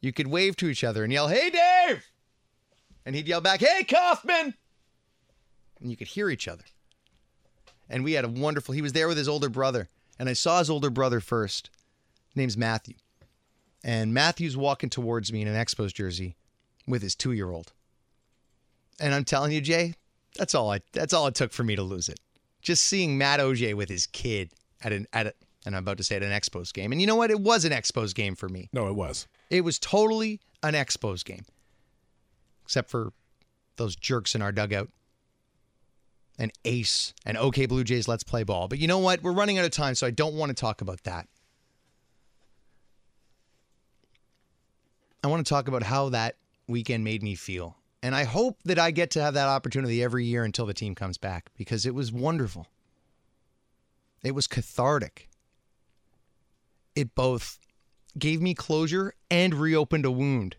you 0.00 0.12
could 0.12 0.26
wave 0.26 0.56
to 0.56 0.68
each 0.68 0.84
other 0.84 1.04
and 1.04 1.12
yell, 1.12 1.28
Hey, 1.28 1.50
Dave! 1.50 2.04
And 3.04 3.14
he'd 3.14 3.28
yell 3.28 3.40
back, 3.40 3.60
Hey, 3.60 3.84
Kaufman! 3.84 4.54
And 5.80 5.90
you 5.90 5.96
could 5.96 6.08
hear 6.08 6.28
each 6.28 6.48
other. 6.48 6.64
And 7.88 8.02
we 8.02 8.12
had 8.12 8.24
a 8.24 8.28
wonderful, 8.28 8.74
he 8.74 8.82
was 8.82 8.92
there 8.92 9.06
with 9.06 9.16
his 9.16 9.28
older 9.28 9.48
brother. 9.48 9.88
And 10.18 10.28
I 10.28 10.32
saw 10.32 10.58
his 10.58 10.70
older 10.70 10.90
brother 10.90 11.20
first. 11.20 11.70
His 12.28 12.36
name's 12.36 12.56
Matthew. 12.56 12.94
And 13.86 14.12
Matthew's 14.12 14.56
walking 14.56 14.90
towards 14.90 15.32
me 15.32 15.42
in 15.42 15.48
an 15.48 15.54
Expos 15.54 15.94
jersey 15.94 16.34
with 16.88 17.02
his 17.02 17.14
two 17.14 17.30
year 17.30 17.50
old. 17.50 17.72
And 18.98 19.14
I'm 19.14 19.24
telling 19.24 19.52
you, 19.52 19.60
Jay, 19.60 19.94
that's 20.36 20.56
all 20.56 20.72
I 20.72 20.80
that's 20.92 21.14
all 21.14 21.28
it 21.28 21.36
took 21.36 21.52
for 21.52 21.62
me 21.62 21.76
to 21.76 21.84
lose 21.84 22.08
it. 22.08 22.18
Just 22.60 22.82
seeing 22.84 23.16
Matt 23.16 23.40
Auger 23.40 23.76
with 23.76 23.88
his 23.88 24.08
kid 24.08 24.52
at 24.82 24.92
an 24.92 25.06
at 25.12 25.28
a, 25.28 25.34
and 25.64 25.76
I'm 25.76 25.84
about 25.84 25.98
to 25.98 26.04
say 26.04 26.16
at 26.16 26.24
an 26.24 26.32
Expos 26.32 26.72
game. 26.72 26.90
And 26.90 27.00
you 27.00 27.06
know 27.06 27.14
what? 27.14 27.30
It 27.30 27.38
was 27.38 27.64
an 27.64 27.70
Expos 27.70 28.12
game 28.12 28.34
for 28.34 28.48
me. 28.48 28.68
No, 28.72 28.88
it 28.88 28.96
was. 28.96 29.28
It 29.50 29.60
was 29.60 29.78
totally 29.78 30.40
an 30.64 30.74
Expos 30.74 31.24
game. 31.24 31.44
Except 32.64 32.90
for 32.90 33.12
those 33.76 33.94
jerks 33.94 34.34
in 34.34 34.42
our 34.42 34.50
dugout. 34.50 34.88
An 36.40 36.50
Ace 36.64 37.14
and 37.24 37.38
OK 37.38 37.66
Blue 37.66 37.84
Jays 37.84 38.08
Let's 38.08 38.24
Play 38.24 38.42
Ball. 38.42 38.66
But 38.66 38.80
you 38.80 38.88
know 38.88 38.98
what? 38.98 39.22
We're 39.22 39.32
running 39.32 39.58
out 39.58 39.64
of 39.64 39.70
time, 39.70 39.94
so 39.94 40.08
I 40.08 40.10
don't 40.10 40.34
want 40.34 40.50
to 40.50 40.54
talk 40.54 40.80
about 40.80 41.04
that. 41.04 41.28
I 45.26 45.28
want 45.28 45.44
to 45.44 45.50
talk 45.50 45.66
about 45.66 45.82
how 45.82 46.10
that 46.10 46.36
weekend 46.68 47.02
made 47.02 47.20
me 47.20 47.34
feel. 47.34 47.76
And 48.00 48.14
I 48.14 48.22
hope 48.22 48.62
that 48.64 48.78
I 48.78 48.92
get 48.92 49.10
to 49.12 49.22
have 49.22 49.34
that 49.34 49.48
opportunity 49.48 50.00
every 50.00 50.24
year 50.24 50.44
until 50.44 50.66
the 50.66 50.74
team 50.74 50.94
comes 50.94 51.18
back 51.18 51.50
because 51.56 51.84
it 51.84 51.96
was 51.96 52.12
wonderful. 52.12 52.68
It 54.22 54.36
was 54.36 54.46
cathartic. 54.46 55.28
It 56.94 57.16
both 57.16 57.58
gave 58.16 58.40
me 58.40 58.54
closure 58.54 59.14
and 59.28 59.54
reopened 59.54 60.04
a 60.04 60.12
wound. 60.12 60.54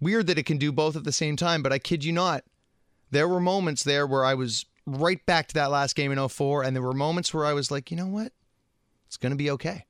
Weird 0.00 0.26
that 0.26 0.38
it 0.38 0.46
can 0.46 0.58
do 0.58 0.72
both 0.72 0.96
at 0.96 1.04
the 1.04 1.12
same 1.12 1.36
time, 1.36 1.62
but 1.62 1.72
I 1.72 1.78
kid 1.78 2.04
you 2.04 2.12
not. 2.12 2.42
There 3.12 3.28
were 3.28 3.40
moments 3.40 3.84
there 3.84 4.08
where 4.08 4.24
I 4.24 4.34
was 4.34 4.66
right 4.86 5.24
back 5.24 5.46
to 5.48 5.54
that 5.54 5.70
last 5.70 5.94
game 5.94 6.10
in 6.10 6.28
04, 6.28 6.64
and 6.64 6.74
there 6.74 6.82
were 6.82 6.94
moments 6.94 7.32
where 7.32 7.46
I 7.46 7.52
was 7.52 7.70
like, 7.70 7.92
you 7.92 7.96
know 7.96 8.08
what? 8.08 8.32
It's 9.06 9.16
going 9.16 9.30
to 9.30 9.36
be 9.36 9.50
okay. 9.52 9.84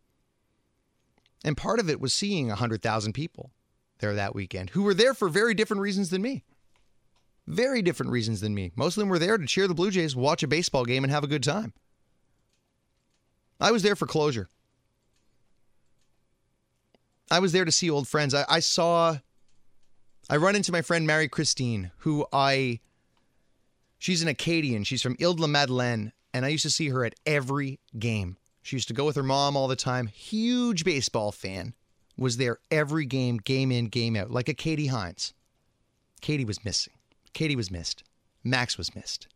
And 1.45 1.57
part 1.57 1.81
of 1.81 1.89
it 1.89 2.01
was 2.01 2.13
seeing 2.13 2.49
100,000 2.49 3.13
people 3.13 3.51
there 3.99 4.15
that 4.15 4.35
weekend 4.35 4.71
who 4.71 4.83
were 4.83 4.95
there 4.95 5.15
for 5.15 5.29
very 5.29 5.55
different 5.55 5.83
reasons 5.83 6.11
than 6.11 6.23
me. 6.23 6.45
Very 7.47 7.83
different 7.83 8.13
reasons 8.13 8.41
than 8.41 8.55
me. 8.55 8.71
Most 8.77 8.97
of 8.97 9.01
them 9.01 9.09
were 9.09 9.19
there 9.19 9.39
to 9.39 9.47
cheer 9.47 9.67
the 9.67 9.75
Blue 9.75 9.91
Jays, 9.91 10.15
watch 10.15 10.43
a 10.43 10.49
baseball 10.49 10.85
game, 10.85 11.05
and 11.05 11.11
have 11.11 11.25
a 11.25 11.29
good 11.29 11.43
time. 11.43 11.73
I 13.61 13.73
was 13.73 13.83
there 13.83 13.97
for 13.97 14.07
closure. 14.07 14.49
I 17.31 17.39
was 17.39 17.53
there 17.53 17.65
to 17.65 17.73
see 17.73 17.91
old 17.91 18.09
friends. 18.09 18.35
I, 18.35 18.45
I 18.49 18.61
saw, 18.61 19.19
I 20.29 20.37
run 20.37 20.57
into 20.57 20.73
my 20.73 20.83
friend 20.83 21.07
Mary 21.07 21.29
Christine, 21.29 21.91
who 21.99 22.27
I, 22.33 22.81
she's 23.99 24.23
an 24.23 24.29
Acadian. 24.29 24.85
She's 24.85 25.03
from 25.03 25.17
Ile 25.21 25.35
de 25.35 25.43
la 25.43 25.49
Madeleine, 25.49 26.13
and 26.33 26.45
I 26.45 26.49
used 26.49 26.65
to 26.65 26.71
see 26.71 26.89
her 26.89 27.05
at 27.05 27.15
every 27.27 27.79
game. 27.99 28.37
She 28.63 28.77
used 28.77 28.89
to 28.89 28.95
go 28.95 29.05
with 29.05 29.17
her 29.17 29.23
mom 29.23 29.57
all 29.57 29.69
the 29.69 29.77
time. 29.77 30.07
Huge 30.07 30.85
baseball 30.85 31.33
fan. 31.33 31.75
Was 32.17 32.37
there 32.37 32.59
every 32.71 33.07
game, 33.07 33.39
game 33.39 33.73
in, 33.73 33.87
game 33.87 34.17
out, 34.17 34.31
like 34.31 34.49
a 34.49 34.55
Katie 34.55 34.89
Hines. 34.89 35.33
Katie 36.21 36.45
was 36.45 36.65
missing. 36.65 36.93
Katie 37.33 37.57
was 37.57 37.71
missed. 37.71 38.05
Max 38.45 38.77
was 38.77 38.95
missed. 38.95 39.27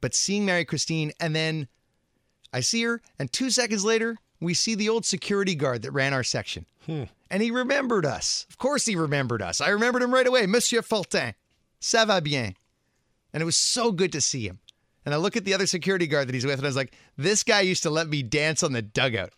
But 0.00 0.14
seeing 0.14 0.44
Mary 0.44 0.64
Christine, 0.64 1.12
and 1.20 1.36
then 1.36 1.68
I 2.52 2.60
see 2.60 2.82
her, 2.82 3.00
and 3.18 3.32
two 3.32 3.50
seconds 3.50 3.84
later, 3.84 4.18
we 4.40 4.54
see 4.54 4.74
the 4.74 4.88
old 4.88 5.06
security 5.06 5.54
guard 5.54 5.82
that 5.82 5.92
ran 5.92 6.12
our 6.12 6.24
section. 6.24 6.66
Hmm. 6.86 7.04
And 7.30 7.42
he 7.42 7.50
remembered 7.50 8.04
us. 8.04 8.44
Of 8.50 8.58
course, 8.58 8.84
he 8.84 8.96
remembered 8.96 9.40
us. 9.40 9.60
I 9.60 9.68
remembered 9.68 10.02
him 10.02 10.12
right 10.12 10.26
away. 10.26 10.46
Monsieur 10.46 10.82
Fultin. 10.82 11.34
Ça 11.80 12.06
va 12.06 12.20
bien. 12.20 12.54
And 13.32 13.40
it 13.40 13.46
was 13.46 13.56
so 13.56 13.92
good 13.92 14.12
to 14.12 14.20
see 14.20 14.46
him. 14.46 14.58
And 15.04 15.14
I 15.14 15.18
look 15.18 15.36
at 15.36 15.44
the 15.44 15.54
other 15.54 15.66
security 15.66 16.06
guard 16.06 16.28
that 16.28 16.34
he's 16.34 16.46
with, 16.46 16.58
and 16.58 16.66
I 16.66 16.68
was 16.68 16.76
like, 16.76 16.94
this 17.16 17.42
guy 17.42 17.60
used 17.60 17.82
to 17.82 17.90
let 17.90 18.08
me 18.08 18.22
dance 18.22 18.62
on 18.62 18.72
the 18.72 18.82
dugout. 18.82 19.32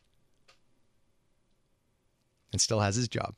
And 2.52 2.60
still 2.60 2.80
has 2.80 2.96
his 2.96 3.08
job. 3.08 3.34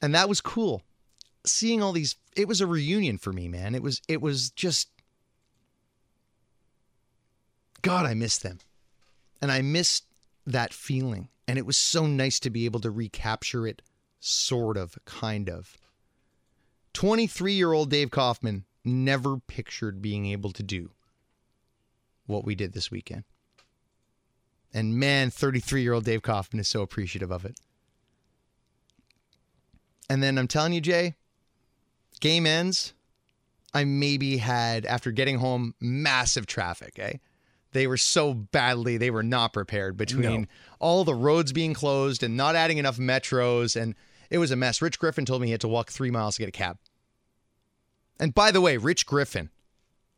And 0.00 0.14
that 0.14 0.28
was 0.28 0.40
cool. 0.40 0.82
Seeing 1.44 1.82
all 1.82 1.92
these 1.92 2.16
it 2.34 2.48
was 2.48 2.60
a 2.60 2.66
reunion 2.66 3.18
for 3.18 3.32
me, 3.32 3.48
man. 3.48 3.74
It 3.74 3.82
was 3.82 4.02
it 4.08 4.20
was 4.20 4.50
just 4.50 4.88
God, 7.82 8.06
I 8.06 8.14
miss 8.14 8.38
them. 8.38 8.58
And 9.40 9.52
I 9.52 9.62
missed 9.62 10.04
that 10.46 10.72
feeling. 10.72 11.28
And 11.46 11.58
it 11.58 11.66
was 11.66 11.76
so 11.76 12.06
nice 12.06 12.40
to 12.40 12.50
be 12.50 12.64
able 12.64 12.80
to 12.80 12.90
recapture 12.90 13.66
it, 13.66 13.82
sort 14.18 14.76
of, 14.76 14.98
kind 15.04 15.48
of. 15.48 15.78
23 16.94 17.52
year 17.52 17.72
old 17.72 17.90
Dave 17.90 18.10
Kaufman 18.10 18.64
never 18.86 19.38
pictured 19.38 20.00
being 20.00 20.26
able 20.26 20.52
to 20.52 20.62
do 20.62 20.90
what 22.26 22.44
we 22.44 22.54
did 22.54 22.72
this 22.72 22.90
weekend. 22.90 23.24
And 24.72 24.96
man, 24.96 25.30
33 25.30 25.82
year 25.82 25.92
old 25.92 26.04
Dave 26.04 26.22
Kaufman 26.22 26.60
is 26.60 26.68
so 26.68 26.82
appreciative 26.82 27.30
of 27.30 27.44
it. 27.44 27.58
And 30.08 30.22
then 30.22 30.38
I'm 30.38 30.48
telling 30.48 30.72
you, 30.72 30.80
Jay, 30.80 31.14
game 32.20 32.46
ends. 32.46 32.92
I 33.74 33.84
maybe 33.84 34.38
had, 34.38 34.86
after 34.86 35.10
getting 35.10 35.38
home, 35.38 35.74
massive 35.80 36.46
traffic, 36.46 36.98
eh? 36.98 37.14
They 37.72 37.86
were 37.86 37.98
so 37.98 38.32
badly, 38.32 38.96
they 38.96 39.10
were 39.10 39.22
not 39.24 39.52
prepared 39.52 39.96
between 39.98 40.42
No. 40.42 40.46
all 40.78 41.04
the 41.04 41.14
roads 41.14 41.52
being 41.52 41.74
closed 41.74 42.22
and 42.22 42.36
not 42.36 42.54
adding 42.54 42.78
enough 42.78 42.96
metros. 42.96 43.78
And 43.80 43.94
it 44.30 44.38
was 44.38 44.50
a 44.50 44.56
mess. 44.56 44.80
Rich 44.80 44.98
Griffin 44.98 45.26
told 45.26 45.42
me 45.42 45.48
he 45.48 45.52
had 45.52 45.60
to 45.60 45.68
walk 45.68 45.90
three 45.90 46.10
miles 46.10 46.36
to 46.36 46.42
get 46.42 46.48
a 46.48 46.52
cab. 46.52 46.78
And 48.18 48.34
by 48.34 48.50
the 48.50 48.60
way, 48.60 48.76
Rich 48.76 49.06
Griffin, 49.06 49.50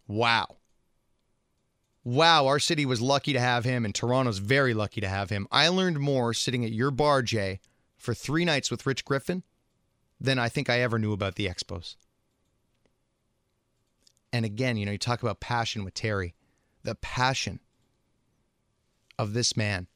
wow. 0.06 0.56
Wow, 2.04 2.46
our 2.46 2.58
city 2.58 2.86
was 2.86 3.00
lucky 3.00 3.32
to 3.32 3.40
have 3.40 3.64
him, 3.64 3.84
and 3.84 3.94
Toronto's 3.94 4.38
very 4.38 4.72
lucky 4.72 5.00
to 5.00 5.08
have 5.08 5.30
him. 5.30 5.46
I 5.50 5.68
learned 5.68 5.98
more 5.98 6.32
sitting 6.32 6.64
at 6.64 6.72
your 6.72 6.90
bar, 6.90 7.22
Jay, 7.22 7.60
for 7.96 8.14
three 8.14 8.44
nights 8.44 8.70
with 8.70 8.86
Rich 8.86 9.04
Griffin 9.04 9.42
than 10.20 10.38
I 10.38 10.48
think 10.48 10.70
I 10.70 10.80
ever 10.80 10.98
knew 10.98 11.12
about 11.12 11.34
the 11.34 11.46
Expos. 11.46 11.96
And 14.32 14.44
again, 14.44 14.76
you 14.76 14.86
know, 14.86 14.92
you 14.92 14.98
talk 14.98 15.22
about 15.22 15.40
passion 15.40 15.84
with 15.84 15.94
Terry, 15.94 16.34
the 16.82 16.94
passion 16.94 17.60
of 19.18 19.32
this 19.32 19.56
man. 19.56 19.86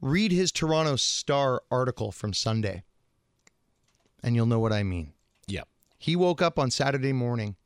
Read 0.00 0.32
his 0.32 0.52
Toronto 0.52 0.96
Star 0.96 1.62
article 1.70 2.12
from 2.12 2.32
Sunday, 2.32 2.84
and 4.22 4.34
you'll 4.34 4.46
know 4.46 4.60
what 4.60 4.72
I 4.72 4.82
mean. 4.82 5.12
He 5.98 6.14
woke 6.14 6.40
up 6.40 6.58
on 6.58 6.70
Saturday 6.70 7.12
morning 7.12 7.56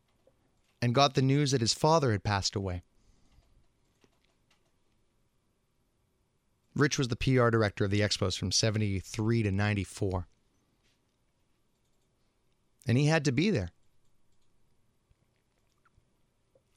and 0.80 0.95
got 0.95 1.14
the 1.14 1.22
news 1.22 1.51
that 1.53 1.61
his 1.61 1.74
father 1.74 2.12
had 2.12 2.24
passed 2.24 2.57
away. 2.57 2.83
Rich 6.74 6.99
was 6.99 7.09
the 7.09 7.16
PR 7.16 7.51
director 7.51 7.85
of 7.85 7.91
the 7.91 8.01
Expos 8.01 8.39
from 8.39 8.51
73 8.51 9.43
to 9.43 9.53
94. 9.53 10.26
And 12.87 12.97
he 12.97 13.07
had 13.07 13.24
to 13.26 13.33
be 13.33 13.51
there. 13.51 13.70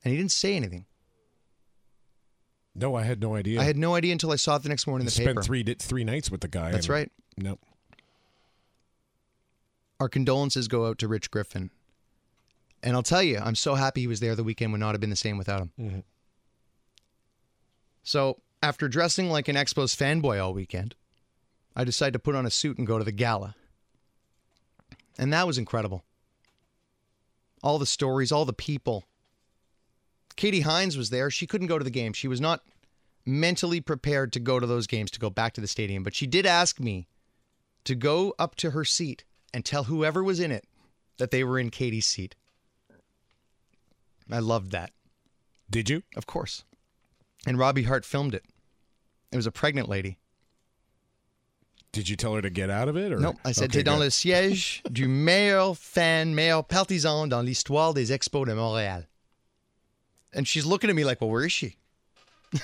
And 0.03 0.11
he 0.11 0.17
didn't 0.17 0.33
say 0.33 0.55
anything. 0.55 0.85
No, 2.75 2.93
I 2.93 3.03
had 3.03 3.21
no 3.21 3.35
idea. 3.35 3.61
I 3.61 3.63
had 3.63 3.77
no 3.77 3.95
idea 3.95 4.11
until 4.11 4.31
I 4.31 4.35
saw 4.35 4.57
it 4.57 4.63
the 4.63 4.69
next 4.69 4.85
morning 4.85 5.03
in 5.03 5.05
the 5.05 5.11
spent 5.11 5.29
paper. 5.29 5.41
three 5.41 5.63
three 5.63 6.03
nights 6.03 6.29
with 6.29 6.41
the 6.41 6.49
guy. 6.49 6.71
That's 6.71 6.87
and- 6.87 6.93
right. 6.93 7.11
No. 7.37 7.57
Our 9.99 10.09
condolences 10.09 10.67
go 10.67 10.87
out 10.87 10.97
to 10.99 11.07
Rich 11.07 11.31
Griffin. 11.31 11.71
And 12.83 12.95
I'll 12.95 13.03
tell 13.03 13.23
you, 13.23 13.39
I'm 13.39 13.55
so 13.55 13.75
happy 13.75 14.01
he 14.01 14.07
was 14.07 14.19
there. 14.19 14.35
The 14.35 14.43
weekend 14.43 14.71
would 14.71 14.79
not 14.79 14.93
have 14.93 15.01
been 15.01 15.09
the 15.09 15.15
same 15.15 15.37
without 15.37 15.61
him. 15.61 15.71
Mhm. 15.79 16.03
So, 18.03 18.41
after 18.61 18.87
dressing 18.87 19.29
like 19.29 19.47
an 19.47 19.55
Expos 19.55 19.95
fanboy 19.95 20.41
all 20.41 20.53
weekend, 20.53 20.95
I 21.75 21.83
decided 21.83 22.13
to 22.13 22.19
put 22.19 22.35
on 22.35 22.45
a 22.45 22.51
suit 22.51 22.77
and 22.77 22.85
go 22.85 22.97
to 22.97 23.03
the 23.03 23.11
gala. 23.11 23.55
And 25.17 25.33
that 25.33 25.47
was 25.47 25.57
incredible. 25.57 26.03
All 27.63 27.79
the 27.79 27.85
stories, 27.85 28.31
all 28.31 28.45
the 28.45 28.53
people. 28.53 29.05
Katie 30.35 30.61
Hines 30.61 30.97
was 30.97 31.09
there. 31.09 31.31
She 31.31 31.47
couldn't 31.47 31.67
go 31.67 31.77
to 31.77 31.83
the 31.83 31.89
game. 31.89 32.13
She 32.13 32.27
was 32.27 32.41
not 32.41 32.63
mentally 33.25 33.81
prepared 33.81 34.31
to 34.33 34.39
go 34.39 34.59
to 34.59 34.67
those 34.67 34.87
games, 34.87 35.09
to 35.11 35.19
go 35.19 35.29
back 35.29 35.53
to 35.53 35.61
the 35.61 35.67
stadium. 35.67 36.03
But 36.03 36.13
she 36.13 36.27
did 36.27 36.45
ask 36.45 36.79
me 36.79 37.07
to 37.85 37.95
go 37.95 38.35
up 38.37 38.55
to 38.55 38.71
her 38.71 38.85
seat 38.85 39.23
and 39.55 39.63
tell 39.63 39.85
whoever 39.85 40.21
was 40.21 40.41
in 40.41 40.51
it 40.51 40.65
that 41.17 41.31
they 41.31 41.41
were 41.41 41.57
in 41.57 41.69
Katie's 41.69 42.05
seat. 42.05 42.35
I 44.29 44.39
loved 44.39 44.71
that, 44.71 44.91
Did 45.69 45.89
you? 45.89 46.03
of 46.17 46.25
course. 46.25 46.65
And 47.47 47.57
Robbie 47.57 47.83
Hart 47.83 48.03
filmed 48.03 48.35
it. 48.35 48.43
It 49.31 49.37
was 49.37 49.47
a 49.47 49.51
pregnant 49.51 49.87
lady. 49.87 50.17
Did 51.93 52.09
you 52.09 52.17
tell 52.17 52.33
her 52.33 52.41
to 52.41 52.49
get 52.49 52.69
out 52.69 52.89
of 52.89 52.97
it? 52.97 53.13
Or? 53.13 53.19
Non, 53.19 53.37
I 53.45 53.53
said, 53.53 53.69
Okay, 53.69 53.79
t'es 53.79 53.83
dans 53.83 53.99
le 53.99 54.09
siège 54.09 54.81
du 54.91 55.07
meilleur 55.07 55.77
fan, 55.77 56.35
meilleur 56.35 56.63
partisan 56.67 57.29
dans 57.29 57.45
l'histoire 57.45 57.93
des 57.93 58.11
Expos 58.11 58.45
de 58.45 58.53
Montréal. 58.55 59.05
And 60.33 60.45
she's 60.45 60.65
looking 60.65 60.89
at 60.89 60.95
me 60.97 61.05
like, 61.05 61.21
well, 61.21 61.29
where 61.29 61.45
is 61.45 61.53
she? 61.53 61.77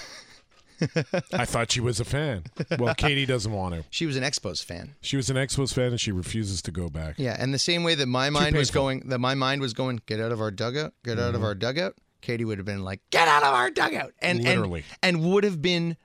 I 1.33 1.45
thought 1.45 1.71
she 1.71 1.79
was 1.79 1.99
a 1.99 2.05
fan. 2.05 2.43
Well, 2.77 2.95
Katie 2.95 3.25
doesn't 3.25 3.51
want 3.51 3.75
to. 3.75 3.83
She 3.89 4.05
was 4.05 4.15
an 4.15 4.23
Expos 4.23 4.63
fan. 4.63 4.95
She 5.01 5.17
was 5.17 5.29
an 5.29 5.35
Expos 5.35 5.73
fan 5.73 5.87
and 5.91 5.99
she 5.99 6.11
refuses 6.11 6.61
to 6.63 6.71
go 6.71 6.89
back. 6.89 7.15
Yeah, 7.17 7.35
and 7.39 7.53
the 7.53 7.59
same 7.59 7.83
way 7.83 7.95
that 7.95 8.07
my 8.07 8.29
mind 8.29 8.55
was 8.55 8.71
going, 8.71 9.09
that 9.09 9.19
my 9.19 9.35
mind 9.35 9.61
was 9.61 9.73
going, 9.73 10.01
get 10.05 10.19
out 10.19 10.31
of 10.31 10.41
our 10.41 10.51
dugout, 10.51 10.93
get 11.03 11.19
out 11.19 11.29
of 11.29 11.35
mm-hmm. 11.35 11.45
our 11.45 11.55
dugout. 11.55 11.95
Katie 12.21 12.45
would 12.45 12.59
have 12.59 12.65
been 12.65 12.83
like, 12.83 13.01
get 13.09 13.27
out 13.27 13.43
of 13.43 13.53
our 13.53 13.71
dugout, 13.71 14.13
and 14.19 14.43
Literally. 14.43 14.83
and, 15.01 15.17
and 15.17 15.31
would 15.31 15.43
have 15.43 15.61
been 15.61 15.97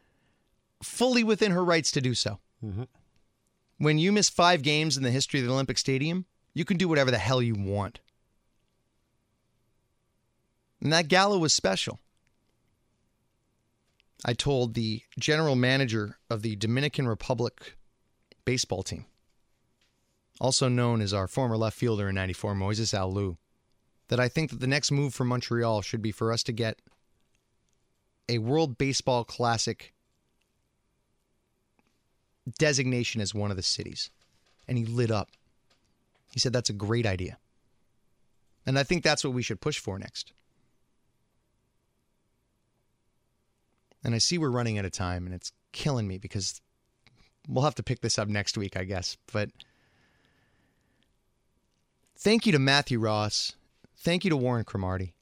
fully 0.83 1.23
within 1.23 1.53
her 1.53 1.65
rights 1.65 1.91
to 1.93 2.01
do 2.01 2.15
so. 2.15 2.39
Mm-hmm. 2.65 2.85
When 3.79 3.99
you 3.99 4.13
miss 4.13 4.31
five 4.31 4.63
games 4.63 4.97
in 4.97 5.03
the 5.03 5.11
history 5.11 5.41
of 5.41 5.47
the 5.47 5.53
Olympic 5.53 5.77
Stadium, 5.77 6.25
you 6.55 6.65
can 6.65 6.79
do 6.79 6.89
whatever 6.89 7.11
the 7.11 7.19
hell 7.19 7.43
you 7.43 7.55
want. 7.55 8.01
And 10.81 10.93
that 10.93 11.09
gala 11.09 11.39
was 11.39 11.53
special. 11.53 12.01
I 14.25 14.33
told 14.33 14.75
the 14.75 15.03
general 15.19 15.57
manager 15.57 16.19
of 16.31 16.43
the 16.43 16.57
Dominican 16.57 17.07
Republic 17.07 17.77
baseball 18.45 18.83
team, 18.83 19.05
also 20.41 20.69
known 20.69 21.01
as 21.01 21.13
our 21.13 21.27
former 21.27 21.57
left 21.57 21.77
fielder 21.77 22.09
in 22.09 22.15
94, 22.15 22.55
Moises 22.55 22.97
Alou, 22.97 23.37
that 24.09 24.21
I 24.21 24.29
think 24.29 24.51
that 24.51 24.61
the 24.61 24.67
next 24.67 24.91
move 24.91 25.15
for 25.15 25.25
Montreal 25.25 25.83
should 25.83 26.03
be 26.03 26.13
for 26.13 26.33
us 26.33 26.43
to 26.45 26.53
get 26.53 26.81
a 28.29 28.39
World 28.39 28.79
Baseball 28.79 29.25
Classic 29.25 29.93
designation 32.59 33.21
as 33.21 33.35
one 33.35 33.51
of 33.51 33.57
the 33.57 33.63
cities. 33.63 34.11
And 34.69 34.79
he 34.79 34.85
lit 34.85 35.11
up. 35.11 35.31
He 36.33 36.41
said 36.41 36.53
that's 36.53 36.71
a 36.71 36.75
great 36.75 37.07
idea. 37.07 37.39
And 38.65 38.79
I 38.79 38.83
think 38.83 39.03
that's 39.03 39.25
what 39.25 39.33
we 39.33 39.43
should 39.43 39.61
push 39.61 39.79
for 39.79 39.99
next. 39.99 40.33
And 44.07 44.15
I 44.15 44.19
see 44.19 44.39
we're 44.39 44.51
running 44.51 44.79
out 44.79 44.85
of 44.85 44.93
time 44.93 45.27
and 45.27 45.35
it's 45.35 45.51
killing 45.73 46.07
me 46.07 46.17
because 46.17 46.61
we'll 47.49 47.65
have 47.65 47.75
to 47.75 47.83
pick 47.83 48.03
this 48.03 48.21
up 48.21 48.29
next 48.29 48.57
week, 48.57 48.77
I 48.77 48.85
guess. 48.85 49.17
But 49.33 49.51
thank 52.17 52.47
you 52.47 52.53
to 52.53 52.61
Matthew 52.61 53.01
Ross. 53.01 53.57
Thank 53.99 54.23
you 54.23 54.31
to 54.31 54.37
Warren 54.37 54.63
Cromartie. 54.63 55.13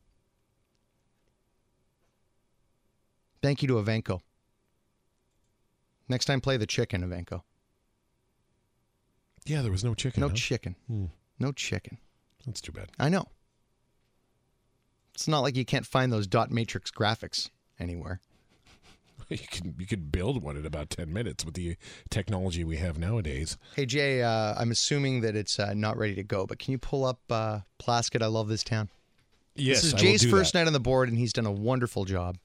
Thank 3.43 3.63
you 3.63 3.69
to 3.69 3.75
Evenko. 3.75 4.21
Next 6.07 6.27
time, 6.27 6.43
play 6.43 6.59
the 6.59 6.67
chicken, 6.67 7.03
Evenko. 7.03 7.41
Yeah, 9.47 9.63
there 9.63 9.73
was 9.73 9.83
no 9.83 9.95
chicken. 9.95 10.21
No 10.21 10.29
huh? 10.29 10.35
chicken. 10.35 10.77
Hmm. 10.89 11.07
No 11.39 11.53
chicken. 11.53 11.97
That's 12.45 12.61
too 12.61 12.73
bad. 12.73 12.91
I 12.99 13.09
know. 13.09 13.25
It's 15.15 15.27
not 15.27 15.41
like 15.41 15.57
you 15.57 15.65
can't 15.65 15.87
find 15.87 16.13
those 16.13 16.27
dot 16.27 16.51
matrix 16.51 16.91
graphics 16.91 17.49
anywhere. 17.81 18.21
You 19.31 19.39
can 19.39 19.75
you 19.79 19.87
could 19.87 20.13
build 20.13 20.43
one 20.43 20.57
in 20.57 20.67
about 20.67 20.91
ten 20.91 21.13
minutes 21.13 21.45
with 21.45 21.55
the 21.55 21.77
technology 22.11 22.63
we 22.65 22.77
have 22.77 22.99
nowadays. 22.99 23.57
Hey 23.75 23.87
Jay, 23.87 24.23
uh, 24.23 24.55
I'm 24.57 24.71
assuming 24.71 25.23
that 25.23 25.35
it's 25.35 25.59
uh, 25.59 25.75
not 25.75 25.97
ready 25.97 26.15
to 26.15 26.23
go, 26.23 26.47
but 26.47 26.59
can 26.59 26.73
you 26.73 26.79
pull 26.79 27.05
up 27.05 27.21
uh, 27.31 27.61
Plaskett? 27.79 28.23
I 28.23 28.27
love 28.27 28.49
this 28.49 28.63
town. 28.63 28.91
Yes, 29.57 29.83
this 29.83 29.93
is 29.93 29.95
Jay's 29.95 30.25
first 30.25 30.53
that. 30.53 30.61
night 30.61 30.67
on 30.67 30.73
the 30.73 30.81
board, 30.81 31.09
and 31.09 31.19
he's 31.19 31.33
done 31.33 31.47
a 31.47 31.53
wonderful 31.53 32.05
job. 32.05 32.37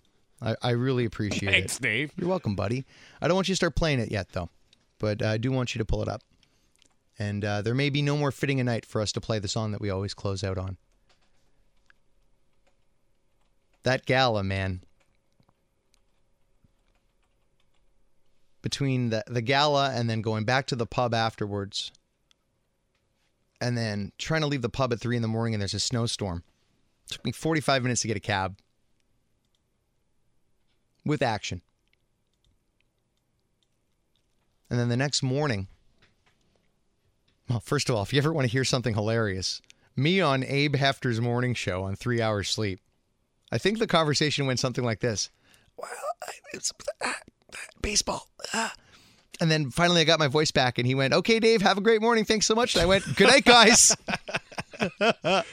I, 0.42 0.56
I 0.62 0.70
really 0.72 1.06
appreciate 1.06 1.52
Thanks, 1.52 1.58
it. 1.58 1.60
Thanks, 1.60 1.80
Dave. 1.80 2.14
You're 2.18 2.30
welcome, 2.30 2.56
buddy. 2.56 2.86
I 3.22 3.28
don't 3.28 3.36
want 3.36 3.50
you 3.50 3.54
to 3.54 3.58
start 3.58 3.76
playing 3.76 4.00
it 4.00 4.12
yet, 4.12 4.30
though, 4.32 4.50
but 5.00 5.22
I 5.22 5.38
do 5.38 5.52
want 5.52 5.76
you 5.76 5.80
to 5.80 5.86
pull 5.86 6.02
it 6.02 6.08
up. 6.08 6.22
And 7.18 7.44
uh, 7.44 7.62
there 7.62 7.76
may 7.76 7.90
be 7.90 8.02
no 8.02 8.16
more 8.16 8.32
fitting 8.32 8.60
a 8.60 8.64
night 8.64 8.86
for 8.86 9.02
us 9.02 9.12
to 9.14 9.22
play 9.22 9.40
the 9.40 9.50
song 9.50 9.72
that 9.72 9.82
we 9.82 9.90
always 9.90 10.14
close 10.14 10.44
out 10.44 10.58
on. 10.58 10.78
That 13.84 14.06
gala, 14.06 14.44
man. 14.44 14.82
Between 18.62 19.10
the, 19.10 19.24
the 19.28 19.42
gala 19.42 19.92
and 19.94 20.10
then 20.10 20.22
going 20.22 20.44
back 20.44 20.66
to 20.68 20.76
the 20.76 20.86
pub 20.86 21.14
afterwards, 21.14 21.92
and 23.62 23.78
then 23.78 24.12
trying 24.18 24.42
to 24.42 24.48
leave 24.48 24.62
the 24.62 24.70
pub 24.70 24.94
at 24.94 25.00
three 25.00 25.16
in 25.16 25.22
the 25.22 25.28
morning 25.28 25.54
and 25.54 25.62
there's 25.62 25.74
a 25.74 25.80
snowstorm. 25.80 26.44
took 27.10 27.24
me 27.26 27.32
45 27.32 27.84
minutes 27.84 28.02
to 28.02 28.08
get 28.08 28.18
a 28.18 28.22
cab 28.22 28.58
with 31.06 31.22
action. 31.22 31.62
And 34.70 34.80
then 34.80 34.90
the 34.90 34.98
next 34.98 35.24
morning, 35.24 35.68
well, 37.50 37.60
first 37.60 37.90
of 37.90 37.96
all, 37.96 38.04
if 38.04 38.14
you 38.14 38.20
ever 38.20 38.32
want 38.32 38.46
to 38.46 38.52
hear 38.52 38.64
something 38.64 38.94
hilarious, 38.94 39.62
me 39.96 40.22
on 40.22 40.44
Abe 40.44 40.76
Hefter's 40.76 41.20
morning 41.20 41.56
show 41.56 41.84
on 41.84 41.96
Three 41.96 42.22
Hours 42.22 42.50
Sleep, 42.50 42.80
I 43.52 43.58
think 43.58 43.80
the 43.80 43.88
conversation 43.88 44.46
went 44.46 44.60
something 44.60 44.84
like 44.84 45.00
this. 45.00 45.32
Well, 45.76 45.90
it's 46.54 46.72
baseball. 47.82 48.28
ah." 48.54 48.74
And 49.42 49.50
then 49.50 49.72
finally 49.72 50.02
I 50.02 50.04
got 50.04 50.20
my 50.20 50.28
voice 50.28 50.52
back 50.52 50.78
and 50.78 50.86
he 50.86 50.94
went, 50.96 51.14
Okay, 51.14 51.40
Dave, 51.40 51.62
have 51.62 51.78
a 51.78 51.82
great 51.82 52.02
morning. 52.02 52.26
Thanks 52.26 52.46
so 52.46 52.56
much. 52.56 52.76
And 52.76 52.84
I 52.84 52.86
went, 52.86 53.06
Good 53.16 53.30
night, 53.30 53.46
guys. 53.46 53.96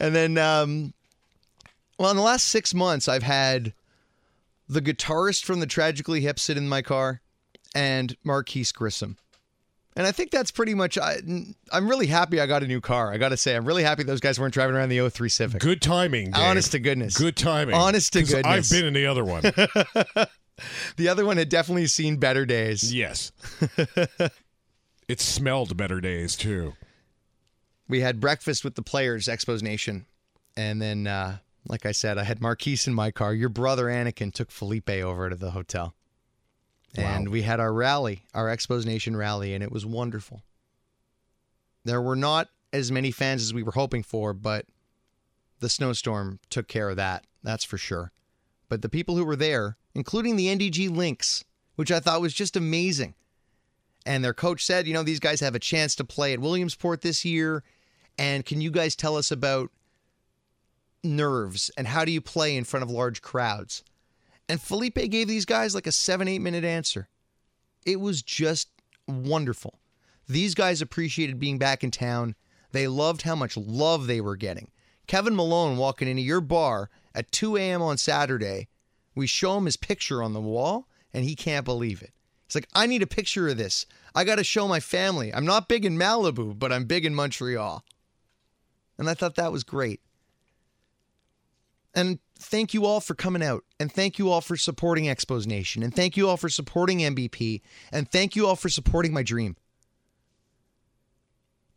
and 0.00 0.14
then, 0.14 0.36
um, 0.38 0.92
well, 1.98 2.10
in 2.10 2.16
the 2.16 2.22
last 2.22 2.46
six 2.46 2.74
months, 2.74 3.08
I've 3.08 3.22
had 3.22 3.72
the 4.68 4.82
guitarist 4.82 5.44
from 5.44 5.60
the 5.60 5.66
Tragically 5.66 6.22
Hip 6.22 6.38
sit 6.38 6.56
in 6.56 6.68
my 6.68 6.82
car, 6.82 7.20
and 7.74 8.16
Marquis 8.24 8.66
Grissom. 8.74 9.16
And 9.96 10.06
I 10.06 10.12
think 10.12 10.32
that's 10.32 10.50
pretty 10.50 10.74
much. 10.74 10.98
I, 10.98 11.18
I'm 11.72 11.88
really 11.88 12.08
happy 12.08 12.40
I 12.40 12.46
got 12.46 12.64
a 12.64 12.66
new 12.66 12.80
car. 12.80 13.12
I 13.12 13.16
got 13.16 13.28
to 13.28 13.36
say, 13.36 13.54
I'm 13.54 13.64
really 13.64 13.84
happy 13.84 14.02
those 14.02 14.18
guys 14.18 14.40
weren't 14.40 14.52
driving 14.52 14.74
around 14.74 14.88
the 14.88 15.08
03 15.08 15.28
Civic. 15.28 15.60
Good 15.60 15.80
timing. 15.80 16.32
Dave. 16.32 16.42
Honest 16.42 16.72
to 16.72 16.80
goodness. 16.80 17.16
Good 17.16 17.36
timing. 17.36 17.76
Honest 17.76 18.12
to 18.14 18.24
goodness. 18.24 18.72
I've 18.72 18.76
been 18.76 18.86
in 18.86 18.94
the 18.94 19.06
other 19.06 19.24
one. 19.24 19.44
The 20.96 21.08
other 21.08 21.26
one 21.26 21.36
had 21.36 21.48
definitely 21.48 21.86
seen 21.88 22.16
better 22.18 22.46
days. 22.46 22.94
yes. 22.94 23.32
it 25.08 25.20
smelled 25.20 25.76
better 25.76 26.00
days 26.00 26.36
too. 26.36 26.74
We 27.88 28.00
had 28.00 28.20
breakfast 28.20 28.64
with 28.64 28.76
the 28.76 28.82
players, 28.82 29.26
Expos 29.26 29.62
Nation, 29.62 30.06
and 30.56 30.80
then, 30.80 31.06
uh, 31.06 31.38
like 31.68 31.84
I 31.84 31.92
said, 31.92 32.16
I 32.18 32.24
had 32.24 32.40
Marquis 32.40 32.78
in 32.86 32.94
my 32.94 33.10
car. 33.10 33.34
Your 33.34 33.48
brother 33.48 33.86
Anakin 33.86 34.32
took 34.32 34.50
Felipe 34.50 34.88
over 34.90 35.28
to 35.28 35.36
the 35.36 35.50
hotel, 35.50 35.94
and 36.96 37.28
Wow. 37.28 37.32
we 37.32 37.42
had 37.42 37.60
our 37.60 37.72
rally, 37.72 38.24
our 38.32 38.46
Expos 38.46 38.86
Nation 38.86 39.16
rally, 39.16 39.52
and 39.54 39.62
it 39.62 39.72
was 39.72 39.84
wonderful. 39.84 40.42
There 41.84 42.00
were 42.00 42.16
not 42.16 42.48
as 42.72 42.90
many 42.90 43.10
fans 43.10 43.42
as 43.42 43.52
we 43.52 43.62
were 43.62 43.72
hoping 43.72 44.02
for, 44.02 44.32
but 44.32 44.66
the 45.60 45.68
snowstorm 45.68 46.38
took 46.48 46.68
care 46.68 46.88
of 46.90 46.96
that. 46.96 47.24
That's 47.42 47.64
for 47.64 47.76
sure. 47.78 48.12
But 48.68 48.82
the 48.82 48.88
people 48.88 49.16
who 49.16 49.24
were 49.24 49.36
there, 49.36 49.76
including 49.94 50.36
the 50.36 50.46
NDG 50.46 50.94
Lynx, 50.94 51.44
which 51.76 51.92
I 51.92 52.00
thought 52.00 52.20
was 52.20 52.34
just 52.34 52.56
amazing. 52.56 53.14
And 54.06 54.24
their 54.24 54.34
coach 54.34 54.64
said, 54.64 54.86
you 54.86 54.94
know, 54.94 55.02
these 55.02 55.20
guys 55.20 55.40
have 55.40 55.54
a 55.54 55.60
chance 55.60 55.94
to 55.96 56.04
play 56.04 56.32
at 56.32 56.40
Williamsport 56.40 57.00
this 57.00 57.24
year. 57.24 57.62
And 58.18 58.44
can 58.44 58.60
you 58.60 58.70
guys 58.70 58.94
tell 58.94 59.16
us 59.16 59.30
about 59.30 59.70
nerves 61.02 61.70
and 61.76 61.86
how 61.86 62.04
do 62.04 62.12
you 62.12 62.20
play 62.20 62.56
in 62.56 62.64
front 62.64 62.82
of 62.82 62.90
large 62.90 63.22
crowds? 63.22 63.82
And 64.48 64.60
Felipe 64.60 65.10
gave 65.10 65.26
these 65.26 65.46
guys 65.46 65.74
like 65.74 65.86
a 65.86 65.92
seven, 65.92 66.28
eight 66.28 66.40
minute 66.40 66.64
answer. 66.64 67.08
It 67.86 68.00
was 68.00 68.22
just 68.22 68.68
wonderful. 69.08 69.78
These 70.28 70.54
guys 70.54 70.80
appreciated 70.80 71.38
being 71.38 71.58
back 71.58 71.82
in 71.82 71.90
town. 71.90 72.34
They 72.72 72.88
loved 72.88 73.22
how 73.22 73.34
much 73.34 73.56
love 73.56 74.06
they 74.06 74.20
were 74.20 74.36
getting. 74.36 74.70
Kevin 75.06 75.36
Malone 75.36 75.76
walking 75.76 76.08
into 76.08 76.22
your 76.22 76.40
bar 76.40 76.90
at 77.14 77.30
2 77.32 77.56
a.m. 77.56 77.82
on 77.82 77.96
Saturday, 77.96 78.68
we 79.14 79.26
show 79.26 79.56
him 79.56 79.66
his 79.66 79.76
picture 79.76 80.22
on 80.22 80.32
the 80.32 80.40
wall, 80.40 80.88
and 81.12 81.24
he 81.24 81.36
can't 81.36 81.64
believe 81.64 82.02
it. 82.02 82.12
He's 82.46 82.54
like, 82.54 82.68
I 82.74 82.86
need 82.86 83.02
a 83.02 83.06
picture 83.06 83.48
of 83.48 83.56
this. 83.56 83.86
I 84.14 84.24
got 84.24 84.36
to 84.36 84.44
show 84.44 84.68
my 84.68 84.80
family. 84.80 85.32
I'm 85.32 85.46
not 85.46 85.68
big 85.68 85.84
in 85.84 85.96
Malibu, 85.96 86.58
but 86.58 86.72
I'm 86.72 86.84
big 86.84 87.04
in 87.04 87.14
Montreal. 87.14 87.84
And 88.98 89.08
I 89.08 89.14
thought 89.14 89.36
that 89.36 89.52
was 89.52 89.64
great. 89.64 90.00
And 91.94 92.18
thank 92.38 92.74
you 92.74 92.84
all 92.84 93.00
for 93.00 93.14
coming 93.14 93.42
out. 93.42 93.64
And 93.78 93.90
thank 93.90 94.18
you 94.18 94.30
all 94.30 94.40
for 94.40 94.56
supporting 94.56 95.04
Expos 95.04 95.46
Nation. 95.46 95.82
And 95.82 95.94
thank 95.94 96.16
you 96.16 96.28
all 96.28 96.36
for 96.36 96.48
supporting 96.48 96.98
MVP. 96.98 97.62
And 97.92 98.10
thank 98.10 98.36
you 98.36 98.46
all 98.46 98.56
for 98.56 98.68
supporting 98.68 99.12
my 99.12 99.22
dream. 99.22 99.56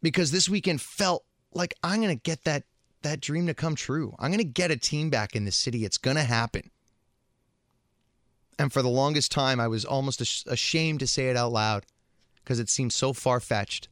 Because 0.01 0.31
this 0.31 0.49
weekend 0.49 0.81
felt 0.81 1.23
like 1.53 1.75
I'm 1.83 2.01
going 2.01 2.15
to 2.15 2.21
get 2.21 2.43
that 2.43 2.63
that 3.07 3.21
dream 3.21 3.47
to 3.47 3.53
come 3.53 3.75
true. 3.75 4.15
I'm 4.19 4.31
going 4.31 4.39
to 4.39 4.43
get 4.43 4.71
a 4.71 4.77
team 4.77 5.09
back 5.09 5.35
in 5.35 5.45
the 5.45 5.51
city. 5.51 5.85
It's 5.85 5.97
going 5.97 6.17
to 6.17 6.23
happen. 6.23 6.69
And 8.59 8.73
for 8.73 8.81
the 8.81 8.89
longest 8.89 9.31
time, 9.31 9.59
I 9.59 9.67
was 9.67 9.85
almost 9.85 10.21
ashamed 10.47 10.99
to 10.99 11.07
say 11.07 11.29
it 11.29 11.37
out 11.37 11.51
loud 11.51 11.85
because 12.43 12.59
it 12.59 12.69
seemed 12.69 12.93
so 12.93 13.13
far 13.13 13.39
fetched. 13.39 13.87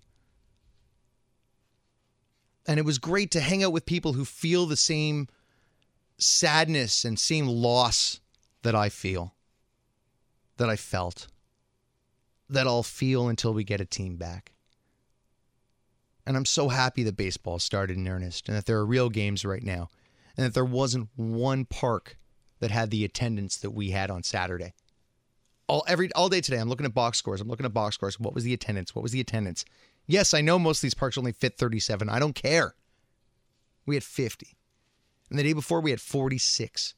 And 2.67 2.79
it 2.79 2.85
was 2.85 2.97
great 2.97 3.29
to 3.31 3.41
hang 3.41 3.63
out 3.63 3.73
with 3.73 3.85
people 3.85 4.13
who 4.13 4.25
feel 4.25 4.65
the 4.65 4.75
same 4.75 5.27
sadness 6.17 7.05
and 7.05 7.19
same 7.19 7.47
loss 7.47 8.19
that 8.63 8.73
I 8.73 8.89
feel, 8.89 9.35
that 10.57 10.69
I 10.69 10.75
felt, 10.75 11.27
that 12.49 12.65
I'll 12.65 12.81
feel 12.81 13.27
until 13.27 13.53
we 13.53 13.63
get 13.63 13.81
a 13.81 13.85
team 13.85 14.15
back. 14.15 14.54
And 16.25 16.35
I'm 16.35 16.45
so 16.45 16.69
happy 16.69 17.03
that 17.03 17.17
baseball 17.17 17.59
started 17.59 17.97
in 17.97 18.07
earnest 18.07 18.47
and 18.47 18.57
that 18.57 18.65
there 18.65 18.77
are 18.77 18.85
real 18.85 19.09
games 19.09 19.45
right 19.45 19.63
now 19.63 19.89
and 20.35 20.45
that 20.45 20.53
there 20.53 20.65
wasn't 20.65 21.09
one 21.15 21.65
park 21.65 22.17
that 22.59 22.71
had 22.71 22.89
the 22.89 23.05
attendance 23.05 23.57
that 23.57 23.71
we 23.71 23.91
had 23.91 24.09
on 24.09 24.23
Saturday. 24.23 24.73
All 25.67 25.83
every 25.87 26.11
all 26.13 26.29
day 26.29 26.41
today, 26.41 26.57
I'm 26.57 26.69
looking 26.69 26.85
at 26.85 26.93
box 26.93 27.17
scores. 27.17 27.41
I'm 27.41 27.47
looking 27.47 27.65
at 27.65 27.73
box 27.73 27.95
scores. 27.95 28.19
What 28.19 28.33
was 28.33 28.43
the 28.43 28.53
attendance? 28.53 28.93
What 28.93 29.01
was 29.01 29.11
the 29.11 29.21
attendance? 29.21 29.65
Yes, 30.07 30.33
I 30.33 30.41
know 30.41 30.59
most 30.59 30.79
of 30.79 30.81
these 30.83 30.93
parks 30.93 31.17
only 31.17 31.31
fit 31.31 31.57
37. 31.57 32.09
I 32.09 32.19
don't 32.19 32.35
care. 32.35 32.75
We 33.85 33.95
had 33.95 34.03
50. 34.03 34.55
And 35.29 35.39
the 35.39 35.43
day 35.43 35.53
before, 35.53 35.81
we 35.81 35.89
had 35.89 36.01
46. 36.01 36.93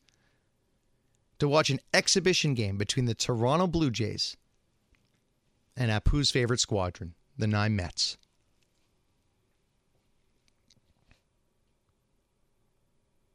To 1.39 1.47
watch 1.47 1.69
an 1.69 1.79
exhibition 1.93 2.53
game 2.55 2.77
between 2.77 3.05
the 3.05 3.13
Toronto 3.13 3.67
Blue 3.67 3.91
Jays 3.91 4.35
and 5.75 5.91
Apu's 5.91 6.31
favorite 6.31 6.59
squadron, 6.59 7.13
the 7.37 7.47
Nine 7.47 7.75
Mets. 7.75 8.17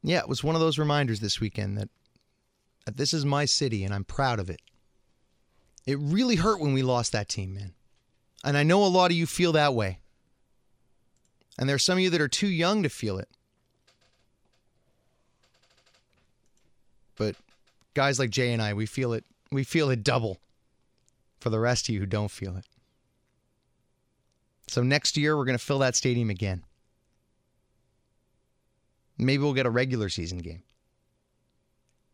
Yeah, 0.03 0.18
it 0.18 0.28
was 0.28 0.42
one 0.42 0.55
of 0.55 0.61
those 0.61 0.78
reminders 0.78 1.20
this 1.20 1.40
weekend 1.40 1.78
that, 1.78 1.88
that 2.86 2.96
this 2.96 3.14
is 3.14 3.24
my 3.24 3.44
city 3.44 3.84
and 3.84 3.94
I'm 3.94 4.05
proud 4.05 4.40
of 4.40 4.50
it. 4.50 4.61
It 5.86 5.98
really 6.00 6.36
hurt 6.36 6.61
when 6.61 6.74
we 6.74 6.82
lost 6.82 7.12
that 7.12 7.28
team, 7.28 7.55
man. 7.55 7.74
And 8.44 8.57
I 8.57 8.62
know 8.62 8.84
a 8.84 8.86
lot 8.86 9.11
of 9.11 9.16
you 9.16 9.26
feel 9.26 9.53
that 9.53 9.74
way. 9.74 10.00
And 11.59 11.68
there 11.68 11.76
are 11.76 11.80
some 11.80 11.98
of 11.98 12.03
you 12.03 12.11
that 12.11 12.20
are 12.20 12.28
too 12.28 12.48
young 12.48 12.82
to 12.82 12.88
feel 12.88 13.18
it. 13.18 13.28
But 17.16 17.36
guys 17.94 18.18
like 18.18 18.30
Jay 18.30 18.53
and 18.53 18.62
I, 18.62 18.74
we 18.74 18.86
feel 18.86 19.12
it 19.12 19.24
we 19.50 19.64
feel 19.64 19.90
it 19.90 20.03
double 20.03 20.38
for 21.40 21.50
the 21.50 21.61
rest 21.61 21.88
of 21.88 21.94
you 21.94 22.00
who 22.00 22.07
don't 22.07 22.30
feel 22.30 22.57
it. 22.57 22.64
So 24.66 24.82
next 24.82 25.16
year 25.18 25.36
we're 25.36 25.44
going 25.44 25.59
to 25.59 25.64
fill 25.64 25.80
that 25.80 25.94
stadium 25.94 26.30
again. 26.30 26.64
Maybe 29.26 29.42
we'll 29.42 29.54
get 29.54 29.66
a 29.66 29.70
regular 29.70 30.08
season 30.08 30.38
game, 30.38 30.62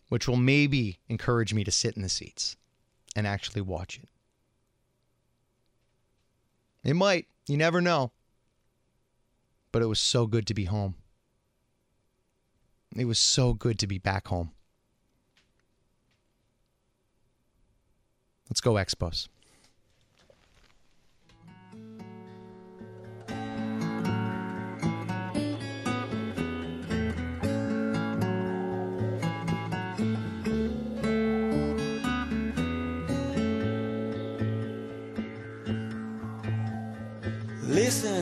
which 0.08 0.28
will 0.28 0.36
maybe 0.36 0.98
encourage 1.08 1.54
me 1.54 1.64
to 1.64 1.70
sit 1.70 1.96
in 1.96 2.02
the 2.02 2.08
seats 2.08 2.56
and 3.16 3.26
actually 3.26 3.62
watch 3.62 3.98
it. 3.98 4.08
It 6.84 6.94
might. 6.94 7.26
You 7.46 7.56
never 7.56 7.80
know. 7.80 8.12
But 9.72 9.82
it 9.82 9.86
was 9.86 10.00
so 10.00 10.26
good 10.26 10.46
to 10.46 10.54
be 10.54 10.64
home. 10.64 10.94
It 12.96 13.04
was 13.04 13.18
so 13.18 13.54
good 13.54 13.78
to 13.80 13.86
be 13.86 13.98
back 13.98 14.28
home. 14.28 14.52
Let's 18.48 18.60
go, 18.60 18.74
Expos. 18.74 19.28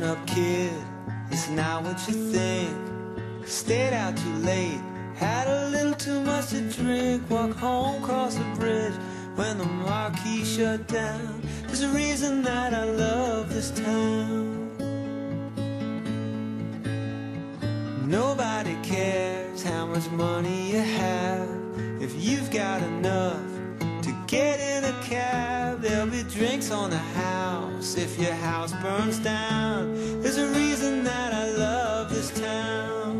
Up, 0.06 0.26
kid. 0.26 0.72
It's 1.30 1.48
not 1.50 1.82
what 1.82 1.98
you 2.08 2.32
think. 2.32 2.74
Stayed 3.44 3.92
out 3.92 4.16
too 4.16 4.36
late. 4.36 4.80
Had 5.16 5.48
a 5.48 5.68
little 5.68 5.94
too 5.94 6.20
much 6.22 6.48
to 6.50 6.60
drink. 6.70 7.28
Walk 7.28 7.52
home, 7.56 8.02
cross 8.02 8.36
the 8.36 8.44
bridge 8.58 8.94
when 9.34 9.58
the 9.58 9.64
marquee 9.64 10.44
shut 10.44 10.86
down. 10.86 11.42
There's 11.66 11.82
a 11.82 11.88
reason 11.88 12.42
that 12.42 12.72
I 12.72 12.84
love 12.84 13.52
this 13.52 13.70
town. 13.70 14.70
Nobody 18.06 18.76
cares 18.82 19.62
how 19.64 19.86
much 19.86 20.08
money 20.10 20.70
you 20.72 20.80
have. 20.80 21.48
If 22.00 22.14
you've 22.14 22.50
got 22.52 22.80
enough 22.82 23.55
get 24.36 24.60
in 24.60 24.84
a 24.84 24.96
cab, 25.02 25.80
there'll 25.80 26.14
be 26.18 26.22
drinks 26.24 26.70
on 26.70 26.90
the 26.90 27.04
house 27.24 27.96
if 27.96 28.18
your 28.18 28.34
house 28.34 28.72
burns 28.82 29.18
down. 29.18 29.94
There's 30.20 30.36
a 30.36 30.48
reason 30.60 31.04
that 31.04 31.32
I 31.32 31.46
love 31.52 32.10
this 32.10 32.30
town. 32.38 33.16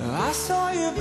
I 0.00 0.32
saw 0.32 0.70
your 0.72 0.92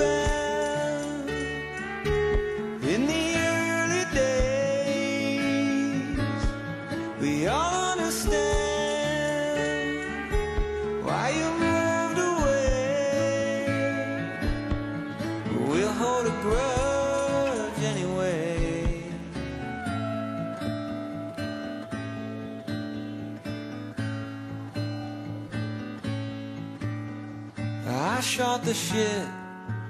shot 28.38 28.64
the 28.64 28.74
shit 28.74 29.28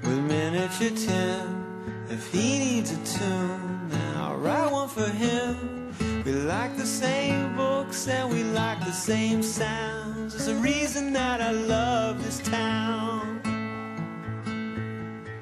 with 0.02 0.18
miniature 0.18 0.90
Tim. 0.90 2.04
If 2.10 2.30
he 2.30 2.58
needs 2.58 2.92
a 2.92 3.18
tune, 3.18 3.88
then 3.88 4.16
I'll 4.18 4.36
write 4.36 4.70
one 4.70 4.86
for 4.86 5.08
him. 5.08 5.94
We 6.26 6.32
like 6.32 6.76
the 6.76 6.84
same 6.84 7.56
books 7.56 8.06
and 8.06 8.30
we 8.30 8.44
like 8.44 8.80
the 8.80 8.92
same 8.92 9.42
sounds. 9.42 10.34
There's 10.34 10.48
a 10.48 10.56
reason 10.56 11.14
that 11.14 11.40
I 11.40 11.52
love 11.52 12.22
this 12.22 12.40
town. 12.40 13.40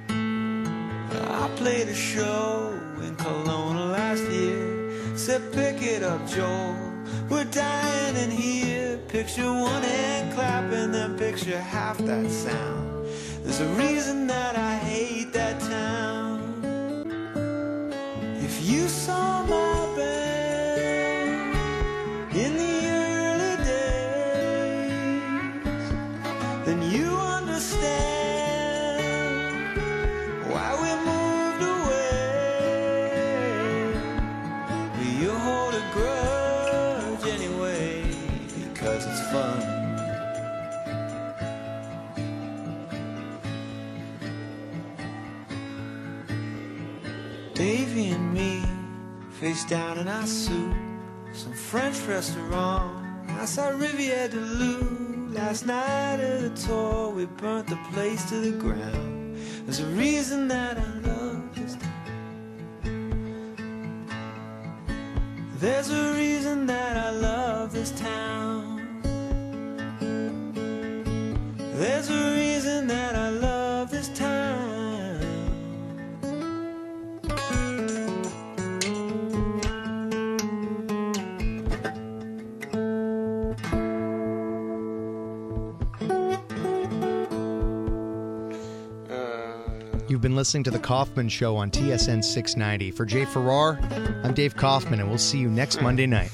I 0.08 1.50
played 1.56 1.88
a 1.88 1.94
show 1.96 2.72
in 3.00 3.16
Kelowna 3.16 3.90
last 3.90 4.22
year. 4.30 5.16
Said, 5.16 5.52
pick 5.52 5.82
it 5.82 6.04
up, 6.04 6.24
Joel. 6.28 6.76
We're 7.28 7.50
dying 7.50 8.16
in 8.16 8.30
here. 8.30 8.98
Picture 9.08 9.52
one 9.52 9.82
hand 9.82 10.32
clapping, 10.34 10.92
then 10.92 11.18
picture 11.18 11.58
half 11.58 11.98
that 11.98 12.30
sound. 12.30 12.91
A 13.62 13.64
reason 13.76 14.21
Restaurant 52.08 52.90
saw 53.46 53.70
Rivière-du-Loup. 53.70 55.34
Last 55.34 55.66
night 55.66 56.20
at 56.20 56.44
a 56.44 56.50
tour, 56.50 57.10
we 57.10 57.26
burnt 57.26 57.68
the 57.68 57.78
place 57.92 58.24
to 58.30 58.36
the 58.36 58.50
ground. 58.58 59.36
There's 59.64 59.80
a 59.80 59.86
reason 59.86 60.48
that 60.48 60.78
I 60.78 60.91
listening 90.42 90.64
to 90.64 90.72
The 90.72 90.78
Kaufman 90.80 91.28
Show 91.28 91.54
on 91.54 91.70
TSN 91.70 92.24
690. 92.24 92.90
For 92.90 93.06
Jay 93.06 93.24
Farrar, 93.24 93.78
I'm 94.24 94.34
Dave 94.34 94.56
Kaufman, 94.56 94.98
and 94.98 95.08
we'll 95.08 95.16
see 95.16 95.38
you 95.38 95.48
next 95.48 95.80
Monday 95.80 96.04
night. 96.04 96.32